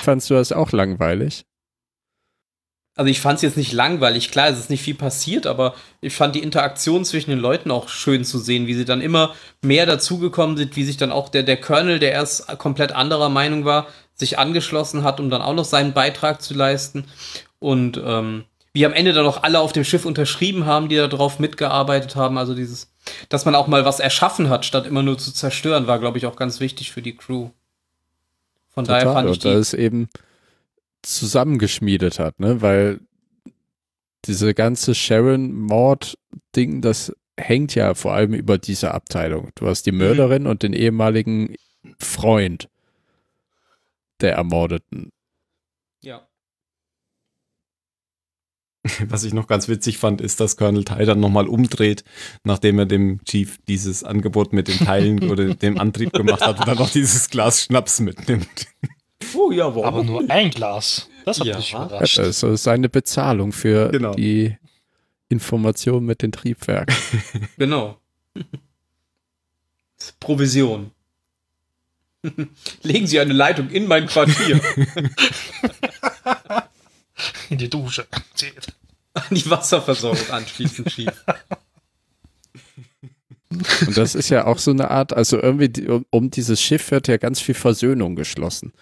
Fandst 0.02 0.28
du 0.28 0.34
das 0.34 0.52
auch 0.52 0.72
langweilig? 0.72 1.46
Also 2.94 3.10
ich 3.10 3.20
fand 3.20 3.36
es 3.36 3.42
jetzt 3.42 3.56
nicht 3.56 3.72
langweilig. 3.72 4.30
Klar, 4.30 4.50
es 4.50 4.58
ist 4.58 4.70
nicht 4.70 4.82
viel 4.82 4.94
passiert, 4.94 5.46
aber 5.46 5.74
ich 6.02 6.14
fand 6.14 6.36
die 6.36 6.42
Interaktion 6.42 7.06
zwischen 7.06 7.30
den 7.30 7.40
Leuten 7.40 7.70
auch 7.70 7.88
schön 7.88 8.24
zu 8.24 8.38
sehen, 8.38 8.66
wie 8.66 8.74
sie 8.74 8.84
dann 8.84 9.00
immer 9.00 9.34
mehr 9.62 9.86
dazugekommen 9.86 10.58
sind, 10.58 10.76
wie 10.76 10.84
sich 10.84 10.98
dann 10.98 11.10
auch 11.10 11.30
der, 11.30 11.42
der 11.42 11.56
Colonel, 11.56 11.98
der 11.98 12.12
erst 12.12 12.46
komplett 12.58 12.92
anderer 12.92 13.30
Meinung 13.30 13.64
war, 13.64 13.88
sich 14.14 14.38
angeschlossen 14.38 15.02
hat, 15.02 15.18
um 15.18 15.30
dann 15.30 15.42
auch 15.42 15.54
noch 15.54 15.64
seinen 15.64 15.92
Beitrag 15.92 16.40
zu 16.40 16.54
leisten. 16.54 17.06
Und 17.64 17.98
ähm, 18.04 18.44
wie 18.74 18.84
am 18.84 18.92
Ende 18.92 19.14
dann 19.14 19.24
auch 19.24 19.42
alle 19.42 19.60
auf 19.60 19.72
dem 19.72 19.84
Schiff 19.84 20.04
unterschrieben 20.04 20.66
haben, 20.66 20.90
die 20.90 20.96
darauf 20.96 21.38
mitgearbeitet 21.38 22.14
haben. 22.14 22.36
Also 22.36 22.54
dieses, 22.54 22.92
dass 23.30 23.46
man 23.46 23.54
auch 23.54 23.68
mal 23.68 23.86
was 23.86 24.00
erschaffen 24.00 24.50
hat, 24.50 24.66
statt 24.66 24.86
immer 24.86 25.02
nur 25.02 25.16
zu 25.16 25.32
zerstören, 25.32 25.86
war, 25.86 25.98
glaube 25.98 26.18
ich, 26.18 26.26
auch 26.26 26.36
ganz 26.36 26.60
wichtig 26.60 26.92
für 26.92 27.00
die 27.00 27.16
Crew. 27.16 27.48
Von 28.68 28.84
daher 28.84 29.10
fand 29.14 29.30
ich 29.30 29.36
Und 29.36 29.44
da 29.46 29.52
die. 29.52 29.56
es 29.56 29.72
eben 29.72 30.10
zusammengeschmiedet 31.00 32.18
hat, 32.18 32.38
ne? 32.38 32.60
Weil 32.60 33.00
diese 34.26 34.52
ganze 34.52 34.94
Sharon-Mord-Ding, 34.94 36.82
das 36.82 37.14
hängt 37.38 37.74
ja 37.74 37.94
vor 37.94 38.12
allem 38.12 38.34
über 38.34 38.58
diese 38.58 38.92
Abteilung. 38.92 39.52
Du 39.54 39.68
hast 39.68 39.86
die 39.86 39.92
Mörderin 39.92 40.46
und 40.46 40.62
den 40.62 40.74
ehemaligen 40.74 41.54
Freund 41.98 42.68
der 44.20 44.34
Ermordeten. 44.34 45.12
Ja. 46.02 46.26
Was 49.08 49.24
ich 49.24 49.32
noch 49.34 49.46
ganz 49.46 49.68
witzig 49.68 49.98
fand, 49.98 50.20
ist, 50.20 50.40
dass 50.40 50.56
Colonel 50.56 50.84
Ty 50.84 51.04
dann 51.04 51.20
nochmal 51.20 51.48
umdreht, 51.48 52.04
nachdem 52.44 52.78
er 52.78 52.86
dem 52.86 53.22
Chief 53.24 53.58
dieses 53.68 54.04
Angebot 54.04 54.52
mit 54.52 54.68
den 54.68 54.78
Teilen 54.78 55.22
oder 55.30 55.54
dem 55.54 55.78
Antrieb 55.78 56.12
gemacht 56.12 56.40
hat 56.40 56.58
und 56.60 56.68
dann 56.68 56.78
noch 56.78 56.90
dieses 56.90 57.30
Glas 57.30 57.64
Schnaps 57.64 58.00
mitnimmt. 58.00 58.66
Oh 59.34 59.50
ja, 59.50 59.66
warum? 59.66 59.84
Aber 59.84 60.04
nur 60.04 60.28
ein 60.30 60.50
Glas. 60.50 61.08
Das 61.24 61.40
hat 61.40 61.46
Ja. 61.46 61.56
mich 61.56 61.70
Das 61.72 61.86
überrascht. 61.86 62.18
ist 62.18 62.40
so 62.40 62.54
seine 62.56 62.88
Bezahlung 62.88 63.52
für 63.52 63.90
Genau. 63.90 64.14
die 64.14 64.56
Information 65.28 66.04
mit 66.04 66.22
den 66.22 66.32
Triebwerken. 66.32 66.94
Genau. 67.56 67.98
Provision. 70.20 70.90
Legen 72.82 73.06
Sie 73.06 73.20
eine 73.20 73.32
Leitung 73.32 73.70
in 73.70 73.86
mein 73.86 74.06
Quartier. 74.06 74.60
In 77.50 77.58
die 77.58 77.68
Dusche. 77.70 78.06
An 79.14 79.22
die 79.30 79.48
Wasserversorgung 79.48 80.30
anschließend 80.30 80.90
schief. 80.90 81.24
Und 83.86 83.96
das 83.96 84.14
ist 84.14 84.30
ja 84.30 84.46
auch 84.46 84.58
so 84.58 84.72
eine 84.72 84.90
Art, 84.90 85.12
also 85.12 85.40
irgendwie 85.40 86.02
um, 86.10 86.30
dieses 86.30 86.60
Schiff 86.60 86.90
wird 86.90 87.06
ja 87.06 87.18
ganz 87.18 87.40
viel 87.40 87.54
Versöhnung 87.54 88.16
geschlossen. 88.16 88.72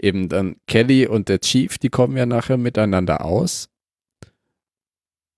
Eben 0.00 0.28
dann 0.28 0.56
Kelly 0.66 1.06
und 1.06 1.28
der 1.28 1.40
Chief, 1.40 1.78
die 1.78 1.88
kommen 1.88 2.16
ja 2.16 2.26
nachher 2.26 2.56
miteinander 2.56 3.24
aus. 3.24 3.68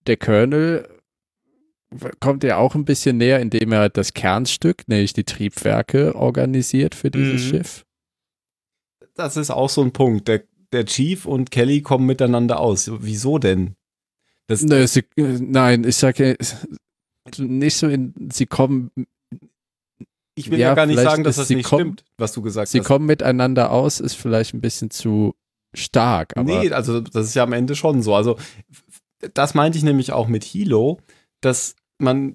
Der 0.07 0.17
Colonel 0.17 0.89
kommt 2.21 2.45
ja 2.45 2.57
auch 2.57 2.75
ein 2.75 2.85
bisschen 2.85 3.19
näher, 3.19 3.41
indem 3.41 3.73
er 3.73 3.81
halt 3.81 3.97
das 3.97 4.15
Kernstück, 4.15 4.89
nämlich 4.89 5.13
die 5.13 5.25
Triebwerke, 5.25 6.15
organisiert 6.15 6.95
für 6.95 7.11
dieses 7.11 7.45
Mhm. 7.45 7.49
Schiff. 7.49 7.85
Das 9.15 9.37
ist 9.37 9.51
auch 9.51 9.69
so 9.69 9.83
ein 9.83 9.93
Punkt. 9.93 10.29
Der, 10.29 10.45
der 10.73 10.87
Chief 10.87 11.27
und 11.27 11.51
Kelly 11.51 11.83
kommen 11.83 12.07
miteinander 12.07 12.61
aus. 12.61 12.91
Wieso 13.01 13.39
denn? 13.39 13.75
Das, 14.51 14.63
Nö, 14.63 14.85
sie, 14.89 15.05
äh, 15.17 15.39
nein, 15.41 15.85
ich 15.85 15.95
sage 15.95 16.37
nicht 17.39 17.77
so 17.77 17.87
in, 17.87 18.13
sie 18.33 18.47
kommen, 18.47 18.91
ich 20.35 20.51
will 20.51 20.59
ja, 20.59 20.69
ja, 20.71 20.75
gar 20.75 20.87
nicht 20.87 20.99
sagen, 20.99 21.23
dass 21.23 21.37
das 21.37 21.47
sie 21.47 21.55
nicht 21.55 21.67
kommen- 21.67 21.81
stimmt, 21.99 22.05
was 22.19 22.33
du 22.33 22.43
gesagt 22.43 22.67
sie 22.69 22.81
hast. 22.81 22.87
kommen 22.87 23.07
miteinander 23.07 23.71
aus, 23.71 24.01
ist 24.01 24.15
vielleicht 24.15 24.53
ein 24.53 24.61
bisschen 24.61 24.91
zu 24.91 25.37
stark, 25.73 26.37
aber 26.37 26.43
nee, 26.63 26.71
also 26.73 27.01
das 27.01 27.27
ist 27.27 27.35
ja 27.35 27.45
am 27.45 27.53
Ende 27.53 27.77
schon 27.77 28.03
so. 28.03 28.13
Also 28.17 28.39
das 29.35 29.55
meinte 29.55 29.79
ich 29.79 29.85
nämlich 29.85 30.11
auch 30.11 30.27
mit 30.27 30.43
Hilo, 30.43 30.99
dass 31.41 31.77
man 31.99 32.35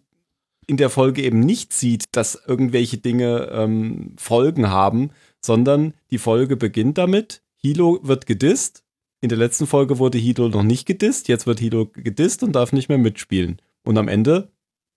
in 0.68 0.78
der 0.78 0.90
Folge 0.90 1.22
eben 1.22 1.42
nicht 1.42 1.74
sieht, 1.74 2.06
dass 2.14 2.42
irgendwelche 2.48 2.98
Dinge 2.98 3.50
ähm, 3.52 4.14
Folgen 4.18 4.70
haben, 4.70 5.10
sondern 5.44 5.94
die 6.12 6.18
Folge 6.18 6.56
beginnt 6.56 6.98
damit, 6.98 7.42
Hilo 7.58 8.00
wird 8.04 8.26
gedisst. 8.26 8.84
In 9.22 9.30
der 9.30 9.38
letzten 9.38 9.66
Folge 9.68 9.98
wurde 9.98 10.18
Hilo 10.18 10.50
noch 10.50 10.64
nicht 10.64 10.86
gedisst, 10.86 11.28
jetzt 11.28 11.48
wird 11.48 11.60
Hilo 11.60 11.88
gedisst 11.88 12.44
und 12.44 12.54
darf 12.54 12.74
nicht 12.74 12.90
mehr 12.90 12.98
mitspielen. 12.98 13.62
Und 13.84 13.98
am 13.98 14.08
Ende 14.08 14.52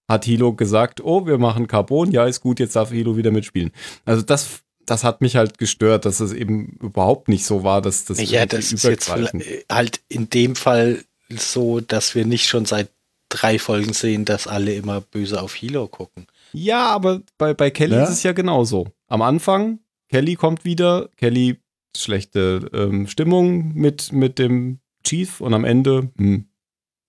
hat 0.09 0.25
Hilo 0.25 0.55
gesagt, 0.55 1.03
oh, 1.03 1.27
wir 1.27 1.39
machen 1.39 1.67
Carbon, 1.67 2.11
ja, 2.11 2.27
ist 2.27 2.41
gut, 2.41 2.61
jetzt 2.61 2.77
darf 2.77 2.91
Hilo 2.91 3.17
wieder 3.17 3.31
mitspielen. 3.31 3.71
Also 4.05 4.23
das, 4.23 4.61
das 4.87 5.05
hat 5.05 5.21
mich 5.21 5.37
halt 5.37 5.59
gestört, 5.59 6.05
dass 6.05 6.21
es 6.21 6.33
eben 6.33 6.79
überhaupt 6.81 7.29
nicht 7.29 7.45
so 7.45 7.63
war, 7.63 7.83
dass 7.83 8.07
das 8.07 8.19
Ja, 8.31 8.47
das 8.47 8.73
ist 8.73 8.85
jetzt 8.85 9.11
vielleicht 9.11 9.35
halt 9.71 10.01
in 10.09 10.31
dem 10.31 10.57
Fall 10.57 11.05
so, 11.29 11.81
dass 11.81 12.15
wir 12.15 12.25
nicht 12.25 12.49
schon 12.49 12.65
seit 12.65 12.91
drei 13.29 13.59
Folgen 13.59 13.93
sehen, 13.93 14.25
dass 14.25 14.47
alle 14.47 14.73
immer 14.75 15.03
böse 15.03 15.43
auf 15.43 15.55
Hilo 15.55 15.87
gucken. 15.87 16.27
Ja, 16.55 16.87
aber 16.87 17.21
bei, 17.37 17.53
bei 17.53 17.71
Kelly 17.71 17.97
Ja? 17.97 18.05
ist 18.05 18.11
es 18.11 18.23
ja 18.23 18.33
genauso. 18.33 18.89
Am 19.09 19.21
Anfang, 19.21 19.81
Kelly 20.09 20.37
kommt 20.37 20.65
wieder, 20.65 21.11
Kelly 21.17 21.59
schlechte 22.03 22.71
ähm, 22.73 23.07
Stimmung 23.07 23.75
mit, 23.75 24.13
mit 24.13 24.39
dem 24.39 24.81
Chief 25.05 25.41
und 25.41 25.55
am 25.55 25.65
Ende 25.65 26.11
hm, 26.17 26.47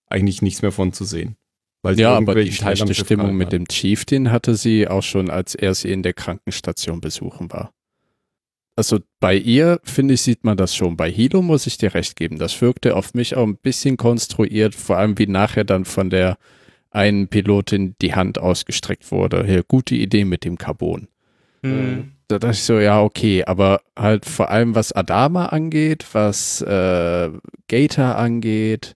eigentlich 0.06 0.42
nichts 0.42 0.62
mehr 0.62 0.72
von 0.72 0.92
zu 0.92 1.04
sehen. 1.04 1.36
Weil 1.82 1.96
sie 1.96 2.02
Ja, 2.02 2.16
aber 2.16 2.34
die 2.34 2.52
schlechte 2.52 2.94
Stimmung 2.94 3.36
mit 3.36 3.52
dem 3.52 3.66
Chief, 3.66 4.04
den 4.04 4.30
hatte 4.30 4.54
sie 4.54 4.86
auch 4.88 5.02
schon, 5.02 5.30
als 5.30 5.54
er 5.54 5.74
sie 5.74 5.90
in 5.90 6.02
der 6.02 6.12
Krankenstation 6.12 7.00
besuchen 7.00 7.50
war. 7.50 7.72
Also 8.76 9.00
bei 9.18 9.36
ihr, 9.36 9.80
finde 9.84 10.14
ich, 10.14 10.22
sieht 10.22 10.44
man 10.44 10.56
das 10.56 10.74
schon. 10.74 10.96
Bei 10.96 11.10
Hilo 11.10 11.42
muss 11.42 11.66
ich 11.66 11.78
dir 11.78 11.94
recht 11.94 12.16
geben. 12.16 12.38
Das 12.38 12.60
wirkte 12.60 12.96
auf 12.96 13.14
mich 13.14 13.36
auch 13.36 13.46
ein 13.46 13.56
bisschen 13.56 13.96
konstruiert, 13.96 14.74
vor 14.74 14.96
allem 14.96 15.18
wie 15.18 15.26
nachher 15.26 15.64
dann 15.64 15.84
von 15.84 16.10
der 16.10 16.38
einen 16.90 17.28
Pilotin 17.28 17.94
die 18.00 18.14
Hand 18.14 18.38
ausgestreckt 18.38 19.10
wurde. 19.10 19.44
Hier, 19.46 19.62
gute 19.62 19.94
Idee 19.94 20.24
mit 20.24 20.44
dem 20.44 20.58
Carbon. 20.58 21.08
Hm. 21.62 22.12
Da 22.30 22.38
dachte 22.38 22.54
ich 22.54 22.62
so, 22.62 22.78
ja, 22.78 23.02
okay, 23.02 23.44
aber 23.44 23.82
halt 23.96 24.24
vor 24.24 24.50
allem 24.50 24.76
was 24.76 24.92
Adama 24.92 25.46
angeht, 25.46 26.06
was 26.12 26.62
äh, 26.62 27.30
Gator 27.66 28.16
angeht, 28.16 28.94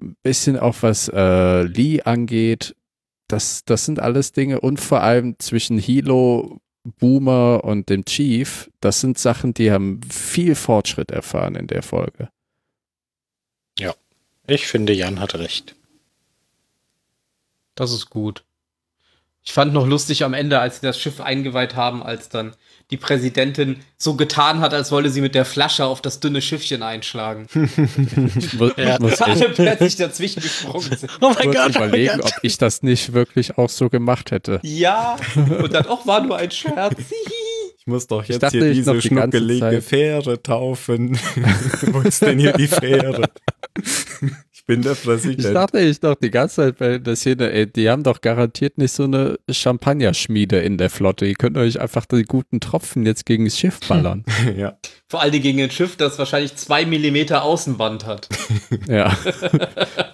ein 0.00 0.16
bisschen 0.22 0.56
auch 0.58 0.76
was 0.82 1.08
äh, 1.08 1.62
Lee 1.62 2.02
angeht, 2.02 2.76
das, 3.26 3.64
das 3.64 3.84
sind 3.84 3.98
alles 3.98 4.30
Dinge 4.30 4.60
und 4.60 4.78
vor 4.78 5.02
allem 5.02 5.36
zwischen 5.40 5.76
Hilo, 5.76 6.60
Boomer 6.84 7.64
und 7.64 7.88
dem 7.88 8.04
Chief, 8.04 8.70
das 8.80 9.00
sind 9.00 9.18
Sachen, 9.18 9.54
die 9.54 9.72
haben 9.72 10.00
viel 10.08 10.54
Fortschritt 10.54 11.10
erfahren 11.10 11.56
in 11.56 11.66
der 11.66 11.82
Folge. 11.82 12.28
Ich 14.46 14.66
finde, 14.66 14.92
Jan 14.92 15.18
hat 15.18 15.34
recht. 15.34 15.74
Das 17.74 17.92
ist 17.92 18.10
gut. 18.10 18.44
Ich 19.44 19.52
fand 19.52 19.72
noch 19.72 19.86
lustig 19.86 20.24
am 20.24 20.34
Ende, 20.34 20.60
als 20.60 20.76
sie 20.80 20.86
das 20.86 20.98
Schiff 21.00 21.20
eingeweiht 21.20 21.74
haben, 21.74 22.02
als 22.02 22.28
dann 22.28 22.54
die 22.92 22.96
Präsidentin 22.96 23.80
so 23.96 24.14
getan 24.14 24.60
hat, 24.60 24.72
als 24.74 24.92
wolle 24.92 25.08
sie 25.08 25.20
mit 25.20 25.34
der 25.34 25.44
Flasche 25.44 25.84
auf 25.84 26.00
das 26.00 26.20
dünne 26.20 26.40
Schiffchen 26.42 26.82
einschlagen. 26.82 27.46
Ja. 28.76 28.98
muss 29.00 29.14
ich 29.14 29.22
Alle 29.22 29.48
plötzlich 29.48 29.96
dazwischen 29.96 30.42
gesprungen 30.42 30.96
sind. 30.96 31.10
Oh 31.20 31.32
mein 31.36 31.52
kurz 31.52 31.74
überlegen, 31.74 32.20
ob 32.20 32.32
ich 32.42 32.58
das 32.58 32.82
nicht 32.82 33.12
wirklich 33.12 33.58
auch 33.58 33.68
so 33.68 33.88
gemacht 33.88 34.30
hätte. 34.30 34.60
Ja, 34.62 35.16
und 35.34 35.72
dann 35.72 35.86
auch 35.86 36.06
war 36.06 36.22
nur 36.22 36.36
ein 36.36 36.50
Scherz. 36.50 36.96
Ich 37.84 37.88
muss 37.88 38.06
doch 38.06 38.22
jetzt 38.22 38.40
dachte, 38.44 38.58
hier 38.58 38.74
diese 38.74 38.94
die 38.94 39.02
schnuckelige 39.02 39.82
Fähre 39.82 40.40
taufen. 40.40 41.18
Wo 41.90 41.98
ist 42.02 42.22
denn 42.22 42.38
hier 42.38 42.52
die 42.52 42.68
Fähre? 42.68 43.28
Ich 44.62 44.66
bin 44.66 44.82
der 44.82 44.92
Ich 44.92 45.02
Präsident. 45.02 45.56
dachte 45.56 45.80
ich 45.80 45.98
doch 45.98 46.14
die 46.14 46.30
ganze 46.30 46.54
Zeit 46.56 46.78
bei 46.78 46.98
der 46.98 47.16
Szene, 47.16 47.50
ey, 47.50 47.66
die 47.66 47.90
haben 47.90 48.04
doch 48.04 48.20
garantiert 48.20 48.78
nicht 48.78 48.92
so 48.92 49.02
eine 49.04 49.36
Champagnerschmiede 49.50 50.60
in 50.60 50.78
der 50.78 50.88
Flotte. 50.88 51.26
Ihr 51.26 51.34
könnt 51.34 51.56
euch 51.56 51.80
einfach 51.80 52.06
die 52.06 52.22
guten 52.22 52.60
Tropfen 52.60 53.04
jetzt 53.04 53.26
gegen 53.26 53.44
das 53.46 53.58
Schiff 53.58 53.80
ballern. 53.88 54.24
ja. 54.56 54.78
Vor 55.08 55.20
allem 55.20 55.42
gegen 55.42 55.60
ein 55.60 55.70
Schiff, 55.72 55.96
das 55.96 56.16
wahrscheinlich 56.18 56.54
zwei 56.54 56.86
Millimeter 56.86 57.42
Außenwand 57.42 58.06
hat. 58.06 58.28
ja. 58.88 59.16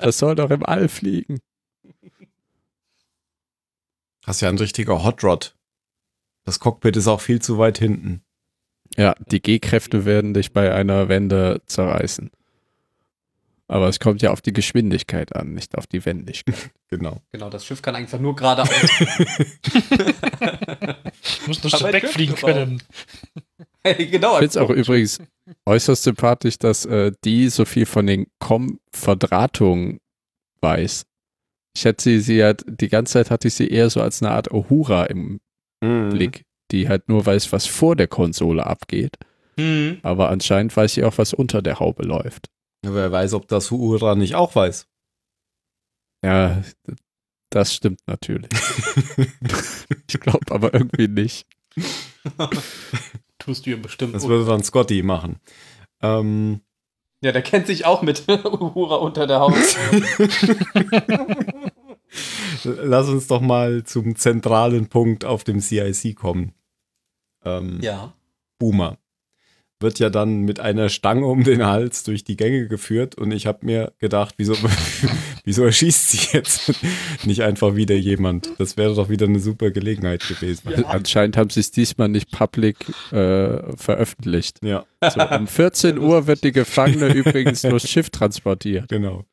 Das 0.01 0.18
soll 0.18 0.34
doch 0.34 0.51
im 0.51 0.64
All 0.64 0.88
fliegen. 0.88 1.40
Das 4.24 4.36
ist 4.36 4.40
ja 4.40 4.49
ein 4.49 4.59
richtiger 4.59 5.05
Hot 5.05 5.22
Rod. 5.24 5.55
Das 6.46 6.59
Cockpit 6.59 6.96
ist 6.96 7.07
auch 7.07 7.20
viel 7.20 7.42
zu 7.42 7.59
weit 7.59 7.76
hinten. 7.76 8.22
Ja, 8.96 9.14
die 9.30 9.42
G-Kräfte 9.42 10.07
werden 10.07 10.32
dich 10.32 10.55
bei 10.55 10.74
einer 10.74 11.09
Wende 11.11 11.61
zerreißen. 11.66 12.30
Aber 13.71 13.89
es 13.89 14.01
kommt 14.01 14.23
ja 14.23 14.31
auf 14.31 14.41
die 14.41 14.55
Geschwindigkeit 14.55 15.37
an, 15.37 15.53
nicht 15.53 15.77
auf 15.77 15.87
die 15.87 16.05
Wendigkeit. 16.05 16.71
Genau. 16.91 17.21
Genau, 17.33 17.51
das 17.51 17.66
Schiff 17.66 17.83
kann 17.83 17.97
einfach 17.97 18.19
nur 18.19 18.35
geradeaus. 18.35 18.71
Muss 21.47 21.62
nur 21.62 21.87
ein 21.87 21.93
wegfliegen 21.93 22.35
können. 22.35 22.83
genau. 23.85 24.33
Ich 24.33 24.39
finde 24.39 24.47
es 24.47 24.57
auch 24.57 24.71
übrigens 24.71 25.19
äußerst 25.66 26.03
sympathisch, 26.03 26.59
dass 26.59 26.87
äh, 26.87 27.12
die 27.25 27.51
so 27.51 27.66
viel 27.66 27.85
von 27.85 28.07
den 28.07 28.27
Com-Verdrahtungen 28.39 30.01
weiß. 30.62 31.05
Ich 31.77 31.85
hätte 31.85 32.03
sie, 32.03 32.21
sie 32.21 32.43
hat, 32.43 32.64
die 32.66 32.89
ganze 32.89 33.12
Zeit 33.12 33.31
hatte 33.31 33.49
ich 33.49 33.55
sie 33.55 33.69
eher 33.69 33.91
so 33.91 34.01
als 34.01 34.23
eine 34.23 34.31
Art 34.33 34.51
Uhura 34.51 35.05
im 35.05 35.41
Mhm. 35.81 36.11
Blick, 36.11 36.45
die 36.71 36.89
halt 36.89 37.09
nur 37.09 37.25
weiß, 37.25 37.53
was 37.53 37.66
vor 37.66 37.97
der 37.97 38.09
Konsole 38.09 38.66
abgeht. 38.66 39.16
Hm. 39.57 39.99
Aber 40.03 40.31
anscheinend 40.31 40.77
weiß 40.77 40.95
sie 40.95 41.05
auch, 41.05 41.19
was 41.19 41.35
unter 41.35 41.62
der 41.62 41.81
Haube 41.81 42.05
läuft. 42.05 42.47
Wer 42.83 43.11
weiß, 43.11 43.35
ob 43.35 43.49
das 43.49 43.70
Uhura 43.70 44.14
nicht 44.14 44.35
auch 44.35 44.55
weiß. 44.55 44.87
Ja, 46.24 46.62
das 47.51 47.74
stimmt 47.74 48.01
natürlich. 48.07 48.51
ich 50.09 50.20
glaube 50.20 50.53
aber 50.53 50.74
irgendwie 50.74 51.09
nicht. 51.09 51.47
Tust 53.39 53.66
du 53.66 53.70
ihr 53.70 53.81
bestimmt. 53.81 54.14
Das 54.14 54.29
würde 54.29 54.45
dann 54.45 54.62
Scotty 54.62 55.03
machen. 55.03 55.41
Ähm, 56.03 56.61
ja, 57.20 57.33
der 57.33 57.43
kennt 57.43 57.66
sich 57.66 57.85
auch 57.85 58.03
mit 58.03 58.29
Uhura 58.29 58.97
unter 58.97 59.26
der 59.26 59.41
Haut. 59.41 59.55
lass 62.64 63.09
uns 63.09 63.26
doch 63.26 63.41
mal 63.41 63.85
zum 63.85 64.14
zentralen 64.16 64.89
Punkt 64.89 65.24
auf 65.24 65.45
dem 65.45 65.61
CIC 65.61 66.16
kommen. 66.16 66.53
Ähm, 67.45 67.81
ja. 67.81 68.12
Boomer. 68.59 68.99
Wird 69.81 70.01
ja 70.01 70.11
dann 70.11 70.41
mit 70.41 70.59
einer 70.59 70.89
Stange 70.89 71.24
um 71.26 71.45
den 71.45 71.64
Hals 71.64 72.03
durch 72.03 72.24
die 72.24 72.37
Gänge 72.37 72.66
geführt 72.66 73.14
und 73.14 73.31
ich 73.31 73.47
habe 73.47 73.64
mir 73.64 73.93
gedacht, 74.01 74.35
wieso, 74.37 74.55
wieso 75.45 75.64
erschießt 75.64 76.11
sie 76.11 76.29
jetzt 76.37 76.72
nicht 77.24 77.43
einfach 77.43 77.76
wieder 77.76 77.95
jemand? 77.95 78.49
Das 78.59 78.76
wäre 78.76 78.95
doch 78.95 79.09
wieder 79.09 79.26
eine 79.26 79.39
super 79.39 79.70
Gelegenheit 79.70 80.26
gewesen. 80.26 80.74
Anscheinend 80.85 81.37
haben 81.37 81.51
sie 81.51 81.61
es 81.61 81.70
diesmal 81.70 82.09
nicht 82.09 82.33
public 82.33 82.76
äh, 83.12 83.76
veröffentlicht. 83.76 84.59
Ja, 84.64 84.85
So, 85.09 85.20
um 85.22 85.47
14 85.47 85.99
Uhr 85.99 86.26
wird 86.26 86.43
die 86.43 86.53
Gefangene 86.53 87.07
übrigens 87.14 87.62
durchs 87.62 87.89
Schiff 87.89 88.11
transportiert. 88.11 88.89
genau. 88.89 89.24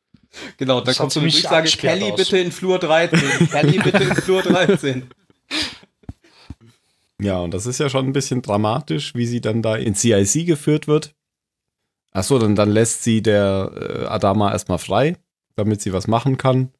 Genau, 0.58 0.82
da 0.82 0.92
kommt 0.92 1.12
so 1.12 1.20
eine 1.20 1.30
Durchsage, 1.30 1.70
Kelly 1.78 2.10
aus. 2.10 2.16
bitte 2.18 2.36
in 2.38 2.52
Flur 2.52 2.78
13. 2.78 3.48
Kelly 3.48 3.78
bitte 3.78 4.02
in 4.04 4.14
Flur 4.16 4.42
13. 4.42 5.04
Ja, 7.20 7.38
und 7.40 7.54
das 7.54 7.66
ist 7.66 7.78
ja 7.78 7.88
schon 7.88 8.06
ein 8.06 8.12
bisschen 8.12 8.42
dramatisch, 8.42 9.14
wie 9.14 9.26
sie 9.26 9.40
dann 9.40 9.62
da 9.62 9.76
in 9.76 9.94
CIC 9.94 10.46
geführt 10.46 10.86
wird. 10.86 11.14
Achso, 12.12 12.38
dann, 12.38 12.54
dann 12.54 12.70
lässt 12.70 13.02
sie 13.02 13.22
der 13.22 13.72
äh, 13.74 14.06
Adama 14.06 14.52
erstmal 14.52 14.78
frei, 14.78 15.16
damit 15.54 15.80
sie 15.80 15.92
was 15.92 16.06
machen 16.06 16.38
kann. 16.38 16.70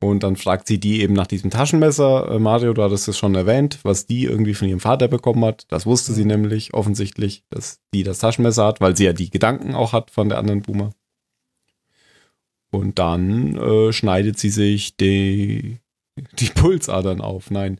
Und 0.00 0.22
dann 0.22 0.36
fragt 0.36 0.66
sie 0.66 0.78
die 0.78 1.00
eben 1.00 1.14
nach 1.14 1.26
diesem 1.26 1.50
Taschenmesser. 1.50 2.30
Äh, 2.30 2.38
Mario, 2.38 2.74
du 2.74 2.82
hattest 2.82 3.08
es 3.08 3.16
schon 3.16 3.34
erwähnt, 3.34 3.78
was 3.84 4.06
die 4.06 4.24
irgendwie 4.24 4.54
von 4.54 4.68
ihrem 4.68 4.80
Vater 4.80 5.08
bekommen 5.08 5.44
hat. 5.44 5.66
Das 5.68 5.86
wusste 5.86 6.12
sie 6.12 6.24
nämlich 6.24 6.74
offensichtlich, 6.74 7.44
dass 7.50 7.80
die 7.94 8.02
das 8.02 8.18
Taschenmesser 8.18 8.66
hat, 8.66 8.80
weil 8.80 8.96
sie 8.96 9.04
ja 9.04 9.12
die 9.12 9.30
Gedanken 9.30 9.74
auch 9.74 9.92
hat 9.92 10.10
von 10.10 10.28
der 10.28 10.38
anderen 10.38 10.62
Boomer. 10.62 10.90
Und 12.70 12.98
dann 12.98 13.56
äh, 13.56 13.92
schneidet 13.92 14.38
sie 14.38 14.50
sich 14.50 14.96
die, 14.96 15.78
die 16.38 16.50
Pulsadern 16.54 17.20
auf. 17.20 17.50
Nein, 17.50 17.78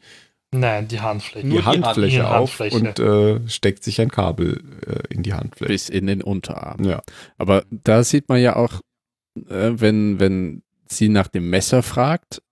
Nein, 0.60 0.88
die 0.88 1.00
Handfläche. 1.00 1.46
Nur 1.46 1.58
die 1.58 1.62
die 1.62 1.66
Hand- 1.68 1.84
Handfläche 1.86 2.16
die 2.18 2.22
auf 2.22 2.58
Handfläche. 2.60 2.76
und 2.76 2.98
äh, 2.98 3.48
steckt 3.48 3.82
sich 3.84 4.00
ein 4.00 4.10
Kabel 4.10 4.62
äh, 4.86 5.12
in 5.14 5.22
die 5.22 5.34
Handfläche. 5.34 5.72
Bis 5.72 5.88
in 5.88 6.06
den 6.06 6.22
Unterarm. 6.22 6.84
Ja. 6.84 7.02
Aber 7.38 7.64
da 7.70 8.04
sieht 8.04 8.28
man 8.28 8.40
ja 8.40 8.56
auch, 8.56 8.80
äh, 9.48 9.72
wenn, 9.74 10.20
wenn 10.20 10.62
sie 10.88 11.08
nach 11.08 11.28
dem 11.28 11.50
Messer 11.50 11.82
fragt, 11.82 12.42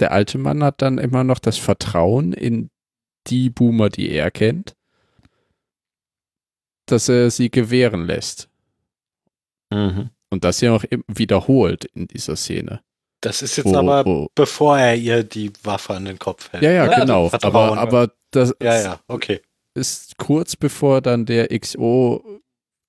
der 0.00 0.12
alte 0.12 0.38
Mann 0.38 0.62
hat 0.64 0.82
dann 0.82 0.98
immer 0.98 1.24
noch 1.24 1.38
das 1.38 1.58
Vertrauen 1.58 2.32
in 2.32 2.70
die 3.26 3.50
Boomer, 3.50 3.88
die 3.88 4.10
er 4.10 4.30
kennt, 4.30 4.74
dass 6.86 7.08
er 7.08 7.30
sie 7.30 7.50
gewähren 7.50 8.06
lässt. 8.06 8.48
Mhm. 9.70 10.10
Und 10.30 10.44
das 10.44 10.60
ja 10.60 10.72
auch 10.72 10.84
wiederholt 11.06 11.84
in 11.84 12.06
dieser 12.06 12.36
Szene. 12.36 12.80
Das 13.20 13.42
ist 13.42 13.56
jetzt 13.56 13.66
Wo, 13.66 13.76
aber, 13.76 14.04
wo, 14.06 14.28
bevor 14.34 14.78
er 14.78 14.94
ihr 14.94 15.24
die 15.24 15.52
Waffe 15.64 15.94
an 15.94 16.04
den 16.04 16.18
Kopf 16.18 16.52
hält. 16.52 16.62
ja, 16.62 16.70
ja, 16.70 16.86
Ja, 16.90 17.00
genau. 17.00 17.28
also 17.28 17.46
aber, 17.46 17.76
aber 17.78 18.10
das 18.30 18.54
Ja, 18.62 18.80
ja, 18.80 19.00
okay. 19.08 19.40
ist 19.74 20.16
kurz 20.18 20.54
bevor 20.56 21.00
dann 21.00 21.26
der 21.26 21.48
XO 21.58 22.40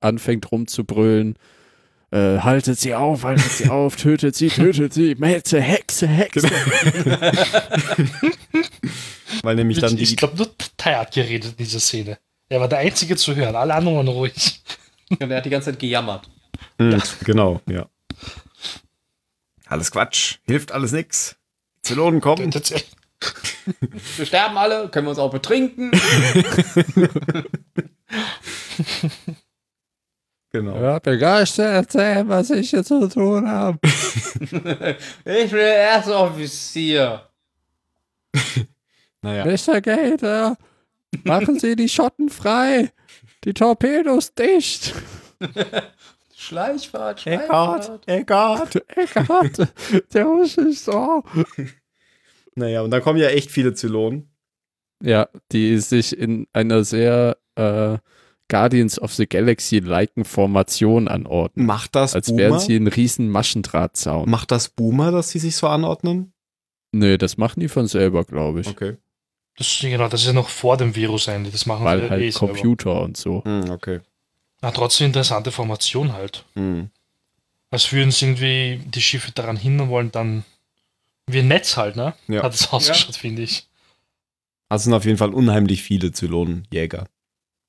anfängt 0.01 0.51
rumzubrüllen. 0.51 1.35
Äh, 2.11 2.39
haltet 2.39 2.79
sie 2.79 2.95
auf, 2.95 3.23
haltet 3.23 3.51
sie 3.51 3.69
auf, 3.69 3.95
tötet 3.95 4.35
sie, 4.35 4.49
tötet 4.49 4.93
sie, 4.93 5.13
Metze, 5.15 5.61
Hexe, 5.61 6.07
Hexe. 6.07 6.49
Weil 9.43 9.55
nämlich 9.55 9.79
dann 9.79 9.95
ich 9.97 10.17
glaube, 10.17 10.35
nur 10.37 10.49
Tai 10.77 10.95
hat 10.95 11.13
geredet 11.13 11.51
in 11.51 11.57
dieser 11.57 11.79
Szene. 11.79 12.17
Er 12.49 12.59
war 12.59 12.67
der 12.67 12.79
Einzige 12.79 13.15
zu 13.15 13.35
hören, 13.35 13.55
alle 13.55 13.75
anderen 13.75 13.97
waren 13.97 14.07
ruhig. 14.07 14.61
Und 15.09 15.29
er 15.29 15.37
hat 15.37 15.45
die 15.45 15.51
ganze 15.51 15.71
Zeit 15.71 15.79
gejammert. 15.79 16.27
Hm, 16.79 16.99
genau, 17.23 17.61
ja. 17.69 17.87
Alles 19.69 19.91
Quatsch, 19.91 20.39
hilft 20.47 20.71
alles 20.71 20.91
nix. 20.91 21.35
Zylonen 21.83 22.21
kommen. 22.21 22.51
Wir 24.17 24.25
sterben 24.25 24.57
alle, 24.57 24.89
können 24.89 25.05
wir 25.05 25.11
uns 25.11 25.19
auch 25.19 25.31
betrinken. 25.31 25.91
Genau. 30.51 30.81
Ja, 30.81 30.99
mir 31.05 31.17
gar 31.19 31.41
nicht 31.41 31.59
erzählen, 31.59 32.27
was 32.27 32.49
ich 32.49 32.71
hier 32.71 32.83
zu 32.83 33.07
tun 33.07 33.47
habe. 33.47 33.77
ich 33.83 35.51
bin 35.51 35.51
der 35.51 35.75
erste 35.75 36.15
Offizier. 36.15 37.21
Naja. 39.21 39.45
Mr. 39.45 39.79
Gator, 39.79 40.57
machen 41.23 41.59
Sie 41.59 41.75
die 41.75 41.87
Schotten 41.87 42.29
frei. 42.29 42.91
Die 43.43 43.53
Torpedos 43.53 44.33
dicht. 44.33 44.95
Schleichfahrt, 46.39 47.27
Eckart, 47.27 48.01
Schleichfahrt. 48.05 48.07
Eckart. 48.07 48.83
Eckart, 48.95 49.73
der 50.13 50.25
Husch 50.25 50.57
ist 50.57 50.85
so. 50.85 51.21
Naja, 52.55 52.81
und 52.81 52.91
dann 52.91 53.01
kommen 53.01 53.19
ja 53.19 53.27
echt 53.27 53.51
viele 53.51 53.73
Zylonen. 53.73 54.31
Ja, 55.03 55.27
die 55.51 55.77
sich 55.79 56.17
in 56.17 56.47
einer 56.53 56.85
sehr 56.85 57.37
äh, 57.55 57.97
Guardians 58.47 59.01
of 59.01 59.13
the 59.13 59.27
Galaxy-liken 59.27 60.23
Formation 60.23 61.09
anordnen. 61.09 61.65
Macht 61.65 61.95
das 61.95 62.15
Als 62.15 62.27
Boomer? 62.27 62.39
wären 62.39 62.59
sie 62.59 62.77
ein 62.77 62.87
riesen 62.87 63.29
Maschendrahtzaun. 63.29 64.29
Macht 64.29 64.51
das 64.51 64.69
Boomer, 64.69 65.11
dass 65.11 65.31
sie 65.31 65.39
sich 65.39 65.57
so 65.57 65.67
anordnen? 65.67 66.31
Nö, 66.93 67.17
das 67.17 67.35
machen 67.37 67.59
die 67.59 67.67
von 67.67 67.85
selber, 67.85 68.23
glaube 68.23 68.61
ich. 68.61 68.67
Okay. 68.67 68.95
Das, 69.57 69.77
genau, 69.81 70.07
das 70.07 70.21
ist 70.21 70.27
ja 70.27 70.33
noch 70.33 70.47
vor 70.47 70.77
dem 70.77 70.95
Virus 70.95 71.27
eigentlich. 71.27 71.51
Das 71.51 71.65
machen 71.65 71.83
Weil 71.83 71.99
sie 71.99 72.05
eh 72.05 72.09
halt 72.09 72.33
selber. 72.33 72.47
Computer 72.47 73.01
und 73.01 73.17
so. 73.17 73.43
Hm, 73.43 73.69
okay. 73.71 73.99
Na, 74.61 74.71
trotzdem 74.71 75.07
interessante 75.07 75.51
Formation 75.51 76.13
halt. 76.13 76.45
Hm. 76.55 76.89
Als 77.71 77.91
würden 77.91 78.11
sie 78.11 78.25
irgendwie 78.25 78.81
die 78.85 79.01
Schiffe 79.01 79.31
daran 79.31 79.57
hindern 79.57 79.89
wollen, 79.89 80.11
dann 80.11 80.43
wie 81.27 81.39
ein 81.39 81.47
Netz 81.47 81.77
halt, 81.77 81.95
ne? 81.95 82.15
Ja. 82.27 82.43
Hat 82.43 82.53
es 82.53 82.71
ausgeschaut, 82.71 83.15
finde 83.15 83.43
ich. 83.43 83.67
Also 84.69 84.85
sind 84.85 84.93
auf 84.93 85.05
jeden 85.05 85.17
Fall 85.17 85.33
unheimlich 85.33 85.83
viele 85.83 86.11
Zylonenjäger. 86.11 87.07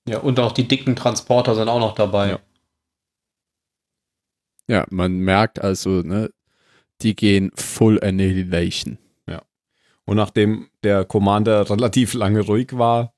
Ja, 0.09 0.19
und 0.19 0.41
auch 0.41 0.53
die 0.53 0.67
dicken 0.67 0.97
Transporter 0.97 1.55
sind 1.55 1.69
auch 1.69 1.81
noch 1.81 1.95
dabei. 1.95 2.31
Ja. 2.31 2.39
Ja, 4.69 4.87
man 4.91 5.19
merkt 5.19 5.61
also, 5.61 6.03
ne, 6.03 6.31
die 7.03 7.17
gehen 7.17 7.51
Full 7.55 8.03
Annihilation. 8.03 8.99
Und 10.11 10.17
nachdem 10.17 10.69
der 10.83 11.05
Commander 11.05 11.71
relativ 11.71 12.15
lange 12.15 12.41
ruhig 12.41 12.77
war, 12.77 13.15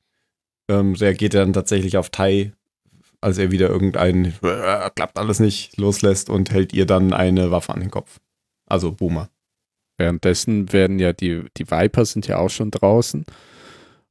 ähm, 0.68 0.92
reagiert 0.92 1.32
er 1.32 1.40
dann 1.40 1.54
tatsächlich 1.54 1.96
auf 1.96 2.10
Tai, 2.10 2.52
als 3.22 3.38
er 3.38 3.50
wieder 3.50 3.70
irgendein 3.70 4.34
äh, 4.42 4.90
klappt 4.94 5.16
alles 5.16 5.40
nicht 5.40 5.76
loslässt 5.78 6.28
und 6.28 6.50
hält 6.50 6.72
ihr 6.72 6.86
dann 6.86 7.12
eine 7.12 7.50
Waffe 7.50 7.72
an 7.72 7.80
den 7.80 7.90
Kopf. 7.90 8.18
Also 8.66 8.92
Boomer. 8.92 9.30
Währenddessen 9.96 10.72
werden 10.72 10.98
ja 10.98 11.12
die, 11.12 11.44
die 11.56 11.70
Viper 11.70 12.04
sind 12.04 12.26
ja 12.26 12.38
auch 12.38 12.50
schon 12.50 12.70
draußen 12.70 13.24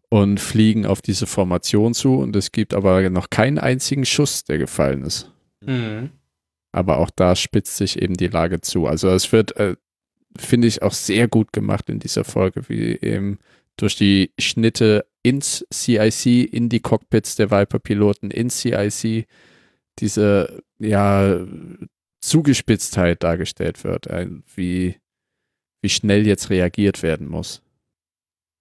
und 0.10 0.40
fliegen 0.40 0.86
auf 0.86 1.02
diese 1.02 1.28
Formation 1.28 1.94
zu 1.94 2.18
und 2.20 2.36
es 2.36 2.52
gibt 2.52 2.74
aber 2.74 3.10
noch 3.10 3.30
keinen 3.30 3.58
einzigen 3.58 4.06
Schuss, 4.06 4.44
der 4.46 4.58
gefallen 4.58 5.04
ist. 5.04 5.32
Mhm. 5.66 6.12
Aber 6.72 6.98
auch 6.98 7.10
da 7.10 7.36
spitzt 7.36 7.78
sich 7.78 8.02
eben 8.02 8.16
die 8.16 8.28
Lage 8.28 8.62
zu. 8.62 8.88
Also 8.88 9.10
es 9.10 9.32
wird, 9.34 9.58
äh, 9.58 9.76
finde 10.38 10.68
ich, 10.68 10.82
auch 10.82 10.94
sehr 10.94 11.28
gut 11.28 11.52
gemacht 11.52 11.90
in 11.90 12.00
dieser 12.00 12.24
Folge, 12.24 12.70
wie 12.70 12.98
eben 13.02 13.40
durch 13.76 13.96
die 13.98 14.32
Schnitte 14.40 15.06
ins 15.24 15.66
CIC, 15.72 16.52
in 16.52 16.70
die 16.70 16.80
Cockpits 16.80 17.36
der 17.36 17.52
Viper-Piloten, 17.52 18.32
ins 18.32 18.60
CIC, 18.60 19.28
diese, 20.00 20.64
ja, 20.80 21.40
Zugespitztheit 22.22 23.24
dargestellt 23.24 23.84
wird, 23.84 24.10
ein, 24.10 24.44
wie, 24.56 24.98
wie 25.82 25.90
schnell 25.90 26.26
jetzt 26.26 26.50
reagiert 26.50 27.04
werden 27.04 27.28
muss. 27.28 27.62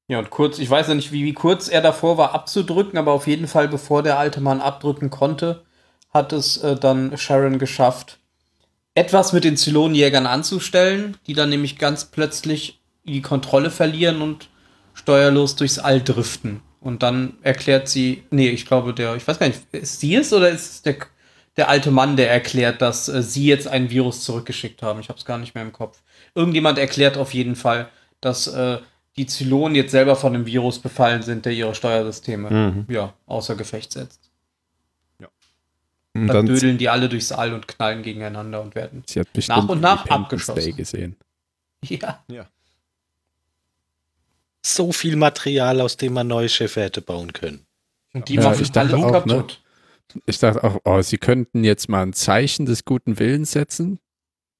Ja, 0.08 0.18
und 0.18 0.30
kurz, 0.30 0.58
ich 0.58 0.68
weiß 0.68 0.88
ja 0.88 0.94
nicht, 0.94 1.12
wie, 1.12 1.24
wie 1.24 1.34
kurz 1.34 1.68
er 1.68 1.82
davor 1.82 2.18
war 2.18 2.34
abzudrücken, 2.34 2.98
aber 2.98 3.12
auf 3.12 3.26
jeden 3.26 3.46
Fall, 3.46 3.68
bevor 3.68 4.02
der 4.02 4.18
alte 4.18 4.40
Mann 4.40 4.60
abdrücken 4.60 5.10
konnte, 5.10 5.62
hat 6.08 6.32
es 6.32 6.56
äh, 6.56 6.74
dann 6.74 7.16
Sharon 7.16 7.58
geschafft, 7.58 8.18
etwas 8.94 9.32
mit 9.32 9.44
den 9.44 9.56
Zylonenjägern 9.56 10.26
anzustellen, 10.26 11.16
die 11.26 11.34
dann 11.34 11.50
nämlich 11.50 11.78
ganz 11.78 12.06
plötzlich 12.06 12.80
die 13.04 13.22
Kontrolle 13.22 13.70
verlieren 13.70 14.20
und 14.20 14.49
steuerlos 15.00 15.56
durchs 15.56 15.78
All 15.78 16.00
driften. 16.02 16.60
Und 16.80 17.02
dann 17.02 17.34
erklärt 17.42 17.88
sie, 17.88 18.22
nee, 18.30 18.48
ich 18.48 18.64
glaube, 18.66 18.94
der, 18.94 19.14
ich 19.16 19.26
weiß 19.26 19.38
gar 19.38 19.48
nicht, 19.48 19.60
ist 19.72 20.00
sie 20.00 20.14
es 20.14 20.32
oder 20.32 20.48
ist 20.48 20.70
es 20.70 20.82
der, 20.82 20.96
der 21.56 21.68
alte 21.68 21.90
Mann, 21.90 22.16
der 22.16 22.30
erklärt, 22.30 22.80
dass 22.80 23.08
äh, 23.08 23.22
sie 23.22 23.46
jetzt 23.46 23.68
ein 23.68 23.90
Virus 23.90 24.24
zurückgeschickt 24.24 24.82
haben. 24.82 25.00
Ich 25.00 25.08
habe 25.08 25.18
es 25.18 25.24
gar 25.24 25.38
nicht 25.38 25.54
mehr 25.54 25.64
im 25.64 25.72
Kopf. 25.72 26.00
Irgendjemand 26.34 26.78
erklärt 26.78 27.16
auf 27.18 27.34
jeden 27.34 27.56
Fall, 27.56 27.88
dass 28.20 28.46
äh, 28.46 28.78
die 29.16 29.26
Zylonen 29.26 29.74
jetzt 29.74 29.90
selber 29.90 30.16
von 30.16 30.34
einem 30.34 30.46
Virus 30.46 30.78
befallen 30.78 31.22
sind, 31.22 31.44
der 31.44 31.52
ihre 31.52 31.74
Steuersysteme 31.74 32.50
Mhm. 32.50 32.86
ja, 32.88 33.12
außer 33.26 33.56
Gefecht 33.56 33.92
setzt. 33.92 34.20
Und 36.12 36.26
Dann 36.26 36.38
dann 36.38 36.46
dödeln 36.46 36.76
die 36.76 36.88
alle 36.88 37.08
durchs 37.08 37.30
All 37.30 37.54
und 37.54 37.68
knallen 37.68 38.02
gegeneinander 38.02 38.60
und 38.60 38.74
werden. 38.74 39.04
Sie 39.06 39.20
hat 39.20 39.32
bestimmt 39.32 39.70
und 39.70 39.80
nach 39.80 40.04
abgeschossen. 40.06 40.60
Day 40.60 40.72
gesehen. 40.72 41.16
Ja. 41.88 42.46
So 44.64 44.92
viel 44.92 45.16
Material, 45.16 45.80
aus 45.80 45.96
dem 45.96 46.12
man 46.12 46.26
neue 46.26 46.48
Schiffe 46.48 46.82
hätte 46.82 47.00
bauen 47.00 47.32
können. 47.32 47.66
Und 48.12 48.28
die 48.28 48.34
Ja, 48.34 48.42
machen 48.50 48.62
ich 48.62 48.72
dachte 48.72 48.94
alle 48.96 49.06
auch, 49.06 49.24
ne? 49.26 49.34
kaputt. 49.34 49.62
Ich 50.26 50.38
dachte 50.38 50.64
auch, 50.64 50.80
oh, 50.84 51.00
sie 51.02 51.18
könnten 51.18 51.62
jetzt 51.64 51.88
mal 51.88 52.02
ein 52.02 52.12
Zeichen 52.12 52.66
des 52.66 52.84
guten 52.84 53.18
Willens 53.18 53.52
setzen. 53.52 54.00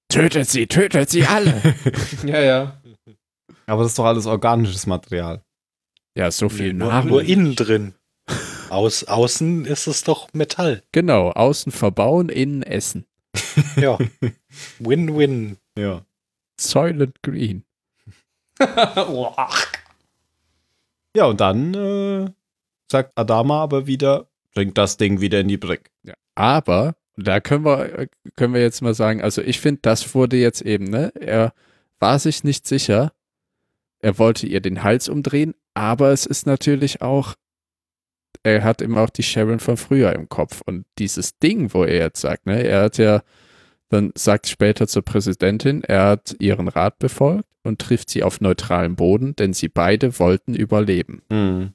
Tötet 0.09 0.48
sie, 0.48 0.66
tötet 0.66 1.11
sie 1.11 1.24
alle. 1.26 1.61
Ja, 2.24 2.40
ja. 2.40 2.80
aber 3.66 3.82
das 3.82 3.92
ist 3.92 3.98
doch 3.98 4.05
alles 4.07 4.26
organisches 4.26 4.86
Material. 4.86 5.42
ja, 6.16 6.30
so 6.30 6.48
viel 6.48 6.72
nur, 6.72 6.88
Nahrung. 6.88 7.11
nur 7.11 7.22
innen 7.22 7.57
drin. 7.57 7.94
Aus, 8.70 9.05
außen 9.05 9.64
ist 9.66 9.88
es 9.88 10.05
doch 10.05 10.32
Metall. 10.32 10.82
Genau, 10.92 11.30
außen 11.32 11.72
verbauen, 11.72 12.28
innen 12.28 12.62
essen. 12.62 13.05
Ja. 13.76 13.98
Win-win. 14.78 15.57
Ja. 15.76 16.05
Soylent 16.61 17.20
Green. 17.22 17.64
Ja, 21.16 21.26
und 21.26 21.40
dann 21.40 21.74
äh, 21.74 22.30
sagt 22.90 23.12
Adama 23.16 23.62
aber 23.62 23.86
wieder, 23.86 24.28
bringt 24.54 24.78
das 24.78 24.96
Ding 24.96 25.20
wieder 25.20 25.40
in 25.40 25.48
die 25.48 25.56
Brick. 25.56 25.90
Ja. 26.02 26.14
Aber, 26.34 26.94
da 27.16 27.40
können 27.40 27.64
wir, 27.64 28.08
können 28.36 28.54
wir 28.54 28.62
jetzt 28.62 28.82
mal 28.82 28.94
sagen, 28.94 29.22
also 29.22 29.42
ich 29.42 29.61
finde, 29.61 29.80
das 29.82 30.14
wurde 30.14 30.36
jetzt 30.36 30.62
eben, 30.62 30.84
ne? 30.84 31.12
Er 31.14 31.52
war 31.98 32.18
sich 32.18 32.44
nicht 32.44 32.66
sicher. 32.66 33.12
Er 33.98 34.18
wollte 34.18 34.46
ihr 34.46 34.61
den 34.61 34.82
Hals 34.82 35.08
umdrehen, 35.08 35.54
aber 35.74 36.11
es 36.11 36.24
ist 36.24 36.46
natürlich 36.46 37.02
auch, 37.02 37.34
er 38.42 38.64
hat 38.64 38.80
immer 38.80 39.02
auch 39.02 39.11
die 39.11 39.22
Sharon 39.22 39.61
von 39.61 39.76
früher 39.76 40.14
im 40.14 40.28
Kopf. 40.28 40.62
Und 40.64 40.86
dieses 40.98 41.38
Ding, 41.38 41.74
wo 41.74 41.84
er 41.84 41.96
jetzt 41.96 42.22
sagt, 42.22 42.46
ne, 42.46 42.62
er 42.62 42.84
hat 42.84 42.96
ja, 42.96 43.22
dann 43.91 44.12
sagt 44.16 44.47
später 44.49 44.86
zur 44.88 45.03
Präsidentin, 45.03 45.82
er 45.84 46.07
hat 46.07 46.36
ihren 46.38 46.68
Rat 46.68 46.99
befolgt 46.99 47.49
und 47.64 47.80
trifft 47.80 48.09
sie 48.09 48.22
auf 48.22 48.41
neutralem 48.41 48.97
Boden, 48.97 49.36
denn 49.36 49.53
sie 49.53 49.68
beide 49.68 50.18
wollten 50.18 50.55
überleben. 50.55 51.22
Mhm. 51.28 51.74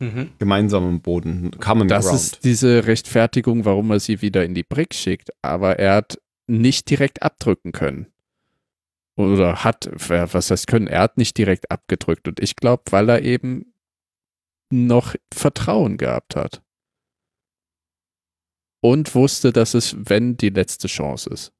Mhm. 0.00 0.32
Gemeinsamen 0.38 1.00
Boden, 1.00 1.52
Common 1.60 1.86
Das 1.88 2.06
Ground. 2.06 2.20
ist 2.20 2.44
diese 2.44 2.86
Rechtfertigung, 2.86 3.64
warum 3.64 3.90
er 3.92 4.00
sie 4.00 4.20
wieder 4.20 4.44
in 4.44 4.54
die 4.54 4.64
Brick 4.64 4.92
schickt. 4.92 5.30
Aber 5.40 5.78
er 5.78 5.94
hat 5.94 6.18
nicht 6.48 6.90
direkt 6.90 7.22
abdrücken 7.22 7.70
können. 7.70 8.08
Oder 9.16 9.62
hat, 9.62 9.88
was 9.94 10.50
heißt 10.50 10.66
können, 10.66 10.88
er 10.88 11.02
hat 11.02 11.16
nicht 11.16 11.38
direkt 11.38 11.70
abgedrückt. 11.70 12.26
Und 12.26 12.40
ich 12.40 12.56
glaube, 12.56 12.82
weil 12.90 13.08
er 13.08 13.22
eben 13.22 13.72
noch 14.70 15.14
Vertrauen 15.32 15.96
gehabt 15.96 16.34
hat. 16.34 16.63
Und 18.84 19.14
wusste, 19.14 19.50
dass 19.50 19.72
es, 19.72 19.96
wenn, 19.98 20.36
die 20.36 20.50
letzte 20.50 20.88
Chance 20.88 21.30
ist. 21.30 21.52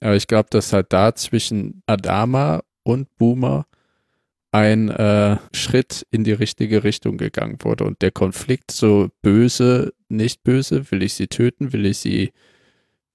Aber 0.00 0.16
ich 0.16 0.26
glaube, 0.26 0.48
dass 0.50 0.72
halt 0.72 0.92
da 0.92 1.14
zwischen 1.14 1.84
Adama 1.86 2.64
und 2.82 3.16
Boomer 3.16 3.68
ein 4.50 4.88
äh, 4.88 5.36
Schritt 5.52 6.04
in 6.10 6.24
die 6.24 6.32
richtige 6.32 6.82
Richtung 6.82 7.16
gegangen 7.16 7.58
wurde. 7.60 7.84
Und 7.84 8.02
der 8.02 8.10
Konflikt, 8.10 8.72
so 8.72 9.10
böse, 9.22 9.94
nicht 10.08 10.42
böse, 10.42 10.90
will 10.90 11.00
ich 11.00 11.14
sie 11.14 11.28
töten, 11.28 11.72
will 11.72 11.86
ich 11.86 11.98
sie 11.98 12.32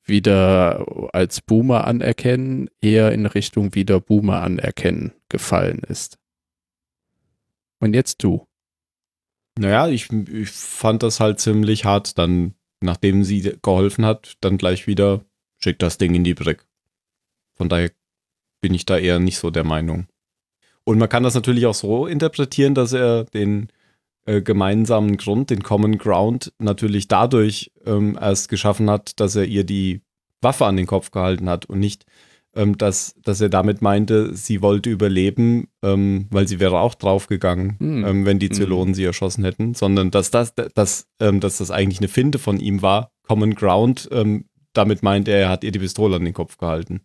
wieder 0.06 0.86
als 1.14 1.42
Boomer 1.42 1.86
anerkennen, 1.86 2.70
eher 2.80 3.12
in 3.12 3.26
Richtung 3.26 3.76
wieder 3.76 4.00
Boomer 4.00 4.42
anerkennen 4.42 5.12
gefallen 5.28 5.82
ist. 5.90 6.18
Und 7.82 7.94
jetzt 7.94 8.24
du. 8.24 8.48
Naja, 9.58 9.88
ich, 9.88 10.12
ich 10.12 10.50
fand 10.50 11.04
das 11.04 11.20
halt 11.20 11.40
ziemlich 11.40 11.86
hart, 11.86 12.18
dann, 12.18 12.54
nachdem 12.82 13.24
sie 13.24 13.58
geholfen 13.62 14.06
hat, 14.06 14.38
dann 14.42 14.58
gleich 14.58 14.88
wieder, 14.88 15.26
schickt 15.58 15.82
das 15.82 15.98
Ding 15.98 16.14
in 16.14 16.24
die 16.24 16.36
Brick. 16.36 16.66
Von 17.56 17.70
daher 17.70 17.92
bin 18.62 18.74
ich 18.74 18.86
da 18.86 18.98
eher 18.98 19.20
nicht 19.20 19.38
so 19.38 19.50
der 19.50 19.64
Meinung. 19.64 20.08
Und 20.84 21.00
man 21.00 21.10
kann 21.10 21.24
das 21.24 21.34
natürlich 21.34 21.66
auch 21.66 21.74
so 21.74 22.08
interpretieren, 22.08 22.76
dass 22.76 22.94
er 22.94 23.26
den 23.26 23.70
äh, 24.26 24.42
gemeinsamen 24.42 25.18
Grund, 25.18 25.50
den 25.50 25.64
Common 25.64 25.98
Ground, 25.98 26.54
natürlich 26.60 27.08
dadurch 27.08 27.72
ähm, 27.86 28.18
erst 28.20 28.50
geschaffen 28.50 28.90
hat, 28.90 29.20
dass 29.20 29.36
er 29.36 29.46
ihr 29.46 29.64
die 29.64 30.02
Waffe 30.42 30.66
an 30.66 30.78
den 30.78 30.86
Kopf 30.86 31.12
gehalten 31.12 31.50
hat 31.50 31.66
und 31.66 31.80
nicht, 31.80 32.06
ähm, 32.58 32.78
dass, 32.78 33.14
dass 33.24 33.40
er 33.40 33.50
damit 33.50 33.82
meinte, 33.82 34.34
sie 34.36 34.62
wollte 34.62 34.90
überleben, 34.90 35.68
ähm, 35.84 36.28
weil 36.32 36.48
sie 36.48 36.60
wäre 36.60 36.80
auch 36.80 36.96
draufgegangen, 36.96 37.78
Hm. 37.80 38.06
ähm, 38.06 38.26
wenn 38.26 38.40
die. 38.40 38.50
Zylonen 38.50 38.94
sie 38.94 39.04
erschossen 39.06 39.44
hätten, 39.46 39.74
sondern 39.74 40.12
dass 40.12 40.32
das, 40.32 40.54
dass, 40.56 41.08
ähm, 41.22 41.40
dass 41.40 41.60
das 41.60 41.72
eigentlich 41.72 42.00
eine 42.00 42.08
Finte 42.08 42.40
von 42.40 42.60
ihm 42.60 42.82
war. 42.82 43.12
Common 43.28 43.56
Ground, 43.56 44.10
ähm, 44.12 44.46
damit 44.74 45.04
meint 45.04 45.28
er, 45.28 45.38
er 45.40 45.50
hat 45.50 45.64
ihr 45.64 45.72
die 45.72 45.80
Pistole 45.80 46.16
an 46.18 46.26
den 46.26 46.34
Kopf 46.34 46.58
gehalten. 46.58 47.02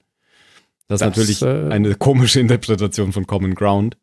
Das, 0.89 1.01
ist 1.01 1.07
Das, 1.07 1.17
natürlich 1.19 1.43
äh, 1.43 1.71
eine 1.73 1.95
komische 1.95 2.41
Interpretation 2.41 3.13
von 3.13 3.27
Common 3.27 3.55
Ground, 3.55 3.97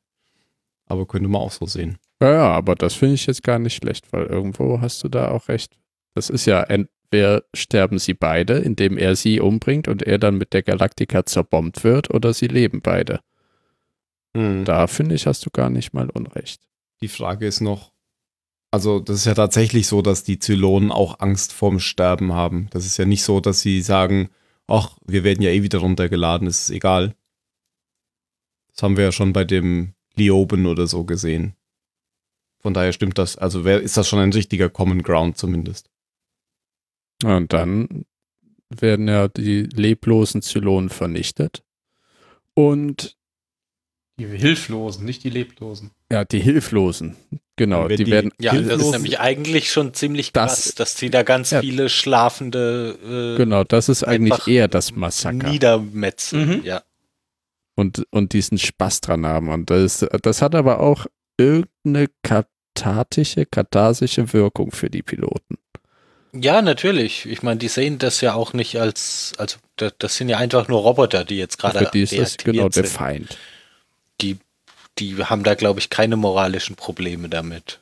aber 0.87 1.05
könnte 1.05 1.29
man 1.29 1.41
auch 1.41 1.51
so 1.51 1.65
sehen. 1.65 1.97
Ja, 2.21 2.49
aber 2.49 2.75
das 2.75 2.93
finde 2.93 3.15
ich 3.15 3.25
jetzt 3.25 3.43
gar 3.43 3.59
nicht 3.59 3.75
schlecht, 3.75 4.11
weil 4.11 4.25
irgendwo 4.25 4.81
hast 4.81 5.03
du 5.03 5.07
da 5.09 5.31
auch 5.31 5.47
recht. 5.47 5.77
Das 6.15 6.29
ist 6.29 6.45
ja, 6.45 6.65
sterben 7.53 7.99
sie 7.99 8.13
beide, 8.13 8.59
indem 8.59 8.97
er 8.97 9.15
sie 9.15 9.39
umbringt 9.39 9.87
und 9.87 10.03
er 10.03 10.17
dann 10.17 10.37
mit 10.37 10.53
der 10.53 10.63
Galaktika 10.63 11.25
zerbombt 11.25 11.83
wird, 11.83 12.11
oder 12.13 12.33
sie 12.33 12.47
leben 12.47 12.81
beide. 12.81 13.21
Da 14.33 14.87
finde 14.87 15.15
ich, 15.15 15.25
hast 15.25 15.45
du 15.45 15.49
gar 15.49 15.69
nicht 15.69 15.93
mal 15.93 16.09
Unrecht. 16.09 16.61
Die 17.01 17.07
Frage 17.07 17.47
ist 17.47 17.61
noch, 17.61 17.91
also 18.71 18.99
das 18.99 19.17
ist 19.17 19.25
ja 19.25 19.33
tatsächlich 19.33 19.87
so, 19.87 20.03
dass 20.03 20.23
die 20.23 20.37
Zylonen 20.37 20.91
auch 20.91 21.19
Angst 21.19 21.51
vorm 21.51 21.79
Sterben 21.79 22.33
haben. 22.33 22.67
Das 22.69 22.85
ist 22.85 22.97
ja 22.97 23.05
nicht 23.05 23.23
so, 23.23 23.39
dass 23.39 23.61
sie 23.61 23.81
sagen, 23.81 24.29
ach, 24.67 24.97
wir 25.07 25.23
werden 25.23 25.41
ja 25.41 25.49
eh 25.49 25.63
wieder 25.63 25.79
runtergeladen, 25.79 26.47
es 26.47 26.63
ist 26.63 26.69
egal. 26.69 27.15
Das 28.71 28.83
haben 28.83 28.97
wir 28.97 29.05
ja 29.05 29.11
schon 29.11 29.33
bei 29.33 29.45
dem 29.45 29.93
Lioben 30.15 30.67
oder 30.67 30.85
so 30.85 31.05
gesehen. 31.05 31.55
Von 32.59 32.73
daher 32.75 32.93
stimmt 32.93 33.17
das, 33.17 33.35
also 33.35 33.65
wer, 33.65 33.81
ist 33.81 33.97
das 33.97 34.07
schon 34.07 34.19
ein 34.19 34.33
richtiger 34.33 34.69
Common 34.69 35.01
Ground 35.01 35.37
zumindest. 35.37 35.89
Und 37.23 37.51
dann 37.53 38.05
werden 38.69 39.07
ja 39.07 39.27
die 39.27 39.63
leblosen 39.63 40.41
Zylonen 40.41 40.89
vernichtet. 40.89 41.63
Und 42.53 43.15
Die 44.19 44.25
Hilflosen, 44.27 45.05
nicht 45.05 45.23
die 45.23 45.29
Leblosen. 45.29 45.91
ja, 46.11 46.25
die 46.25 46.39
Hilflosen, 46.39 47.15
genau, 47.55 47.87
die, 47.87 47.95
die- 47.97 48.11
werden 48.11 48.31
Ja, 48.39 48.53
das 48.59 48.81
ist 48.81 48.91
nämlich 48.91 49.19
eigentlich 49.19 49.71
schon 49.71 49.93
ziemlich 49.93 50.33
Das- 50.33 50.65
krass, 50.65 50.75
dass 50.75 50.97
sie 50.97 51.09
da 51.09 51.23
ganz 51.23 51.51
Ja. 51.51 51.61
viele 51.61 51.89
schlafende 51.89 52.97
äh, 53.35 53.37
Genau, 53.37 53.63
das 53.63 53.89
ist 53.89 54.03
eigentlich 54.03 54.47
eher 54.47 54.67
das 54.67 54.93
Massaker. 54.95 55.49
Niedermetzen. 55.49 56.45
Mhm. 56.59 56.63
Ja. 56.63 56.83
und, 57.75 58.05
und 58.11 58.33
diesen 58.33 58.57
Spaß 58.57 58.99
dran 58.99 59.25
haben. 59.25 59.47
Und 59.47 59.69
das, 59.69 60.05
das 60.21 60.41
hat 60.41 60.53
aber 60.53 60.81
auch 60.81 61.05
irgendeine 61.37 62.07
kathartische, 62.23 63.45
katharsische 63.45 64.33
Wirkung 64.33 64.71
für 64.71 64.89
die 64.89 65.01
Piloten. 65.01 65.57
Ja, 66.33 66.61
natürlich. 66.61 67.25
Ich 67.25 67.43
meine, 67.43 67.57
die 67.57 67.67
sehen 67.67 67.97
das 67.97 68.21
ja 68.21 68.33
auch 68.33 68.53
nicht 68.53 68.79
als, 68.79 69.33
also 69.37 69.57
das, 69.75 69.93
das 69.97 70.15
sind 70.15 70.29
ja 70.29 70.37
einfach 70.37 70.67
nur 70.67 70.81
Roboter, 70.81 71.25
die 71.25 71.37
jetzt 71.37 71.57
gerade 71.57 71.79
für 71.79 71.91
die 71.91 72.01
ist 72.01 72.17
das 72.17 72.37
genau 72.37 72.69
der. 72.69 72.85
Feind. 72.85 73.37
Die, 74.21 74.37
die 74.97 75.23
haben 75.23 75.43
da, 75.43 75.55
glaube 75.55 75.79
ich, 75.79 75.89
keine 75.89 76.15
moralischen 76.15 76.75
Probleme 76.75 77.29
damit. 77.29 77.79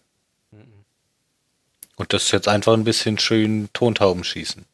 Und 1.98 2.14
das 2.14 2.26
ist 2.26 2.32
jetzt 2.32 2.48
einfach 2.48 2.74
ein 2.74 2.84
bisschen 2.84 3.18
schön 3.18 3.70
Tontauben 3.74 4.24
schießen. 4.24 4.66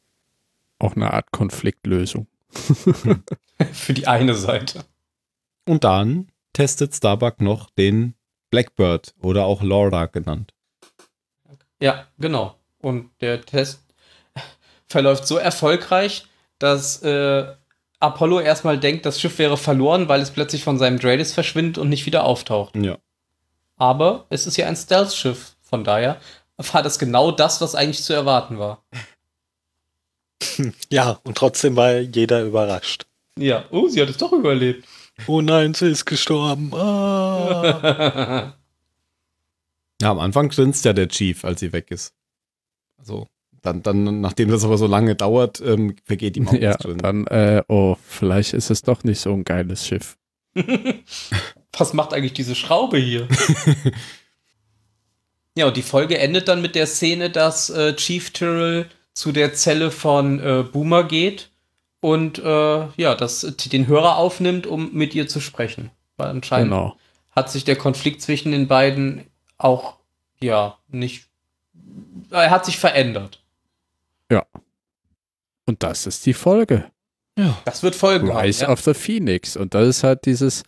Auch 0.80 0.96
eine 0.96 1.14
Art 1.14 1.32
Konfliktlösung. 1.32 2.28
Für 3.72 3.94
die 3.94 4.08
eine 4.08 4.36
Seite. 4.36 4.84
Und 5.66 5.86
dann 5.86 6.28
testet 6.52 6.94
Starbuck 6.94 7.40
noch 7.40 7.70
den 7.72 8.16
Blackbird 8.52 9.16
oder 9.22 9.46
auch 9.46 9.64
Laura 9.64 10.08
genannt. 10.08 10.54
Ja, 11.80 12.08
genau. 12.20 12.56
Und 12.84 13.10
der 13.22 13.42
Test 13.42 13.80
verläuft 14.88 15.26
so 15.26 15.38
erfolgreich, 15.38 16.26
dass 16.60 17.02
äh, 17.02 17.46
Apollo 18.00 18.42
erstmal 18.42 18.78
denkt, 18.78 19.06
das 19.06 19.20
Schiff 19.20 19.40
wäre 19.40 19.56
verloren, 19.58 20.10
weil 20.10 20.22
es 20.22 20.32
plötzlich 20.32 20.64
von 20.64 20.78
seinem 20.78 21.00
Dreadis 21.00 21.34
verschwindet 21.34 21.78
und 21.78 21.88
nicht 21.88 22.06
wieder 22.06 22.26
auftaucht. 22.26 22.76
Ja. 22.76 22.98
Aber 23.78 24.26
es 24.30 24.46
ist 24.46 24.58
ja 24.58 24.68
ein 24.68 24.76
Stealth-Schiff, 24.76 25.56
von 25.62 25.86
daher 25.86 26.20
war 26.58 26.84
das 26.84 27.00
genau 27.00 27.32
das, 27.32 27.62
was 27.62 27.74
eigentlich 27.74 28.04
zu 28.04 28.14
erwarten 28.14 28.60
war. 28.60 28.84
Ja, 30.92 31.20
und 31.24 31.38
trotzdem 31.38 31.78
war 31.78 31.98
jeder 31.98 32.44
überrascht. 32.44 33.06
Ja, 33.40 33.64
oh, 33.72 33.88
sie 33.88 34.02
hat 34.02 34.10
es 34.10 34.18
doch 34.18 34.34
überlebt. 34.34 34.86
Oh 35.26 35.42
nein, 35.42 35.74
sie 35.74 35.88
ist 35.88 36.06
gestorben. 36.06 36.72
Ah. 36.76 38.54
Ja, 40.02 40.12
am 40.12 40.20
Anfang 40.20 40.50
grinst 40.50 40.84
ja 40.84 40.92
der 40.92 41.08
Chief, 41.08 41.46
als 41.46 41.62
sie 41.62 41.72
weg 41.72 41.90
ist. 41.90 42.14
Also, 43.04 43.28
dann, 43.62 43.84
dann, 43.84 44.22
nachdem 44.22 44.50
das 44.50 44.64
aber 44.64 44.78
so 44.78 44.88
lange 44.88 45.14
dauert, 45.16 45.60
ähm, 45.60 45.98
vergeht 46.06 46.38
ihm 46.38 46.48
auch 46.48 46.54
Ja, 46.62 46.78
drin. 46.78 47.00
dann, 47.00 47.28
äh, 47.28 47.62
oh, 47.68 47.98
vielleicht 48.08 48.54
ist 48.54 48.70
es 48.70 48.82
doch 48.82 49.04
nicht 49.04 49.20
so 49.20 49.34
ein 49.34 49.44
geiles 49.44 49.86
Schiff. 49.86 50.18
Was 51.78 51.94
macht 51.94 52.14
eigentlich 52.14 52.32
diese 52.34 52.56
Schraube 52.56 52.98
hier? 52.98 53.28
ja, 55.58 55.68
und 55.68 55.76
die 55.76 55.82
Folge 55.82 56.18
endet 56.18 56.48
dann 56.48 56.62
mit 56.62 56.76
der 56.76 56.88
Szene, 56.88 57.30
dass 57.30 57.70
äh, 57.70 57.94
Chief 57.96 58.32
Tyrrell 58.32 58.88
zu 59.14 59.34
der 59.34 59.54
Zelle 59.54 59.92
von 59.92 60.40
äh, 60.40 60.64
Boomer 60.64 61.04
geht 61.04 61.52
und 62.00 62.40
äh, 62.40 62.88
ja, 62.96 63.16
dass 63.16 63.42
den 63.42 63.88
Hörer 63.88 64.16
aufnimmt, 64.18 64.66
um 64.66 64.94
mit 64.94 65.14
ihr 65.14 65.28
zu 65.28 65.42
sprechen. 65.42 65.92
Weil 66.16 66.28
anscheinend 66.30 66.72
Genau. 66.72 66.98
hat 67.32 67.52
sich 67.52 67.66
der 67.66 67.76
Konflikt 67.76 68.22
zwischen 68.22 68.52
den 68.54 68.68
beiden 68.68 69.26
auch, 69.58 69.98
ja, 70.40 70.78
nicht. 70.90 71.26
Er 72.32 72.50
hat 72.50 72.66
sich 72.66 72.78
verändert. 72.78 73.40
Und 75.66 75.82
das 75.82 76.08
ist 76.08 76.26
die 76.26 76.34
Folge. 76.34 76.92
Ja. 77.38 77.58
Das 77.66 77.84
wird 77.84 77.96
Folgen 77.96 78.30
haben, 78.34 78.46
Rise 78.46 78.66
ja. 78.66 78.70
of 78.70 78.82
the 78.82 78.94
Phoenix. 78.94 79.56
Und 79.56 79.74
das 79.74 79.88
ist 79.88 80.04
halt 80.04 80.26
dieses, 80.26 80.64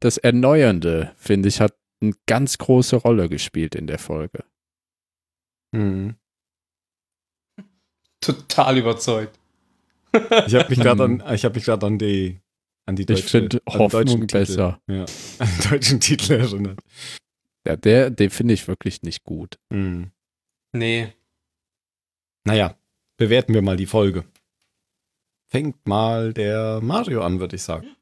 das 0.00 0.18
Erneuernde, 0.18 1.12
finde 1.16 1.48
ich, 1.48 1.60
hat 1.60 1.74
eine 2.00 2.14
ganz 2.26 2.58
große 2.58 2.96
Rolle 2.96 3.28
gespielt 3.28 3.74
in 3.74 3.86
der 3.86 3.98
Folge. 3.98 4.44
Mhm. 5.72 6.16
Total 8.20 8.78
überzeugt. 8.78 9.38
Ich 10.48 10.54
habe 10.56 10.68
mich 10.68 10.80
gerade 10.80 11.04
an, 11.04 11.22
ich 11.32 11.44
habe 11.44 11.54
mich 11.54 11.64
gerade 11.66 11.86
an 11.86 11.96
die, 11.96 12.40
an 12.84 12.96
die 12.96 13.06
deutsche, 13.06 13.20
Ich 13.24 13.30
finde 13.30 13.62
an 13.66 13.78
den 13.78 13.78
deutschen 13.78 14.08
Hoffnung 14.08 14.20
Titel- 14.26 14.38
besser. 14.38 14.80
Ja, 14.88 15.04
an 15.38 15.48
den 15.48 15.70
deutschen 15.70 16.00
Titel 16.00 16.32
erinnert. 16.32 16.80
Ja, 17.64 17.76
der, 17.76 18.10
den 18.10 18.30
finde 18.30 18.54
ich 18.54 18.66
wirklich 18.66 19.02
nicht 19.02 19.22
gut. 19.22 19.60
Mhm. 19.68 20.10
Nee. 20.72 21.12
Naja, 22.44 22.74
bewerten 23.16 23.54
wir 23.54 23.62
mal 23.62 23.76
die 23.76 23.86
Folge. 23.86 24.24
Fängt 25.48 25.86
mal 25.86 26.32
der 26.32 26.80
Mario 26.80 27.22
an, 27.22 27.40
würde 27.40 27.56
ich 27.56 27.62
sagen. 27.62 27.96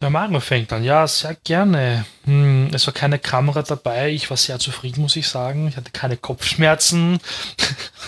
Der 0.00 0.10
Mario 0.10 0.40
fängt 0.40 0.72
an. 0.72 0.84
Ja, 0.84 1.06
sehr 1.06 1.34
gerne. 1.34 2.04
Hm, 2.24 2.70
es 2.72 2.86
war 2.86 2.94
keine 2.94 3.18
Kamera 3.18 3.62
dabei. 3.62 4.10
Ich 4.10 4.28
war 4.28 4.36
sehr 4.36 4.58
zufrieden, 4.58 5.02
muss 5.02 5.16
ich 5.16 5.28
sagen. 5.28 5.68
Ich 5.68 5.76
hatte 5.76 5.90
keine 5.90 6.16
Kopfschmerzen. 6.16 7.18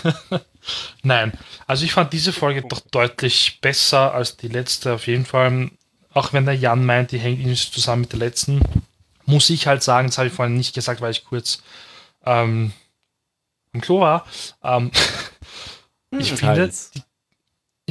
Nein, 1.03 1.33
also 1.65 1.85
ich 1.85 1.93
fand 1.93 2.13
diese 2.13 2.33
Folge 2.33 2.61
doch 2.61 2.81
deutlich 2.91 3.59
besser 3.61 4.13
als 4.13 4.37
die 4.37 4.47
letzte 4.47 4.93
auf 4.93 5.07
jeden 5.07 5.25
Fall. 5.25 5.71
Auch 6.13 6.33
wenn 6.33 6.45
der 6.45 6.55
Jan 6.55 6.85
meint, 6.85 7.11
die 7.11 7.19
hängt 7.19 7.39
irgendwie 7.39 7.55
zusammen 7.55 8.01
mit 8.01 8.11
der 8.11 8.19
letzten, 8.19 8.61
muss 9.25 9.49
ich 9.49 9.67
halt 9.67 9.83
sagen, 9.83 10.07
das 10.07 10.17
habe 10.17 10.27
ich 10.27 10.33
vorhin 10.33 10.57
nicht 10.57 10.73
gesagt, 10.73 11.01
weil 11.01 11.11
ich 11.11 11.25
kurz 11.25 11.61
ähm, 12.25 12.73
im 13.79 13.81
Klo 13.81 14.01
war. 14.01 14.25
Ähm, 14.63 14.91
ich 16.11 16.33
finde, 16.33 16.69
die, 16.95 17.03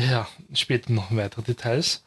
ja, 0.05 0.28
später 0.53 0.93
noch 0.93 1.09
weitere 1.11 1.43
Details. 1.43 2.03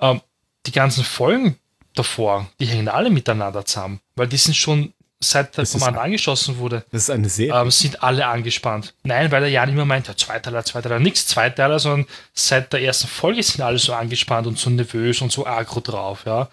Ähm, 0.00 0.20
die 0.66 0.72
ganzen 0.72 1.04
Folgen 1.04 1.56
davor, 1.94 2.48
die 2.60 2.66
hängen 2.66 2.88
alle 2.88 3.10
miteinander 3.10 3.64
zusammen, 3.64 4.00
weil 4.16 4.28
die 4.28 4.36
sind 4.36 4.56
schon 4.56 4.92
seit 5.20 5.56
der 5.56 5.62
Das 5.62 5.72
Kommando 5.72 6.00
angeschossen 6.00 6.58
wurde, 6.58 6.84
Das 6.92 7.02
ist 7.02 7.10
eine 7.10 7.28
Serie. 7.28 7.60
ähm, 7.60 7.70
sind 7.70 8.02
alle 8.02 8.26
angespannt. 8.26 8.94
Nein, 9.02 9.32
weil 9.32 9.40
der 9.40 9.50
Jan 9.50 9.68
immer 9.68 9.84
meint, 9.84 10.06
ja, 10.06 10.16
Zweiteiler, 10.16 10.64
Zweiteiler, 10.64 11.00
nichts 11.00 11.26
Zweiteiler, 11.26 11.78
sondern 11.80 12.06
seit 12.34 12.72
der 12.72 12.82
ersten 12.82 13.08
Folge 13.08 13.42
sind 13.42 13.62
alle 13.62 13.78
so 13.78 13.92
angespannt 13.94 14.46
und 14.46 14.58
so 14.58 14.70
nervös 14.70 15.20
und 15.20 15.32
so 15.32 15.44
aggro 15.46 15.80
drauf, 15.80 16.24
ja. 16.24 16.48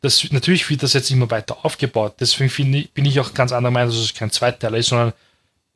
Das, 0.00 0.24
natürlich 0.30 0.68
wird 0.70 0.82
das 0.84 0.92
jetzt 0.92 1.10
immer 1.10 1.30
weiter 1.30 1.64
aufgebaut. 1.64 2.14
Deswegen 2.20 2.74
ich, 2.74 2.92
bin 2.92 3.04
ich 3.04 3.18
auch 3.18 3.34
ganz 3.34 3.50
anderer 3.50 3.72
Meinung, 3.72 3.90
dass 3.90 3.98
es 3.98 4.14
kein 4.14 4.30
Zweiteiler 4.30 4.78
ist, 4.78 4.88
sondern 4.88 5.12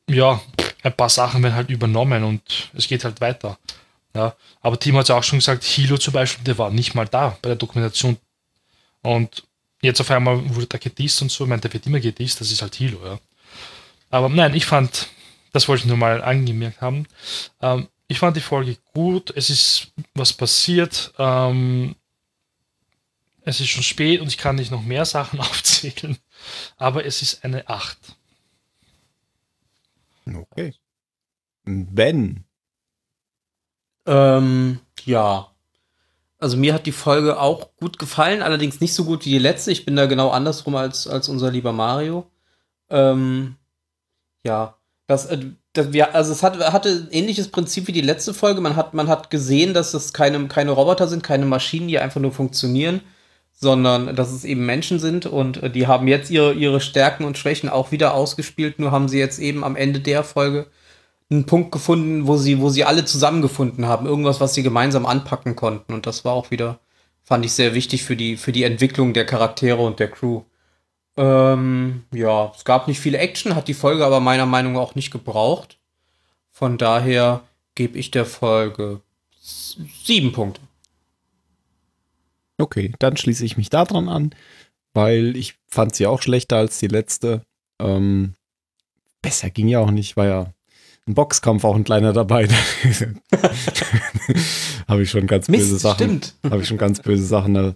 ja, 0.09 0.41
ein 0.83 0.95
paar 0.95 1.09
Sachen 1.09 1.43
werden 1.43 1.55
halt 1.55 1.69
übernommen 1.69 2.23
und 2.23 2.69
es 2.73 2.87
geht 2.87 3.03
halt 3.03 3.21
weiter. 3.21 3.57
Ja, 4.15 4.35
aber 4.61 4.79
Tim 4.79 4.97
hat 4.97 5.09
ja 5.09 5.17
auch 5.17 5.23
schon 5.23 5.39
gesagt, 5.39 5.63
Hilo 5.63 5.97
zum 5.97 6.13
Beispiel, 6.13 6.43
der 6.43 6.57
war 6.57 6.69
nicht 6.69 6.93
mal 6.93 7.07
da 7.07 7.37
bei 7.41 7.49
der 7.49 7.55
Dokumentation. 7.55 8.17
Und 9.01 9.43
jetzt 9.81 9.99
auf 10.01 10.11
einmal 10.11 10.55
wurde 10.55 10.67
da 10.67 10.77
gedisst 10.77 11.21
und 11.21 11.31
so. 11.31 11.45
Ich 11.45 11.49
meine, 11.49 11.61
der 11.61 11.73
wird 11.73 11.87
immer 11.87 11.99
gedisst, 11.99 12.39
das 12.39 12.51
ist 12.51 12.61
halt 12.61 12.75
Hilo, 12.75 12.99
ja. 13.03 13.19
Aber 14.11 14.29
nein, 14.29 14.53
ich 14.53 14.65
fand, 14.65 15.07
das 15.51 15.67
wollte 15.67 15.81
ich 15.81 15.87
nur 15.87 15.97
mal 15.97 16.23
angemerkt 16.23 16.81
haben. 16.81 17.07
Ähm, 17.61 17.87
ich 18.07 18.19
fand 18.19 18.37
die 18.37 18.41
Folge 18.41 18.77
gut, 18.93 19.33
es 19.35 19.49
ist 19.49 19.87
was 20.13 20.33
passiert. 20.33 21.11
Ähm, 21.17 21.95
es 23.45 23.59
ist 23.59 23.69
schon 23.69 23.83
spät 23.83 24.21
und 24.21 24.27
ich 24.27 24.37
kann 24.37 24.55
nicht 24.55 24.71
noch 24.71 24.83
mehr 24.83 25.05
Sachen 25.05 25.39
aufzählen. 25.39 26.17
Aber 26.77 27.05
es 27.05 27.21
ist 27.21 27.43
eine 27.43 27.67
8. 27.67 27.97
Okay. 30.27 30.73
Ben. 31.65 32.45
Ähm, 34.05 34.79
ja. 35.05 35.47
Also 36.39 36.57
mir 36.57 36.73
hat 36.73 36.85
die 36.85 36.91
Folge 36.91 37.39
auch 37.39 37.75
gut 37.77 37.99
gefallen, 37.99 38.41
allerdings 38.41 38.81
nicht 38.81 38.93
so 38.93 39.05
gut 39.05 39.25
wie 39.25 39.29
die 39.29 39.39
letzte. 39.39 39.71
Ich 39.71 39.85
bin 39.85 39.95
da 39.95 40.07
genau 40.07 40.29
andersrum 40.29 40.75
als, 40.75 41.07
als 41.07 41.29
unser 41.29 41.51
lieber 41.51 41.71
Mario. 41.71 42.29
Ähm, 42.89 43.55
ja. 44.43 44.77
Das, 45.07 45.25
äh, 45.27 45.39
das, 45.73 45.93
wir, 45.93 46.13
also 46.15 46.31
es 46.31 46.43
hat, 46.43 46.59
hatte 46.59 46.89
ein 46.89 47.11
ähnliches 47.11 47.49
Prinzip 47.49 47.87
wie 47.87 47.93
die 47.93 48.01
letzte 48.01 48.33
Folge. 48.33 48.61
Man 48.61 48.75
hat, 48.75 48.93
man 48.93 49.07
hat 49.07 49.29
gesehen, 49.29 49.73
dass 49.73 49.93
es 49.93 50.13
keine, 50.13 50.47
keine 50.47 50.71
Roboter 50.71 51.07
sind, 51.07 51.23
keine 51.23 51.45
Maschinen, 51.45 51.87
die 51.87 51.99
einfach 51.99 52.21
nur 52.21 52.31
funktionieren, 52.31 53.01
sondern 53.63 54.15
dass 54.15 54.31
es 54.31 54.43
eben 54.43 54.65
Menschen 54.65 54.99
sind 54.99 55.25
und 55.25 55.63
äh, 55.63 55.71
die 55.71 55.87
haben 55.87 56.07
jetzt 56.07 56.29
ihre, 56.29 56.53
ihre 56.53 56.79
Stärken 56.79 57.23
und 57.25 57.39
Schwächen 57.39 57.69
auch 57.69 57.91
wieder 57.91 58.13
ausgespielt, 58.13 58.77
nur 58.77 58.91
haben 58.91 59.07
sie 59.09 59.17
jetzt 59.17 59.39
eben 59.39 59.63
am 59.63 59.75
Ende 59.75 59.99
der 59.99 60.23
Folge 60.23 60.67
einen 61.31 61.45
Punkt 61.45 61.71
gefunden, 61.71 62.27
wo 62.27 62.37
sie, 62.37 62.59
wo 62.59 62.69
sie 62.69 62.83
alle 62.83 63.05
zusammengefunden 63.05 63.87
haben. 63.87 64.05
Irgendwas, 64.05 64.39
was 64.39 64.53
sie 64.53 64.61
gemeinsam 64.61 65.05
anpacken 65.05 65.55
konnten. 65.55 65.93
Und 65.93 66.05
das 66.05 66.25
war 66.25 66.33
auch 66.33 66.51
wieder, 66.51 66.79
fand 67.23 67.45
ich 67.45 67.53
sehr 67.53 67.73
wichtig 67.73 68.03
für 68.03 68.15
die, 68.15 68.37
für 68.37 68.51
die 68.51 68.63
Entwicklung 68.63 69.13
der 69.13 69.25
Charaktere 69.25 69.81
und 69.81 69.99
der 69.99 70.11
Crew. 70.11 70.43
Ähm, 71.17 72.03
ja, 72.11 72.51
es 72.55 72.65
gab 72.65 72.87
nicht 72.87 72.99
viel 72.99 73.15
Action, 73.15 73.55
hat 73.55 73.67
die 73.67 73.73
Folge 73.73 74.05
aber 74.05 74.19
meiner 74.19 74.45
Meinung 74.45 74.73
nach 74.73 74.81
auch 74.81 74.95
nicht 74.95 75.11
gebraucht. 75.11 75.79
Von 76.51 76.77
daher 76.77 77.41
gebe 77.75 77.97
ich 77.97 78.11
der 78.11 78.25
Folge 78.25 79.01
sieben 79.41 80.33
Punkte. 80.33 80.61
Okay, 82.57 82.93
dann 82.99 83.17
schließe 83.17 83.45
ich 83.45 83.57
mich 83.57 83.69
daran 83.69 84.09
an, 84.09 84.35
weil 84.93 85.35
ich 85.35 85.55
fand 85.67 85.95
sie 85.95 86.07
auch 86.07 86.21
schlechter 86.21 86.57
als 86.57 86.79
die 86.79 86.87
letzte. 86.87 87.41
Ähm, 87.81 88.35
besser 89.21 89.49
ging 89.49 89.67
ja 89.67 89.79
auch 89.79 89.91
nicht, 89.91 90.15
war 90.15 90.27
ja 90.27 90.53
ein 91.07 91.15
Boxkampf 91.15 91.65
auch 91.65 91.75
ein 91.75 91.83
kleiner 91.83 92.13
dabei. 92.13 92.47
Habe 94.87 95.03
ich 95.03 95.09
schon 95.09 95.27
ganz 95.27 95.47
böse 95.47 95.77
Sachen. 95.77 95.95
stimmt. 95.95 96.35
habe 96.49 96.61
ich 96.61 96.67
schon 96.67 96.77
ganz 96.77 97.01
böse 97.01 97.25
Sachen 97.25 97.55
äh, 97.55 97.73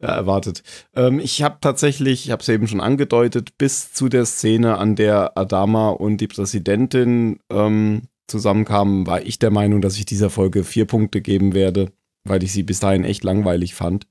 erwartet. 0.00 0.62
Ähm, 0.94 1.20
ich 1.20 1.42
habe 1.42 1.58
tatsächlich, 1.60 2.26
ich 2.26 2.32
habe 2.32 2.42
es 2.42 2.48
eben 2.48 2.66
schon 2.66 2.80
angedeutet, 2.80 3.58
bis 3.58 3.92
zu 3.92 4.08
der 4.08 4.24
Szene, 4.24 4.78
an 4.78 4.96
der 4.96 5.36
Adama 5.38 5.90
und 5.90 6.16
die 6.18 6.26
Präsidentin 6.26 7.38
ähm, 7.50 8.02
zusammenkamen, 8.26 9.06
war 9.06 9.22
ich 9.22 9.38
der 9.38 9.50
Meinung, 9.50 9.80
dass 9.80 9.96
ich 9.96 10.06
dieser 10.06 10.30
Folge 10.30 10.64
vier 10.64 10.86
Punkte 10.86 11.20
geben 11.20 11.54
werde, 11.54 11.92
weil 12.24 12.42
ich 12.42 12.52
sie 12.52 12.62
bis 12.62 12.80
dahin 12.80 13.04
echt 13.04 13.22
langweilig 13.24 13.74
fand. 13.74 14.06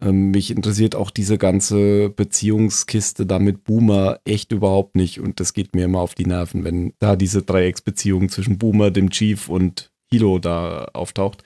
Ähm, 0.00 0.30
mich 0.30 0.50
interessiert 0.50 0.94
auch 0.94 1.10
diese 1.10 1.38
ganze 1.38 2.10
Beziehungskiste 2.10 3.26
da 3.26 3.38
mit 3.38 3.64
Boomer 3.64 4.20
echt 4.24 4.52
überhaupt 4.52 4.96
nicht 4.96 5.20
und 5.20 5.40
das 5.40 5.52
geht 5.52 5.74
mir 5.74 5.84
immer 5.84 6.00
auf 6.00 6.14
die 6.14 6.26
Nerven, 6.26 6.64
wenn 6.64 6.92
da 6.98 7.16
diese 7.16 7.42
Dreiecksbeziehung 7.42 8.28
zwischen 8.28 8.58
Boomer, 8.58 8.90
dem 8.90 9.10
Chief 9.10 9.48
und 9.48 9.90
Hilo 10.10 10.38
da 10.38 10.86
auftaucht. 10.92 11.44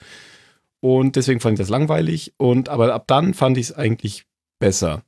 Und 0.81 1.17
deswegen 1.17 1.41
fand 1.41 1.55
ich 1.55 1.59
das 1.59 1.71
langweilig. 1.71 2.35
Und 2.37 2.69
aber 2.69 2.95
ab 2.95 3.05
dann 3.07 3.35
fand 3.35 3.59
ich 3.59 3.71
es 3.71 3.73
eigentlich 3.75 4.27
besser. 4.59 5.03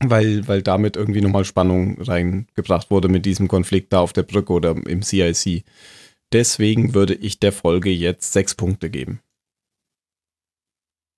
Weil, 0.00 0.46
weil 0.46 0.62
damit 0.62 0.96
irgendwie 0.96 1.20
nochmal 1.20 1.44
Spannung 1.44 2.00
reingebracht 2.00 2.90
wurde 2.90 3.08
mit 3.08 3.26
diesem 3.26 3.48
Konflikt 3.48 3.92
da 3.92 4.00
auf 4.00 4.12
der 4.12 4.22
Brücke 4.22 4.52
oder 4.52 4.70
im 4.70 5.02
CIC. 5.02 5.64
Deswegen 6.32 6.94
würde 6.94 7.14
ich 7.14 7.40
der 7.40 7.52
Folge 7.52 7.90
jetzt 7.90 8.32
sechs 8.32 8.54
Punkte 8.54 8.90
geben. 8.90 9.20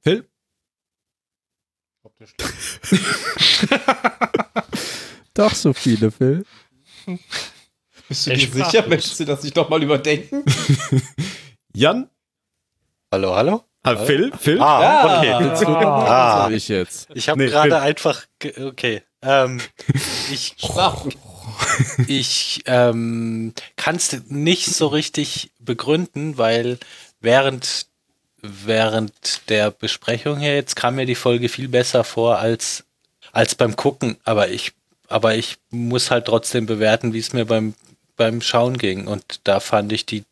Phil? 0.03 0.30
Doch 5.35 5.55
so 5.55 5.73
viele, 5.73 6.11
Phil. 6.11 6.45
Bist 8.09 8.27
du 8.27 8.31
Der 8.31 8.39
dir 8.39 8.47
sprach 8.47 8.71
sicher? 8.71 8.89
Möchtest 8.89 9.21
du 9.21 9.25
das 9.25 9.43
nicht 9.43 9.57
nochmal 9.57 9.83
überdenken? 9.83 10.45
Jan? 11.75 12.09
Hallo, 13.13 13.35
hallo? 13.35 13.65
Ah, 13.83 13.97
Phil? 13.97 14.33
Phil? 14.39 14.61
Ah, 14.61 14.83
Ja. 14.83 15.19
okay. 15.19 15.45
Willst 15.45 15.63
du 15.63 15.67
Ah. 15.69 16.45
soll 16.45 16.55
ich 16.55 16.69
jetzt? 16.69 17.09
Ich 17.15 17.29
habe 17.29 17.41
Nee, 17.43 17.49
gerade 17.49 17.81
einfach. 17.81 18.27
Okay. 18.59 19.03
Ähm, 19.23 19.61
ich 20.31 20.55
Sprachgut. 20.59 21.17
ich 22.09 22.63
ähm, 22.67 23.53
kann 23.77 23.97
es 23.97 24.13
nicht 24.29 24.67
so 24.67 24.87
richtig 24.89 25.53
begründen, 25.59 26.37
weil 26.39 26.79
während, 27.21 27.87
während 28.43 29.49
der 29.49 29.71
Besprechung 29.71 30.39
hier 30.39 30.55
jetzt 30.55 30.77
kam 30.77 30.97
mir 30.97 31.07
die 31.07 31.15
Folge 31.15 31.49
viel 31.49 31.69
besser 31.69 32.05
vor 32.05 32.39
als, 32.39 32.85
als 33.33 33.55
beim 33.55 33.77
Gucken. 33.77 34.17
Aber 34.25 34.49
ich, 34.49 34.73
aber 35.09 35.35
ich 35.35 35.57
muss 35.71 36.11
halt 36.11 36.27
trotzdem 36.27 36.67
bewerten, 36.67 37.13
wie 37.13 37.19
es 37.19 37.33
mir 37.33 37.47
beim, 37.47 37.75
beim 38.17 38.41
Schauen 38.41 38.79
ging. 38.79 39.07
Und 39.07 39.41
da 39.45 39.61
fand 39.61 39.93
ich 39.93 40.07
die 40.07 40.25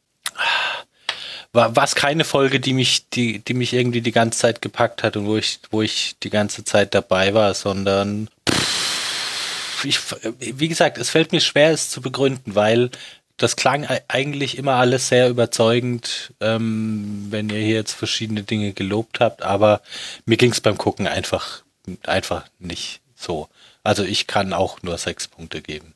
war 1.53 1.85
es 1.85 1.95
keine 1.95 2.25
Folge, 2.25 2.61
die 2.61 2.73
mich, 2.73 3.09
die, 3.09 3.41
die 3.41 3.55
mich 3.55 3.73
irgendwie 3.73 4.01
die 4.01 4.13
ganze 4.13 4.39
Zeit 4.39 4.63
gepackt 4.63 5.03
hat 5.03 5.17
und 5.17 5.27
wo 5.27 5.37
ich, 5.37 5.61
wo 5.71 5.83
ich 5.83 6.17
die 6.23 6.31
ganze 6.31 6.65
Zeit 6.65 6.95
dabei 6.95 7.35
war, 7.35 7.55
sondern 7.55 8.29
pff, 8.49 9.85
ich, 9.85 9.99
wie 10.39 10.69
gesagt, 10.69 10.99
es 10.99 11.11
fällt 11.11 11.33
mir 11.33 11.41
schwer, 11.41 11.71
es 11.71 11.91
zu 11.91 12.01
begründen, 12.01 12.55
weil 12.55 12.91
das 13.39 13.57
klang 13.57 13.87
eigentlich 14.09 14.59
immer 14.59 14.75
alles 14.75 15.09
sehr 15.09 15.31
überzeugend, 15.31 16.35
ähm, 16.41 17.29
wenn 17.31 17.49
ihr 17.49 17.61
hier 17.61 17.77
jetzt 17.77 17.93
verschiedene 17.93 18.43
Dinge 18.43 18.73
gelobt 18.73 19.21
habt, 19.21 19.43
aber 19.43 19.81
mir 20.27 20.37
ging 20.37 20.51
es 20.51 20.61
beim 20.61 20.77
Gucken 20.77 21.07
einfach, 21.07 21.63
einfach 22.03 22.45
nicht 22.59 23.01
so. 23.15 23.49
Also 23.85 24.03
ich 24.05 24.27
kann 24.27 24.53
auch 24.53 24.83
nur 24.83 24.99
sechs 24.99 25.29
Punkte 25.29 25.63
geben. 25.63 25.95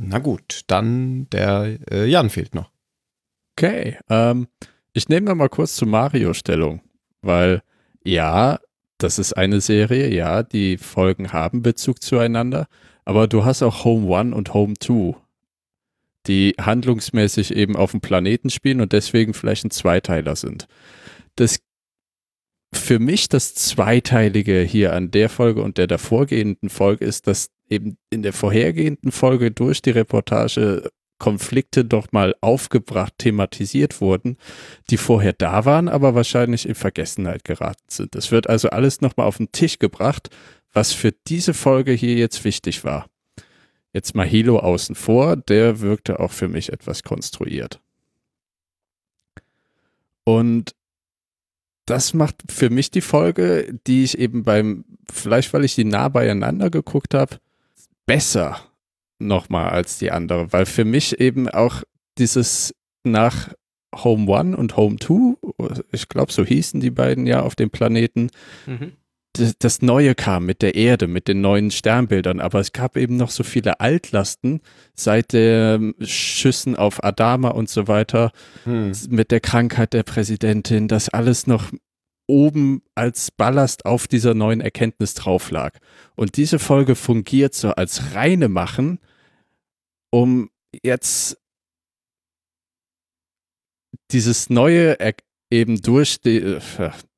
Na 0.00 0.18
gut, 0.18 0.62
dann 0.66 1.28
der 1.30 1.78
äh, 1.90 2.04
Jan 2.04 2.30
fehlt 2.30 2.54
noch. 2.54 2.70
Okay, 3.56 3.98
ähm, 4.08 4.48
ich 4.92 5.08
nehme 5.08 5.34
mal 5.34 5.48
kurz 5.48 5.74
zu 5.74 5.86
Mario 5.86 6.34
Stellung, 6.34 6.82
weil 7.22 7.62
ja, 8.04 8.60
das 8.98 9.18
ist 9.18 9.32
eine 9.34 9.60
Serie, 9.60 10.08
ja, 10.08 10.42
die 10.42 10.76
Folgen 10.76 11.32
haben 11.32 11.62
Bezug 11.62 12.02
zueinander, 12.02 12.66
aber 13.04 13.26
du 13.26 13.44
hast 13.44 13.62
auch 13.62 13.84
Home 13.84 14.06
One 14.06 14.34
und 14.34 14.54
Home 14.54 14.74
Two, 14.74 15.16
die 16.26 16.54
handlungsmäßig 16.60 17.54
eben 17.54 17.76
auf 17.76 17.92
dem 17.92 18.00
Planeten 18.00 18.50
spielen 18.50 18.80
und 18.80 18.92
deswegen 18.92 19.34
vielleicht 19.34 19.64
ein 19.64 19.70
Zweiteiler 19.70 20.36
sind. 20.36 20.66
Das 21.36 21.60
für 22.74 22.98
mich 22.98 23.28
das 23.28 23.54
Zweiteilige 23.54 24.60
hier 24.62 24.94
an 24.94 25.10
der 25.10 25.28
Folge 25.28 25.62
und 25.62 25.76
der 25.78 25.86
davorgehenden 25.86 26.70
Folge 26.70 27.04
ist, 27.04 27.26
dass 27.26 27.50
eben 27.68 27.96
in 28.10 28.22
der 28.22 28.32
vorhergehenden 28.32 29.12
Folge 29.12 29.50
durch 29.50 29.82
die 29.82 29.90
Reportage 29.90 30.88
Konflikte 31.18 31.84
doch 31.84 32.10
mal 32.10 32.34
aufgebracht, 32.40 33.14
thematisiert 33.18 34.00
wurden, 34.00 34.38
die 34.90 34.96
vorher 34.96 35.32
da 35.32 35.64
waren, 35.64 35.88
aber 35.88 36.16
wahrscheinlich 36.16 36.68
in 36.68 36.74
Vergessenheit 36.74 37.44
geraten 37.44 37.84
sind. 37.86 38.16
Es 38.16 38.32
wird 38.32 38.48
also 38.48 38.70
alles 38.70 39.00
nochmal 39.00 39.28
auf 39.28 39.36
den 39.36 39.52
Tisch 39.52 39.78
gebracht, 39.78 40.30
was 40.72 40.92
für 40.92 41.12
diese 41.28 41.54
Folge 41.54 41.92
hier 41.92 42.16
jetzt 42.16 42.44
wichtig 42.44 42.82
war. 42.82 43.06
Jetzt 43.92 44.14
mal 44.14 44.26
Hilo 44.26 44.58
außen 44.58 44.94
vor, 44.94 45.36
der 45.36 45.80
wirkte 45.80 46.20
auch 46.20 46.32
für 46.32 46.48
mich 46.48 46.72
etwas 46.72 47.02
konstruiert. 47.02 47.80
Und 50.24 50.74
das 51.86 52.14
macht 52.14 52.36
für 52.50 52.70
mich 52.70 52.90
die 52.90 53.00
Folge, 53.00 53.78
die 53.86 54.04
ich 54.04 54.18
eben 54.18 54.44
beim, 54.44 54.84
vielleicht 55.10 55.52
weil 55.52 55.64
ich 55.64 55.74
die 55.74 55.84
nah 55.84 56.08
beieinander 56.08 56.70
geguckt 56.70 57.12
habe, 57.12 57.38
besser 58.06 58.60
nochmal 59.18 59.70
als 59.70 59.98
die 59.98 60.10
andere, 60.10 60.52
weil 60.52 60.66
für 60.66 60.84
mich 60.84 61.20
eben 61.20 61.48
auch 61.48 61.82
dieses 62.18 62.74
nach 63.04 63.52
Home 63.94 64.30
One 64.30 64.56
und 64.56 64.76
Home 64.76 64.96
Two, 64.96 65.36
ich 65.90 66.08
glaube, 66.08 66.32
so 66.32 66.44
hießen 66.44 66.80
die 66.80 66.90
beiden 66.90 67.26
ja 67.26 67.42
auf 67.42 67.54
dem 67.54 67.70
Planeten, 67.70 68.30
mhm. 68.66 68.92
Das, 69.32 69.80
Neue 69.82 70.14
kam 70.14 70.44
mit 70.44 70.60
der 70.62 70.74
Erde, 70.74 71.06
mit 71.06 71.26
den 71.26 71.40
neuen 71.40 71.70
Sternbildern, 71.70 72.40
aber 72.40 72.60
es 72.60 72.72
gab 72.72 72.96
eben 72.96 73.16
noch 73.16 73.30
so 73.30 73.42
viele 73.44 73.80
Altlasten 73.80 74.60
seit 74.94 75.32
den 75.32 75.94
Schüssen 76.00 76.76
auf 76.76 77.02
Adama 77.02 77.48
und 77.48 77.68
so 77.68 77.88
weiter, 77.88 78.32
hm. 78.64 78.92
mit 79.08 79.30
der 79.30 79.40
Krankheit 79.40 79.94
der 79.94 80.02
Präsidentin, 80.02 80.88
das 80.88 81.08
alles 81.08 81.46
noch 81.46 81.72
oben 82.26 82.82
als 82.94 83.30
Ballast 83.30 83.86
auf 83.86 84.06
dieser 84.06 84.34
neuen 84.34 84.60
Erkenntnis 84.60 85.14
drauf 85.14 85.50
lag. 85.50 85.78
Und 86.14 86.36
diese 86.36 86.58
Folge 86.58 86.94
fungiert 86.94 87.54
so 87.54 87.70
als 87.70 88.14
reine 88.14 88.48
Machen, 88.48 88.98
um 90.10 90.50
jetzt 90.82 91.38
dieses 94.10 94.50
neue 94.50 94.98
eben 95.52 95.80
durch 95.80 96.20
die, 96.20 96.38
äh, 96.38 96.60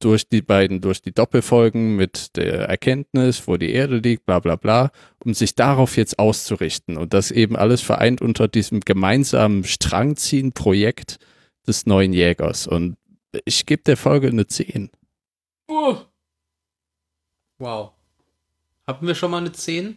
durch 0.00 0.28
die 0.28 0.42
beiden, 0.42 0.80
durch 0.80 1.00
die 1.00 1.12
Doppelfolgen 1.12 1.96
mit 1.96 2.36
der 2.36 2.68
Erkenntnis, 2.68 3.46
wo 3.46 3.56
die 3.56 3.70
Erde 3.70 3.98
liegt, 3.98 4.26
bla 4.26 4.40
bla 4.40 4.56
bla, 4.56 4.90
um 5.24 5.32
sich 5.32 5.54
darauf 5.54 5.96
jetzt 5.96 6.18
auszurichten 6.18 6.96
und 6.96 7.14
das 7.14 7.30
eben 7.30 7.56
alles 7.56 7.80
vereint 7.80 8.20
unter 8.20 8.48
diesem 8.48 8.80
gemeinsamen 8.80 9.64
Strangziehen-Projekt 9.64 11.18
des 11.66 11.86
neuen 11.86 12.12
Jägers. 12.12 12.66
Und 12.66 12.96
ich 13.44 13.64
gebe 13.66 13.82
der 13.84 13.96
Folge 13.96 14.28
eine 14.28 14.46
10. 14.46 14.90
Uh. 15.70 15.96
Wow. 17.58 17.92
Hatten 18.86 19.06
wir 19.06 19.14
schon 19.14 19.30
mal 19.30 19.38
eine 19.38 19.52
10? 19.52 19.96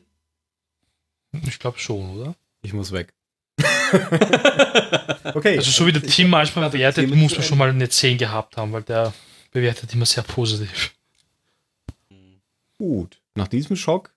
Ich 1.46 1.60
glaube 1.60 1.80
schon, 1.80 2.18
oder? 2.18 2.36
Ich 2.62 2.74
muss 2.74 2.92
weg. 2.92 3.17
okay. 5.34 5.58
Also 5.58 5.72
so 5.72 5.88
wie 5.88 5.92
der 5.92 6.04
Team 6.04 6.30
manchmal 6.30 6.70
bewertet, 6.70 7.10
muss 7.14 7.34
man 7.34 7.44
schon 7.44 7.58
mal 7.58 7.70
eine 7.70 7.90
10 7.90 8.18
gehabt 8.18 8.58
haben, 8.58 8.72
weil 8.72 8.84
der 8.84 9.14
bewertet 9.52 9.94
immer 9.94 10.06
sehr 10.06 10.24
positiv. 10.24 10.94
Gut. 12.78 13.20
Nach 13.36 13.48
diesem 13.48 13.76
Schock. 13.76 14.14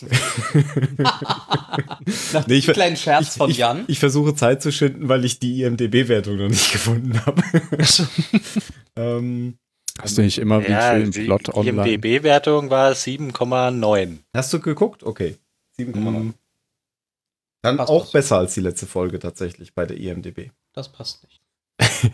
Nach 2.32 2.46
nee, 2.46 2.54
ich, 2.54 2.66
kleinen 2.66 2.96
Scherz 2.96 3.28
ich, 3.28 3.32
von 3.34 3.50
ich, 3.50 3.58
Jan. 3.58 3.84
Ich, 3.86 3.98
versuche 3.98 4.34
Zeit 4.34 4.62
zu 4.62 4.72
schinden, 4.72 5.10
weil 5.10 5.26
ich 5.26 5.38
die 5.38 5.62
IMDB-Wertung 5.62 6.36
noch 6.36 6.48
nicht 6.48 6.72
gefunden 6.72 7.20
habe. 7.26 7.42
ähm, 8.96 9.58
Hast 10.00 10.16
du 10.18 10.22
nicht 10.22 10.38
immer 10.38 10.66
wie 10.66 10.72
ja, 10.72 10.92
schön 10.92 11.10
Plot 11.10 11.54
online? 11.54 11.84
Die 11.84 11.94
IMDB-Wertung 11.94 12.70
war 12.70 12.92
7,9. 12.92 14.18
Hast 14.34 14.52
du 14.52 14.60
geguckt? 14.60 15.02
Okay. 15.02 15.36
7,9. 15.78 15.94
Mhm. 15.96 16.34
Dann 17.64 17.78
passt 17.78 17.90
auch 17.90 18.12
besser 18.12 18.36
als 18.36 18.52
die 18.52 18.60
letzte 18.60 18.86
Folge 18.86 19.18
tatsächlich 19.18 19.74
bei 19.74 19.86
der 19.86 19.96
IMDB. 19.96 20.50
Das 20.74 20.92
passt 20.92 21.24
nicht. 21.24 21.40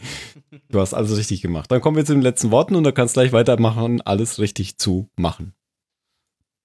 du 0.68 0.78
hast 0.80 0.94
alles 0.94 1.16
richtig 1.16 1.42
gemacht. 1.42 1.72
Dann 1.72 1.80
kommen 1.80 1.96
wir 1.96 2.05
zu 2.05 2.12
den 2.12 2.22
letzten 2.22 2.53
Worten 2.53 2.76
und 2.76 2.84
du 2.84 2.92
kannst 2.92 3.14
gleich 3.14 3.32
weitermachen, 3.32 4.01
alles 4.01 4.38
richtig 4.38 4.78
zu 4.78 5.11
machen. 5.16 5.53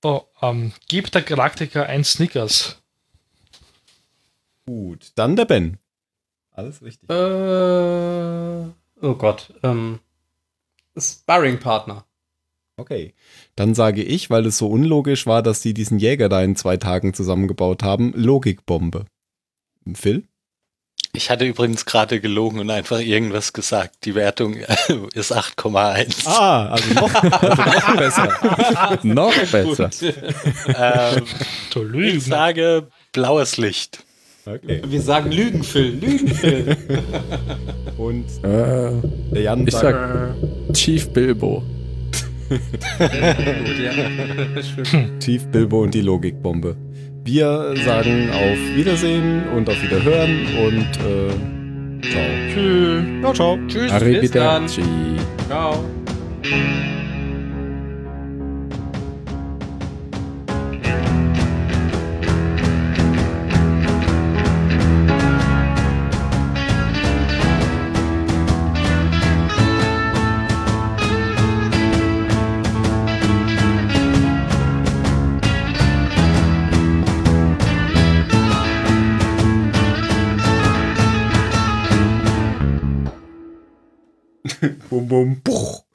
Oh, 0.03 0.21
ähm, 0.39 0.71
gib 0.88 1.11
der 1.11 1.23
Galaktiker 1.23 1.88
ein 1.88 2.03
Snickers. 2.03 2.79
Gut, 4.67 5.13
dann 5.15 5.36
der 5.36 5.45
Ben. 5.45 5.79
Alles 6.51 6.83
richtig. 6.83 7.09
Äh, 7.09 7.13
oh 9.01 9.15
Gott. 9.15 9.51
Ähm, 9.63 9.99
Sparring-Partner. 10.95 12.05
Okay. 12.78 13.13
Dann 13.55 13.73
sage 13.73 14.03
ich, 14.03 14.30
weil 14.30 14.45
es 14.45 14.57
so 14.57 14.67
unlogisch 14.67 15.26
war, 15.26 15.41
dass 15.41 15.61
sie 15.61 15.73
diesen 15.73 15.97
Jäger 15.97 16.28
da 16.28 16.41
in 16.41 16.55
zwei 16.55 16.78
Tagen 16.78 17.13
zusammengebaut 17.13 17.84
haben, 17.84 18.13
Logikbombe. 18.15 19.05
Phil? 19.93 20.28
Ich 21.13 21.30
hatte 21.30 21.45
übrigens 21.45 21.86
gerade 21.86 22.19
gelogen 22.19 22.59
und 22.59 22.69
einfach 22.69 22.99
irgendwas 22.99 23.53
gesagt. 23.53 24.03
Die 24.03 24.15
Wertung 24.15 24.55
ist 25.13 25.32
8,1. 25.34 26.28
Ah, 26.28 26.67
also 26.67 26.93
noch, 26.93 27.13
also 27.13 27.63
noch 27.63 27.95
besser. 27.95 28.99
noch 29.03 29.51
besser. 29.51 29.89
ähm, 30.67 32.01
ich 32.01 32.26
sage 32.26 32.88
blaues 33.13 33.55
Licht. 33.55 34.03
Okay. 34.45 34.82
Wir 34.86 35.01
sagen 35.01 35.32
Lügen, 35.32 35.63
Phil. 35.63 35.95
Lügen, 35.95 36.28
Phil. 36.28 36.78
und 37.97 38.26
äh, 38.43 38.91
der 39.34 39.41
Jan 39.41 39.65
ich 39.65 39.73
sagt, 39.73 39.84
sag 39.84 40.73
Chief 40.73 41.07
Bilbo. 41.09 41.63
Tief 45.19 45.45
Bilbo 45.47 45.83
und 45.83 45.93
die 45.93 46.01
Logikbombe. 46.01 46.75
Wir 47.23 47.73
sagen 47.83 48.29
auf 48.31 48.57
Wiedersehen 48.75 49.43
und 49.55 49.67
auf 49.67 49.81
Wiederhören 49.81 50.45
und 50.63 50.87
äh, 51.03 51.33
ciao. 52.07 52.21
Tschüss. 52.53 53.03
Ciao, 53.21 53.33
ciao. 53.33 53.57
Tschüss. 53.67 53.91
Arrivederci. 53.91 54.83
Ciao. 55.47 55.83
Bum, 85.07 85.41
bum, 85.41 85.41
buch. 85.41 85.85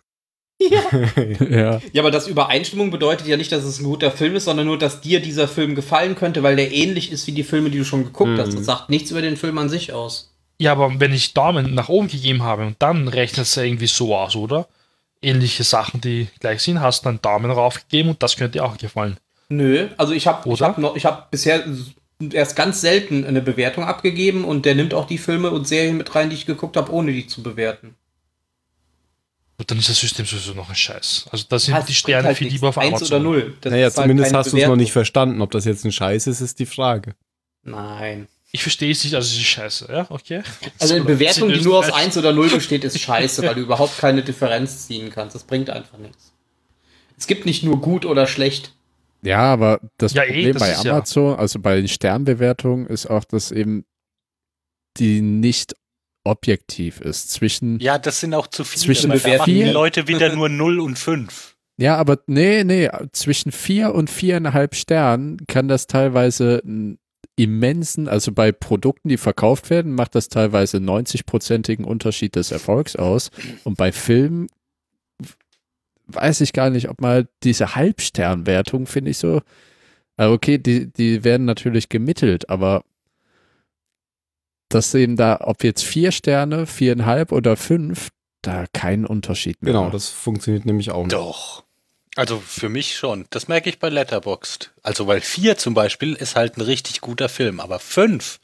Ja. 0.60 0.82
ja. 1.48 1.80
ja, 1.92 2.02
aber 2.02 2.10
das 2.10 2.26
Übereinstimmung 2.26 2.90
bedeutet 2.90 3.26
ja 3.26 3.36
nicht, 3.36 3.50
dass 3.50 3.64
es 3.64 3.80
ein 3.80 3.84
guter 3.84 4.10
Film 4.10 4.36
ist, 4.36 4.44
sondern 4.44 4.66
nur, 4.66 4.78
dass 4.78 5.00
dir 5.00 5.20
dieser 5.20 5.48
Film 5.48 5.74
gefallen 5.74 6.14
könnte, 6.14 6.42
weil 6.42 6.56
der 6.56 6.70
ähnlich 6.70 7.10
ist 7.10 7.26
wie 7.26 7.32
die 7.32 7.44
Filme, 7.44 7.70
die 7.70 7.78
du 7.78 7.84
schon 7.84 8.04
geguckt 8.04 8.32
mhm. 8.32 8.38
hast. 8.38 8.54
Das 8.54 8.66
sagt 8.66 8.90
nichts 8.90 9.10
über 9.10 9.22
den 9.22 9.36
Film 9.36 9.56
an 9.58 9.70
sich 9.70 9.92
aus. 9.92 10.34
Ja, 10.58 10.72
aber 10.72 11.00
wenn 11.00 11.14
ich 11.14 11.32
Daumen 11.32 11.74
nach 11.74 11.88
oben 11.88 12.08
gegeben 12.08 12.42
habe 12.42 12.66
und 12.66 12.76
dann 12.80 13.08
rechnet 13.08 13.46
es 13.46 13.54
ja 13.54 13.62
irgendwie 13.62 13.86
so 13.86 14.14
aus, 14.14 14.36
oder? 14.36 14.68
Ähnliche 15.22 15.64
Sachen, 15.64 16.02
die 16.02 16.28
gleich 16.38 16.60
sind, 16.60 16.80
hast 16.80 17.04
du 17.04 17.08
einen 17.08 17.22
Daumen 17.22 17.50
raufgegeben 17.50 18.10
und 18.10 18.22
das 18.22 18.36
könnte 18.36 18.58
dir 18.58 18.64
auch 18.64 18.76
gefallen. 18.76 19.16
Nö, 19.48 19.88
also 19.96 20.12
ich 20.12 20.26
habe 20.26 20.52
ich 20.52 20.60
hab 20.60 20.76
noch, 20.76 20.96
ich 20.96 21.06
habe 21.06 21.24
bisher 21.30 21.64
erst 22.32 22.56
ganz 22.56 22.82
selten 22.82 23.24
eine 23.24 23.40
Bewertung 23.40 23.84
abgegeben 23.84 24.44
und 24.44 24.66
der 24.66 24.74
nimmt 24.74 24.92
auch 24.92 25.06
die 25.06 25.18
Filme 25.18 25.50
und 25.50 25.66
Serien 25.66 25.96
mit 25.96 26.14
rein, 26.14 26.28
die 26.28 26.36
ich 26.36 26.46
geguckt 26.46 26.76
habe, 26.76 26.92
ohne 26.92 27.12
die 27.12 27.26
zu 27.26 27.42
bewerten. 27.42 27.96
Und 29.60 29.70
dann 29.70 29.78
ist 29.78 29.90
das 29.90 30.00
System 30.00 30.24
sowieso 30.24 30.54
noch 30.54 30.70
ein 30.70 30.74
Scheiß. 30.74 31.26
Also 31.30 31.44
da 31.48 31.58
sind 31.58 31.74
Ja, 31.74 31.80
es 31.80 31.84
die 31.86 31.94
Sterne 31.94 32.28
halt 32.28 32.38
viel 32.38 32.46
nichts. 32.46 32.58
lieber 32.60 32.70
auf 32.70 32.78
Eins 32.78 32.88
Amazon. 32.96 33.06
oder 33.08 33.18
null. 33.20 33.56
Das 33.60 33.70
naja, 33.70 33.84
halt 33.84 33.92
zumindest 33.94 34.32
hast 34.34 34.52
du 34.52 34.56
es 34.56 34.66
noch 34.66 34.76
nicht 34.76 34.90
verstanden. 34.92 35.42
Ob 35.42 35.50
das 35.50 35.66
jetzt 35.66 35.84
ein 35.84 35.92
Scheiß 35.92 36.26
ist, 36.28 36.40
ist 36.40 36.58
die 36.58 36.64
Frage. 36.66 37.14
Nein. 37.62 38.26
Ich 38.52 38.62
verstehe 38.62 38.90
es 38.90 39.04
nicht, 39.04 39.14
also 39.14 39.26
es 39.26 39.36
ist 39.36 39.44
scheiße, 39.44 39.86
ja, 39.92 40.06
okay. 40.08 40.42
Also 40.80 40.94
eine 40.94 41.04
Bewertung, 41.04 41.50
die 41.50 41.60
nur 41.60 41.78
aus 41.78 41.86
Trash. 41.88 42.00
1 42.02 42.16
oder 42.16 42.32
0 42.32 42.48
besteht, 42.48 42.82
ist 42.84 42.98
scheiße, 42.98 43.42
weil 43.42 43.54
du 43.54 43.60
überhaupt 43.60 43.98
keine 43.98 44.24
Differenz 44.24 44.86
ziehen 44.88 45.10
kannst. 45.10 45.34
Das 45.36 45.44
bringt 45.44 45.68
einfach 45.70 45.98
nichts. 45.98 46.32
Es 47.18 47.26
gibt 47.28 47.44
nicht 47.46 47.62
nur 47.62 47.80
gut 47.82 48.06
oder 48.06 48.26
schlecht. 48.26 48.72
Ja, 49.22 49.40
aber 49.52 49.78
das 49.98 50.14
Ja, 50.14 50.22
eh, 50.24 50.28
Problem 50.28 50.52
das 50.54 50.62
bei 50.62 50.72
ist 50.72 50.84
ja- 50.84 50.92
Amazon, 50.94 51.38
also 51.38 51.58
bei 51.60 51.76
den 51.76 51.86
Sternbewertungen, 51.86 52.86
ist 52.86 53.06
auch, 53.10 53.24
dass 53.24 53.52
eben 53.52 53.84
die 54.96 55.20
nicht 55.20 55.74
objektiv 56.24 57.00
ist. 57.00 57.30
Zwischen, 57.30 57.78
ja, 57.80 57.94
Ja, 57.94 57.98
das 57.98 58.20
sind 58.20 58.34
auch 58.34 58.46
zu 58.46 58.64
viele. 58.64 58.82
Zwischen 58.84 59.10
da 59.10 59.16
machen 59.16 59.44
die 59.46 59.62
vier- 59.64 59.72
Leute 59.72 60.06
wieder 60.08 60.34
nur 60.34 60.48
0 60.48 60.80
und 60.80 60.98
5. 60.98 61.56
aber 61.82 62.18
nee, 62.26 62.62
nee, 62.64 62.88
zwischen 63.12 63.52
vier 63.52 63.94
und 63.94 64.10
viereinhalb 64.10 64.74
Sternen 64.74 65.38
kann 65.46 65.66
das 65.68 65.86
teilweise 65.86 66.60
einen 66.64 66.98
immensen, 67.36 68.06
also 68.06 68.32
bei 68.32 68.52
Produkten, 68.52 69.08
die 69.08 69.16
verkauft 69.16 69.70
werden, 69.70 69.94
macht 69.94 70.14
das 70.14 70.28
teilweise 70.28 70.76
90-prozentigen 70.76 71.84
Unterschied 71.84 72.36
des 72.36 72.50
Erfolgs 72.52 72.96
aus. 72.96 73.30
Und 73.64 73.78
bei 73.78 73.92
Filmen 73.92 74.48
weiß 76.08 76.42
ich 76.42 76.52
gar 76.52 76.68
nicht, 76.70 76.88
ob 76.90 77.00
mal 77.00 77.28
diese 77.42 77.74
Halbsternwertung, 77.76 78.86
finde 78.86 79.12
ich 79.12 79.18
so, 79.18 79.40
also 80.16 80.34
okay, 80.34 80.58
die, 80.58 80.92
die 80.92 81.24
werden 81.24 81.46
natürlich 81.46 81.88
gemittelt, 81.88 82.50
aber 82.50 82.84
dass 84.70 84.94
eben 84.94 85.16
da, 85.16 85.40
ob 85.42 85.62
jetzt 85.64 85.84
vier 85.84 86.12
Sterne, 86.12 86.66
viereinhalb 86.66 87.32
oder 87.32 87.56
fünf, 87.56 88.08
da 88.42 88.64
keinen 88.72 89.04
Unterschied 89.06 89.62
mehr. 89.62 89.72
Genau, 89.74 89.90
das 89.90 90.08
funktioniert 90.08 90.64
nämlich 90.64 90.90
auch 90.90 91.02
nicht. 91.04 91.12
Doch. 91.12 91.64
Also 92.16 92.42
für 92.44 92.68
mich 92.68 92.96
schon. 92.96 93.26
Das 93.30 93.46
merke 93.48 93.68
ich 93.70 93.78
bei 93.78 93.88
Letterboxd. 93.88 94.72
Also 94.82 95.06
weil 95.06 95.20
4 95.20 95.56
zum 95.58 95.74
Beispiel 95.74 96.14
ist 96.14 96.34
halt 96.36 96.56
ein 96.56 96.62
richtig 96.62 97.00
guter 97.00 97.28
Film, 97.28 97.60
aber 97.60 97.78
5. 97.78 98.40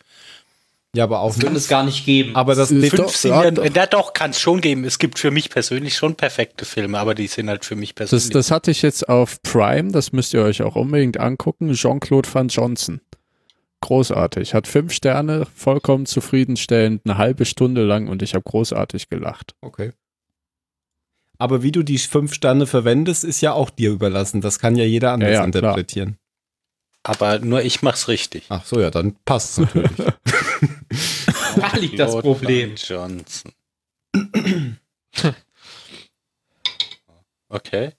Ja, 0.95 1.05
aber 1.05 1.21
auch 1.21 1.33
Das 1.35 1.41
könnte 1.43 1.59
es 1.59 1.69
gar 1.69 1.83
nicht 1.85 2.07
geben. 2.07 2.35
Aber 2.37 2.55
das 2.55 2.71
Ist 2.71 2.83
Def- 2.93 2.95
doch- 2.97 3.09
sind 3.11 3.31
ja, 3.33 3.45
ja, 3.45 3.51
doch. 3.51 3.65
ja, 3.75 3.87
doch, 3.87 4.13
kann 4.15 4.31
es 4.31 4.41
schon 4.41 4.61
geben. 4.63 4.85
Es 4.85 4.99
gibt 4.99 5.19
für 5.19 5.31
mich 5.31 5.51
persönlich 5.51 5.95
schon 5.97 6.15
perfekte 6.15 6.65
Filme, 6.65 6.99
aber 6.99 7.15
die 7.15 7.27
sind 7.27 7.49
halt 7.51 7.65
für 7.67 7.77
mich 7.77 7.95
Das, 7.95 8.11
persönlich. 8.11 8.31
das 8.33 8.51
hatte 8.51 8.71
ich 8.71 8.81
jetzt 8.83 9.09
auf 9.09 9.43
Prime, 9.43 9.93
das 9.93 10.13
müsst 10.13 10.33
ihr 10.33 10.43
euch 10.43 10.63
auch 10.63 10.75
unbedingt 10.77 11.19
angucken. 11.19 11.73
Jean-Claude 11.75 12.29
Van 12.33 12.49
Johnson. 12.49 13.01
Großartig. 13.87 14.53
Hat 14.53 14.67
fünf 14.67 14.93
Sterne, 14.93 15.47
vollkommen 15.55 16.07
zufriedenstellend, 16.07 17.03
eine 17.05 17.19
halbe 17.19 17.45
Stunde 17.45 17.85
lang 17.85 18.09
und 18.09 18.21
ich 18.21 18.35
habe 18.35 18.43
großartig 18.43 19.09
gelacht. 19.09 19.55
Okay. 19.61 19.93
Aber 21.39 21.63
wie 21.63 21.71
du 21.71 21.85
die 21.85 21.99
fünf 21.99 22.35
Sterne 22.35 22.67
verwendest, 22.67 23.23
ist 23.23 23.43
ja 23.43 23.53
auch 23.53 23.71
dir 23.71 23.93
überlassen. 23.93 24.41
Das 24.41 24.59
kann 24.59 24.75
ja 24.75 24.83
jeder 24.83 25.13
anders 25.13 25.31
Ja, 25.31 25.35
ja, 25.39 25.45
interpretieren. 25.45 26.19
aber 27.05 27.39
nur 27.39 27.63
ich 27.63 27.81
mach's 27.83 28.09
richtig. 28.09 28.47
Ach 28.49 28.65
so, 28.65 28.81
ja, 28.81 28.91
dann 28.91 29.15
passt 29.25 29.51
es 29.51 29.59
natürlich. 29.59 29.91
da 31.57 31.77
liegt 31.77 32.01
das 32.01 32.11
Problem. 32.19 32.75
Johnson. 32.75 33.53
okay. 37.49 37.93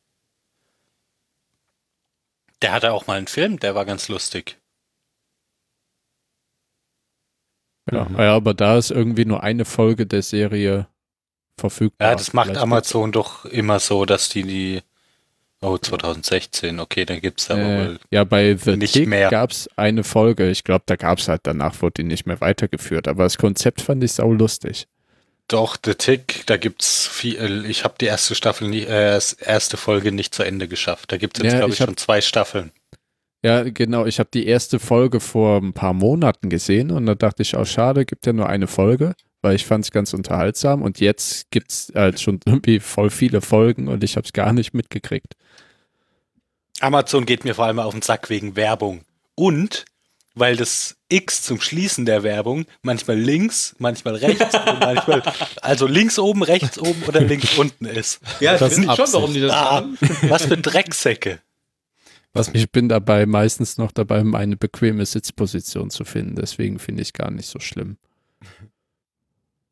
Der 2.61 2.73
hatte 2.73 2.91
auch 2.91 3.07
mal 3.07 3.17
einen 3.17 3.27
Film, 3.27 3.57
der 3.57 3.73
war 3.73 3.85
ganz 3.85 4.09
lustig. 4.09 4.57
Ja, 7.91 8.05
Mhm. 8.05 8.15
ja, 8.17 8.35
aber 8.35 8.53
da 8.53 8.77
ist 8.77 8.91
irgendwie 8.91 9.25
nur 9.25 9.43
eine 9.43 9.65
Folge 9.65 10.05
der 10.05 10.21
Serie 10.21 10.87
verfügbar. 11.59 12.09
Ja, 12.09 12.15
das 12.15 12.33
macht 12.33 12.47
Vielleicht 12.47 12.61
Amazon 12.61 13.11
doch 13.11 13.45
immer 13.45 13.79
so, 13.79 14.05
dass 14.05 14.29
die 14.29 14.43
die. 14.43 14.81
Oh, 15.59 15.75
2016, 15.79 16.79
okay, 16.79 17.03
dann 17.03 17.19
gibt's 17.19 17.49
aber 17.49 17.61
Äh, 17.61 17.77
wohl. 17.87 17.99
ja, 18.11 18.23
bei 18.23 18.55
The 18.55 18.77
nicht 18.77 18.93
Tick 18.93 19.09
gab 19.31 19.49
es 19.49 19.67
eine 19.75 20.03
Folge. 20.03 20.51
Ich 20.51 20.63
glaube, 20.63 20.83
da 20.85 20.95
gab 20.95 21.17
es 21.17 21.27
halt 21.27 21.41
danach, 21.45 21.81
wurde 21.81 21.93
die 21.97 22.03
nicht 22.03 22.27
mehr 22.27 22.39
weitergeführt. 22.41 23.07
Aber 23.07 23.23
das 23.23 23.39
Konzept 23.39 23.81
fand 23.81 24.03
ich 24.03 24.11
sau 24.11 24.31
lustig. 24.31 24.85
Doch, 25.47 25.75
The 25.83 25.95
Tick, 25.95 26.43
da 26.45 26.57
gibt's 26.57 27.07
viel. 27.07 27.65
Ich 27.67 27.83
habe 27.85 27.95
die 27.99 28.05
erste 28.05 28.35
Staffel, 28.35 28.67
nie, 28.67 28.83
äh, 28.83 29.19
erste 29.39 29.77
Folge 29.77 30.11
nicht 30.11 30.35
zu 30.35 30.43
Ende 30.43 30.67
geschafft. 30.67 31.11
Da 31.11 31.17
gibt's 31.17 31.39
jetzt, 31.41 31.53
Ja, 31.53 31.57
glaube 31.59 31.71
ich 31.73 31.77
ich, 31.77 31.81
hab- 31.81 31.87
schon 31.89 31.97
zwei 31.97 32.21
Staffeln. 32.21 32.71
Ja, 33.47 33.63
genau. 33.63 34.05
Ich 34.05 34.19
habe 34.19 34.29
die 34.33 34.45
erste 34.45 34.77
Folge 34.77 35.21
vor 35.21 35.61
ein 35.61 35.71
paar 35.71 35.93
Monaten 35.93 36.49
gesehen 36.49 36.91
und 36.91 37.05
da 37.05 37.15
dachte 37.15 37.43
ich, 37.43 37.55
auch 37.55 37.65
schade, 37.65 38.05
gibt 38.05 38.25
ja 38.25 38.33
nur 38.33 38.49
eine 38.49 38.67
Folge, 38.67 39.13
weil 39.41 39.55
ich 39.55 39.65
fand 39.65 39.85
es 39.85 39.91
ganz 39.91 40.13
unterhaltsam 40.13 40.81
und 40.81 40.99
jetzt 40.99 41.49
gibt 41.49 41.71
es 41.71 41.91
halt 41.95 42.19
schon 42.19 42.41
irgendwie 42.45 42.81
voll 42.81 43.09
viele 43.09 43.39
Folgen 43.39 43.87
und 43.87 44.03
ich 44.03 44.17
habe 44.17 44.25
es 44.25 44.33
gar 44.33 44.51
nicht 44.51 44.73
mitgekriegt. 44.73 45.35
Amazon 46.81 47.25
geht 47.25 47.45
mir 47.45 47.55
vor 47.55 47.65
allem 47.67 47.79
auf 47.79 47.93
den 47.93 48.01
Sack 48.01 48.29
wegen 48.29 48.57
Werbung. 48.57 49.01
Und 49.35 49.85
weil 50.35 50.57
das 50.57 50.97
X 51.07 51.41
zum 51.43 51.61
Schließen 51.61 52.05
der 52.05 52.21
Werbung 52.23 52.65
manchmal 52.81 53.17
links, 53.17 53.75
manchmal 53.79 54.15
rechts 54.15 54.53
und 54.67 54.79
manchmal, 54.81 55.23
also 55.61 55.87
links 55.87 56.19
oben, 56.19 56.43
rechts 56.43 56.77
oben 56.77 57.01
oder 57.07 57.21
links 57.21 57.57
unten 57.57 57.85
ist. 57.85 58.19
Ja, 58.41 58.55
ich 58.55 58.59
Das 58.59 58.73
ist 58.73 58.79
finde 58.79 58.93
schon, 58.93 59.13
warum 59.13 59.33
die 59.33 59.39
das 59.39 59.51
Ah, 59.53 59.81
machen. 59.81 59.97
was 60.29 60.43
für 60.45 60.57
Drecksäcke. 60.57 61.39
Was 62.37 62.49
Ich 62.53 62.71
bin 62.71 62.89
dabei 62.89 63.25
meistens 63.25 63.77
noch 63.77 63.91
dabei, 63.91 64.23
meine 64.23 64.57
bequeme 64.57 65.05
Sitzposition 65.05 65.89
zu 65.89 66.05
finden. 66.05 66.35
Deswegen 66.35 66.79
finde 66.79 67.01
ich 67.01 67.13
gar 67.13 67.31
nicht 67.31 67.47
so 67.47 67.59
schlimm. 67.59 67.97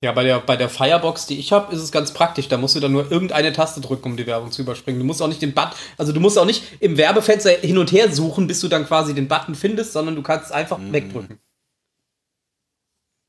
Ja, 0.03 0.11
bei 0.11 0.23
der, 0.23 0.39
bei 0.39 0.55
der 0.55 0.69
Firebox, 0.69 1.25
die 1.25 1.39
ich 1.39 1.51
habe, 1.51 1.73
ist 1.73 1.81
es 1.81 1.91
ganz 1.91 2.13
praktisch. 2.13 2.47
Da 2.47 2.57
musst 2.57 2.75
du 2.75 2.79
dann 2.79 2.91
nur 2.91 3.11
irgendeine 3.11 3.53
Taste 3.53 3.81
drücken, 3.81 4.09
um 4.11 4.17
die 4.17 4.27
Werbung 4.27 4.51
zu 4.51 4.61
überspringen. 4.61 4.99
Du 4.99 5.05
musst 5.05 5.21
auch 5.21 5.27
nicht 5.27 5.41
den 5.41 5.53
Button, 5.53 5.73
also 5.97 6.11
du 6.11 6.19
musst 6.19 6.37
auch 6.37 6.45
nicht 6.45 6.63
im 6.79 6.97
Werbefenster 6.97 7.51
hin 7.51 7.77
und 7.77 7.91
her 7.91 8.11
suchen, 8.11 8.45
bis 8.45 8.59
du 8.59 8.67
dann 8.67 8.85
quasi 8.85 9.15
den 9.15 9.27
Button 9.27 9.55
findest, 9.55 9.93
sondern 9.93 10.15
du 10.15 10.21
kannst 10.21 10.47
es 10.47 10.51
einfach 10.51 10.77
Mhm. 10.77 10.93
wegdrücken. 10.93 11.39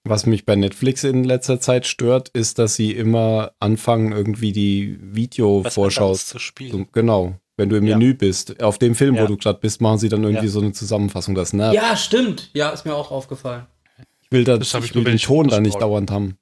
Was 0.05 0.27
mich 0.27 0.45
bei 0.45 0.55
Netflix 0.55 1.03
in 1.03 1.25
letzter 1.25 1.61
Zeit 1.61 1.87
stört, 1.87 2.29
ist, 2.29 2.59
dass 2.59 2.77
sie 2.77 2.93
immer 2.93 3.53
anfangen, 3.59 4.13
irgendwie 4.13 4.53
die 4.53 4.99
Videovorschau 5.01 6.15
zu 6.15 6.39
spielen. 6.39 6.71
So, 6.73 6.87
genau. 6.93 7.41
Wenn 7.57 7.69
du 7.71 7.77
im 7.77 7.87
Ja. 7.87 7.97
Menü 7.97 8.15
bist, 8.15 8.63
auf 8.63 8.79
dem 8.79 8.95
Film, 8.95 9.15
wo 9.15 9.21
Ja. 9.21 9.27
du 9.27 9.37
gerade 9.37 9.59
bist, 9.59 9.81
machen 9.81 9.99
sie 9.99 10.09
dann 10.09 10.23
irgendwie 10.23 10.45
Ja. 10.47 10.51
so 10.53 10.61
eine 10.61 10.73
Zusammenfassung. 10.73 11.35
Das 11.35 11.53
nervt. 11.53 11.75
Ja, 11.75 11.97
stimmt. 11.97 12.51
Ja, 12.55 12.69
ist 12.71 12.85
mir 12.85 12.95
auch 12.95 13.11
aufgefallen. 13.11 13.67
Ich 14.21 14.31
will, 14.31 14.45
da, 14.45 14.59
Das 14.59 14.75
ich 14.75 14.85
ich 14.85 14.95
will 14.95 15.05
den 15.05 15.19
Ton 15.19 15.49
da 15.49 15.61
nicht 15.61 15.81
dauernd 15.81 16.11
haben. 16.11 16.37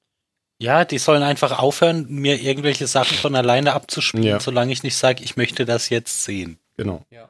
Ja, 0.58 0.84
die 0.84 0.98
sollen 0.98 1.22
einfach 1.22 1.58
aufhören, 1.58 2.06
mir 2.08 2.40
irgendwelche 2.40 2.86
Sachen 2.86 3.16
von 3.16 3.34
alleine 3.34 3.74
abzuspielen, 3.74 4.26
Ja. 4.26 4.40
solange 4.40 4.72
ich 4.72 4.82
nicht 4.82 4.96
sage, 4.96 5.22
ich 5.22 5.36
möchte 5.36 5.64
das 5.64 5.88
jetzt 5.90 6.24
sehen. 6.24 6.58
Genau. 6.76 7.04
Ja. 7.10 7.28